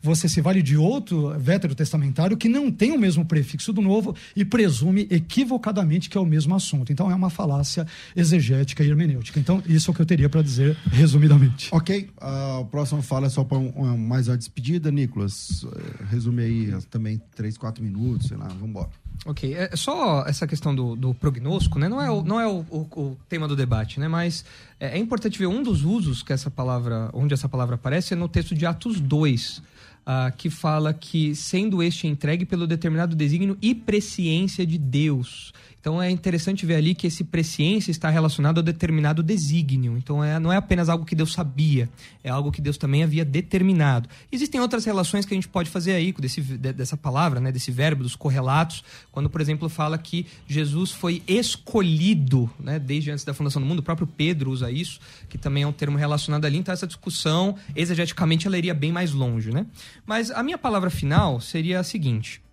[0.01, 4.45] você se vale de outro veterotestamentário que não tem o mesmo prefixo do novo e
[4.45, 6.91] presume equivocadamente que é o mesmo assunto.
[6.91, 7.85] Então é uma falácia
[8.15, 9.39] exegética e hermenêutica.
[9.39, 11.69] Então isso é o que eu teria para dizer resumidamente.
[11.71, 15.65] Ok, uh, o próximo fala é só para um, mais uma despedida, Nicolas.
[15.65, 18.89] Eh, resume aí também três, quatro minutos, sei lá, vamos embora.
[19.25, 21.87] Ok, é, é só essa questão do, do prognóstico, né?
[21.87, 24.07] Não é, o, não é o, o, o tema do debate, né?
[24.07, 24.43] Mas
[24.79, 28.17] é, é, importante ver um dos usos que essa palavra, onde essa palavra aparece, é
[28.17, 29.63] no texto de Atos 2, uh,
[30.05, 35.53] ah, que fala que sendo este entregue pelo determinado desígnio e presciência de Deus.
[35.85, 39.95] Então é interessante ver ali que esse presciência está relacionado a determinado desígnio.
[39.95, 41.87] Então é, não é apenas algo que Deus sabia,
[42.23, 44.09] é algo que Deus também havia determinado.
[44.31, 48.01] Existem outras relações que a gente pode fazer aí desse, dessa palavra, né, desse verbo,
[48.01, 53.61] dos correlatos, quando, por exemplo, fala que Jesus foi escolhido né, desde antes da fundação
[53.61, 53.77] do mundo.
[53.77, 54.99] O próprio Pedro usa isso,
[55.29, 56.57] que também é um termo relacionado ali.
[56.57, 59.51] Então essa discussão, exegeticamente, ela iria bem mais longe.
[59.51, 59.67] Né?
[60.03, 62.43] Mas a minha palavra final seria a seguinte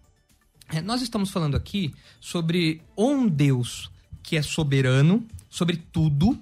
[0.80, 3.90] nós estamos falando aqui sobre um Deus
[4.22, 6.38] que é soberano sobre tudo,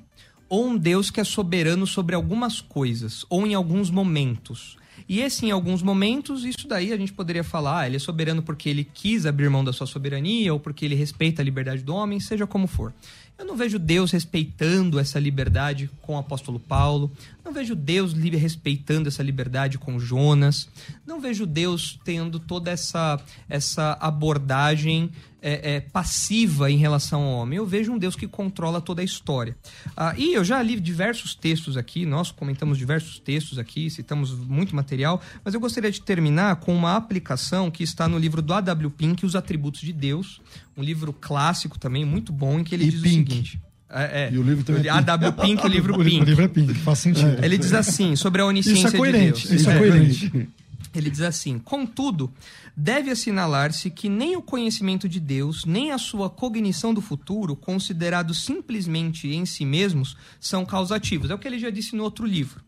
[0.48, 4.76] ou um Deus que é soberano sobre algumas coisas, ou em alguns momentos.
[5.08, 8.40] E esse, em alguns momentos, isso daí a gente poderia falar, ah, ele é soberano
[8.40, 11.92] porque ele quis abrir mão da sua soberania, ou porque ele respeita a liberdade do
[11.92, 12.92] homem, seja como for.
[13.40, 17.10] Eu não vejo Deus respeitando essa liberdade com o apóstolo Paulo.
[17.42, 20.68] Não vejo Deus respeitando essa liberdade com Jonas.
[21.06, 23.18] Não vejo Deus tendo toda essa,
[23.48, 25.10] essa abordagem
[25.42, 27.56] é, é, passiva em relação ao homem.
[27.56, 29.56] Eu vejo um Deus que controla toda a história.
[29.96, 34.74] Ah, e eu já li diversos textos aqui, nós comentamos diversos textos aqui, citamos muito
[34.74, 38.90] material, mas eu gostaria de terminar com uma aplicação que está no livro do A.W.
[38.90, 40.40] Pink, Os Atributos de Deus,
[40.76, 43.30] um livro clássico também, muito bom, em que ele e diz Pink.
[43.30, 43.60] o seguinte.
[43.92, 44.30] É, é.
[44.32, 45.32] E o livro também é A.W.
[45.32, 46.20] Pink, o livro Pink.
[46.20, 47.44] o livro é Pink, faz sentido.
[47.44, 49.60] Ele diz assim, sobre a onisciência Isso é coerente, de Deus.
[49.60, 49.78] isso é, É.
[49.78, 50.48] coerente.
[50.94, 52.32] Ele diz assim: Contudo,
[52.76, 58.44] deve assinalar-se que nem o conhecimento de Deus, nem a sua cognição do futuro, considerados
[58.44, 61.30] simplesmente em si mesmos, são causativos.
[61.30, 62.62] É o que ele já disse no outro livro.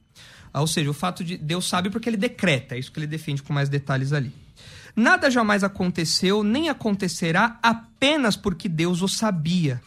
[0.53, 3.07] Ah, Ou seja, o fato de Deus sabe porque ele decreta, é isso que ele
[3.07, 4.33] defende com mais detalhes ali.
[4.95, 9.81] Nada jamais aconteceu, nem acontecerá apenas porque Deus o sabia.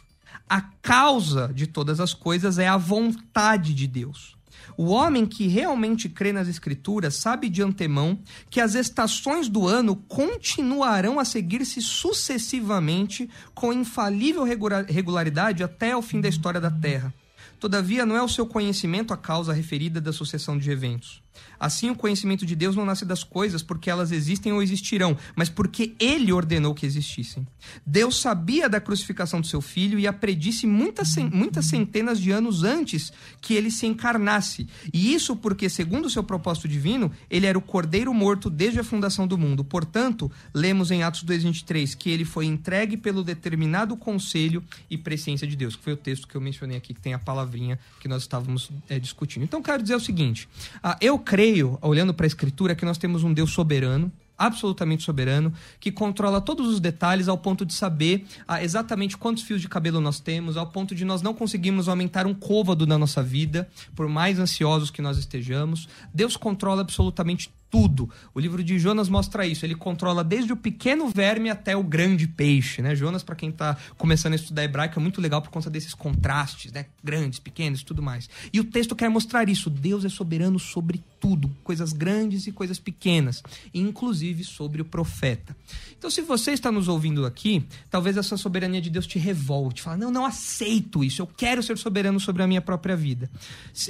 [0.49, 4.34] A causa de todas as coisas é a vontade de Deus.
[4.77, 8.19] O homem que realmente crê nas Escrituras sabe de antemão
[8.49, 16.01] que as estações do ano continuarão a seguir-se sucessivamente com infalível regula- regularidade até o
[16.01, 17.13] fim da história da Terra.
[17.59, 21.24] Todavia, não é o seu conhecimento a causa referida da sucessão de eventos.
[21.59, 25.49] Assim, o conhecimento de Deus não nasce das coisas porque elas existem ou existirão, mas
[25.49, 27.47] porque ele ordenou que existissem.
[27.85, 32.63] Deus sabia da crucificação do seu filho e a predisse muitas, muitas centenas de anos
[32.63, 34.67] antes que ele se encarnasse.
[34.93, 38.83] E isso porque, segundo o seu propósito divino, ele era o cordeiro morto desde a
[38.83, 39.63] fundação do mundo.
[39.63, 45.55] Portanto, lemos em Atos 2,23 que ele foi entregue pelo determinado conselho e presciência de
[45.55, 48.23] Deus, que foi o texto que eu mencionei aqui, que tem a palavrinha que nós
[48.23, 49.43] estávamos eh, discutindo.
[49.43, 50.47] Então, quero dizer o seguinte:
[50.83, 55.51] ah, eu creio, olhando para a Escritura, que nós temos um Deus soberano, absolutamente soberano,
[55.79, 59.99] que controla todos os detalhes ao ponto de saber ah, exatamente quantos fios de cabelo
[59.99, 64.07] nós temos, ao ponto de nós não conseguirmos aumentar um côvado na nossa vida, por
[64.07, 65.87] mais ansiosos que nós estejamos.
[66.13, 68.09] Deus controla absolutamente tudo.
[68.33, 69.65] O livro de Jonas mostra isso.
[69.65, 72.95] Ele controla desde o pequeno verme até o grande peixe, né?
[72.95, 76.71] Jonas, para quem está começando a estudar hebraico, é muito legal por conta desses contrastes,
[76.71, 76.85] né?
[77.03, 78.29] Grandes, pequenos, tudo mais.
[78.53, 79.69] E o texto quer mostrar isso.
[79.69, 83.41] Deus é soberano sobre tudo, coisas grandes e coisas pequenas,
[83.73, 85.55] inclusive sobre o profeta.
[85.97, 89.81] Então, se você está nos ouvindo aqui, talvez essa soberania de Deus te revolte.
[89.81, 91.21] Fala, não, não aceito isso.
[91.21, 93.29] Eu quero ser soberano sobre a minha própria vida.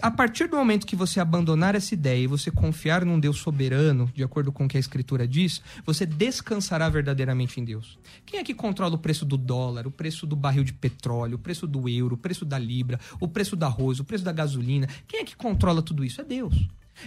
[0.01, 3.64] A partir do momento que você abandonar essa ideia e você confiar num Deus soberano,
[4.13, 7.97] de acordo com o que a Escritura diz, você descansará verdadeiramente em Deus.
[8.25, 11.39] Quem é que controla o preço do dólar, o preço do barril de petróleo, o
[11.39, 14.87] preço do euro, o preço da libra, o preço do arroz, o preço da gasolina?
[15.07, 16.21] Quem é que controla tudo isso?
[16.21, 16.55] É Deus.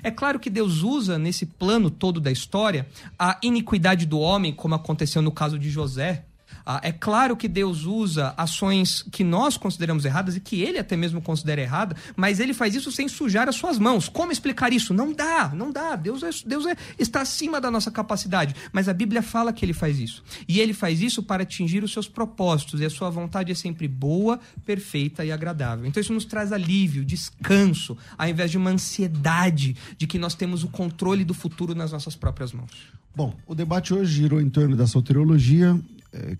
[0.02, 2.86] É claro que Deus usa nesse plano todo da história
[3.18, 6.24] a iniquidade do homem, como aconteceu no caso de José.
[6.64, 10.96] Ah, é claro que Deus usa ações que nós consideramos erradas e que ele até
[10.96, 14.08] mesmo considera errada, mas ele faz isso sem sujar as suas mãos.
[14.08, 14.92] Como explicar isso?
[14.92, 15.96] Não dá, não dá.
[15.96, 18.54] Deus, é- Deus é- está acima da nossa capacidade.
[18.72, 20.22] Mas a Bíblia fala que ele faz isso.
[20.46, 22.80] E ele faz isso para atingir os seus propósitos.
[22.80, 25.86] E a sua vontade é sempre boa, perfeita e agradável.
[25.86, 30.64] Então isso nos traz alívio, descanso, ao invés de uma ansiedade de que nós temos
[30.64, 32.70] o controle do futuro nas nossas próprias mãos.
[33.16, 35.80] Bom, o debate hoje girou em torno da soteriologia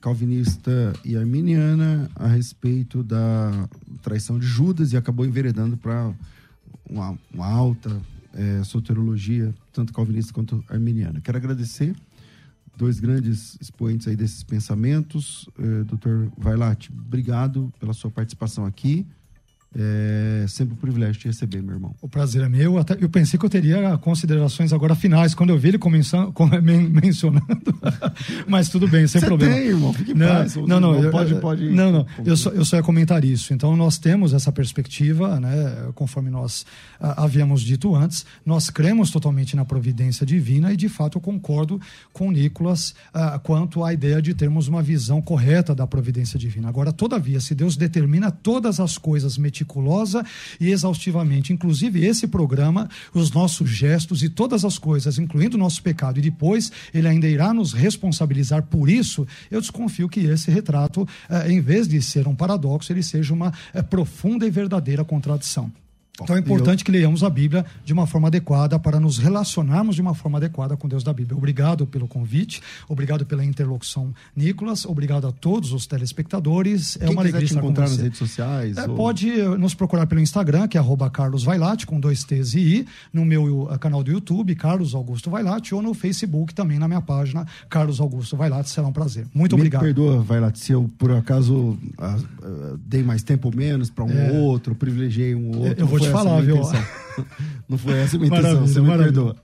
[0.00, 3.68] calvinista e arminiana a respeito da
[4.02, 6.12] traição de Judas e acabou enveredando para
[6.88, 8.00] uma, uma alta
[8.34, 11.20] eh, soteriologia, tanto calvinista quanto arminiana.
[11.20, 11.94] Quero agradecer
[12.76, 15.48] dois grandes expoentes aí desses pensamentos.
[15.58, 16.30] Eh, Dr.
[16.36, 19.06] Vailate, obrigado pela sua participação aqui.
[19.76, 21.94] É sempre um privilégio te receber, meu irmão.
[22.00, 22.78] O prazer é meu.
[22.78, 26.46] Até, eu pensei que eu teria considerações agora finais, quando eu vi ele começando, com-
[26.62, 27.46] men- mencionando.
[28.48, 29.54] Mas tudo bem, sem Você problema.
[29.54, 30.56] tem, irmão, fique não, paz.
[30.56, 31.70] Não, não, eu- pode, pode.
[31.70, 32.06] Não, não.
[32.24, 33.52] Eu só, eu só ia comentar isso.
[33.52, 35.90] Então, nós temos essa perspectiva, né?
[35.94, 36.64] Conforme nós
[36.98, 41.78] ah, havíamos dito antes, nós cremos totalmente na providência divina e, de fato, eu concordo
[42.12, 46.68] com o Nicolas ah, quanto à ideia de termos uma visão correta da providência divina.
[46.68, 50.24] Agora, todavia, se Deus determina todas as coisas meticulosa
[50.60, 55.82] e exaustivamente, inclusive esse programa, os nossos gestos e todas as coisas, incluindo o nosso
[55.82, 61.06] pecado, e depois ele ainda irá nos responsabilizar por isso, eu desconfio que esse retrato,
[61.28, 65.70] eh, em vez de ser um paradoxo, ele seja uma eh, profunda e verdadeira contradição.
[66.22, 70.02] Então é importante que leiamos a Bíblia de uma forma adequada para nos relacionarmos de
[70.02, 71.36] uma forma adequada com Deus da Bíblia.
[71.36, 76.96] Obrigado pelo convite, obrigado pela interlocução, Nicolas, obrigado a todos os telespectadores.
[76.96, 78.76] É Quem uma quiser alegria te encontrar nas redes sociais.
[78.76, 82.24] É, ou- Pode eh, nos procurar pelo Instagram, que é arroba Carlos Vailate, com dois
[82.24, 86.52] T's e I, no meu eh, canal do YouTube, Carlos Augusto Vailate, ou no Facebook
[86.54, 88.70] também, na minha página, Carlos Augusto Vailate.
[88.70, 89.26] Será um prazer.
[89.32, 89.82] Muito Me obrigado.
[89.82, 94.10] perdoa, Vailate, se eu por acaso ah, ah, dei mais tempo ou menos para um
[94.10, 94.32] É.
[94.32, 95.80] ou outro, privilegiei um ou outro.
[95.80, 96.56] Eu vou te foi essa a falar, viu?
[96.56, 96.84] intenção.
[97.68, 99.12] Não foi essa a minha intenção, Maravilha, você me maravilha.
[99.12, 99.36] perdoa.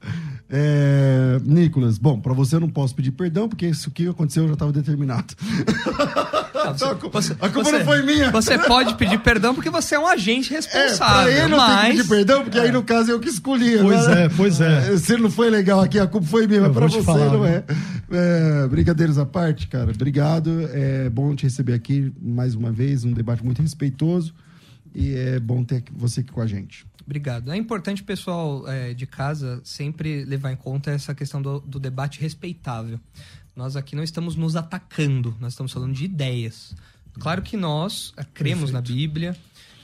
[0.57, 4.53] É, Nicolas, bom, para você eu não posso pedir perdão, porque isso que aconteceu já
[4.53, 5.35] estava determinado.
[6.65, 7.35] Você, a culpa você,
[7.79, 8.31] não foi minha.
[8.31, 11.31] Você pode pedir perdão porque você é um agente responsável.
[11.31, 11.61] É, pra ele mas...
[11.61, 12.63] eu tenho que pedir perdão, porque é.
[12.63, 13.79] aí no caso eu que escolhi.
[13.79, 14.25] Pois né?
[14.25, 14.97] é, pois é.
[14.97, 17.63] Se não foi legal aqui, a culpa foi minha, mas pra você falar, não é.
[18.11, 18.67] é.
[18.69, 19.91] Brincadeiras à parte, cara.
[19.91, 20.67] Obrigado.
[20.73, 24.33] É bom te receber aqui mais uma vez, um debate muito respeitoso.
[24.95, 26.87] E é bom ter você aqui com a gente.
[27.05, 27.53] Obrigado.
[27.53, 32.21] É importante pessoal é, de casa sempre levar em conta essa questão do, do, debate
[32.21, 32.99] respeitável.
[33.55, 36.75] Nós aqui não estamos nos atacando, nós estamos falando de ideias.
[37.19, 38.73] Claro que nós é, cremos Perfeito.
[38.73, 39.37] na Bíblia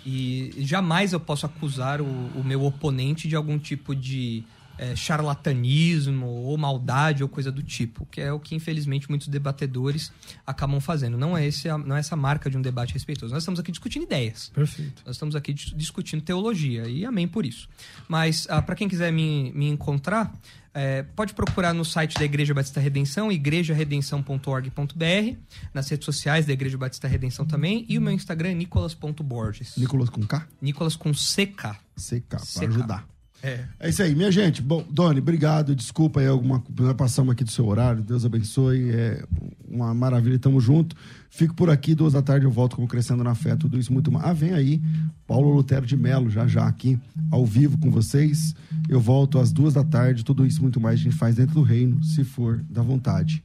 [0.04, 4.44] e jamais eu posso acusar o, o meu oponente de algum tipo de
[4.80, 10.10] é, charlatanismo ou maldade ou coisa do tipo, que é o que infelizmente muitos debatedores
[10.46, 11.18] acabam fazendo.
[11.18, 13.34] Não é, esse, não é essa marca de um debate respeitoso.
[13.34, 14.50] Nós estamos aqui discutindo ideias.
[14.54, 15.02] Perfeito.
[15.04, 17.68] Nós estamos aqui discutindo teologia e amém por isso.
[18.08, 20.32] Mas ah, para quem quiser me, me encontrar,
[20.72, 25.36] é, pode procurar no site da Igreja Batista Redenção, igrejaredenção.org.br,
[25.74, 29.76] nas redes sociais da Igreja Batista Redenção também, e o meu Instagram é nicolas.borges.
[29.76, 30.48] Nicolas com K?
[30.62, 31.76] Nicolas com CK.
[31.96, 33.09] CK, para ajudar.
[33.42, 33.64] É.
[33.78, 34.60] é isso aí, minha gente.
[34.60, 35.74] Bom, Doni, obrigado.
[35.74, 38.02] Desculpa aí alguma nós passamos aqui do seu horário.
[38.02, 38.90] Deus abençoe.
[38.90, 39.24] É
[39.68, 40.96] uma maravilha, tamo junto.
[41.30, 44.10] Fico por aqui, duas da tarde eu volto como Crescendo na Fé, tudo isso muito
[44.10, 44.26] mais.
[44.26, 44.82] Ah, vem aí,
[45.26, 46.98] Paulo Lutero de Melo, já já aqui,
[47.30, 48.54] ao vivo com vocês.
[48.88, 51.62] Eu volto às duas da tarde, tudo isso muito mais a gente faz dentro do
[51.62, 53.44] reino, se for da vontade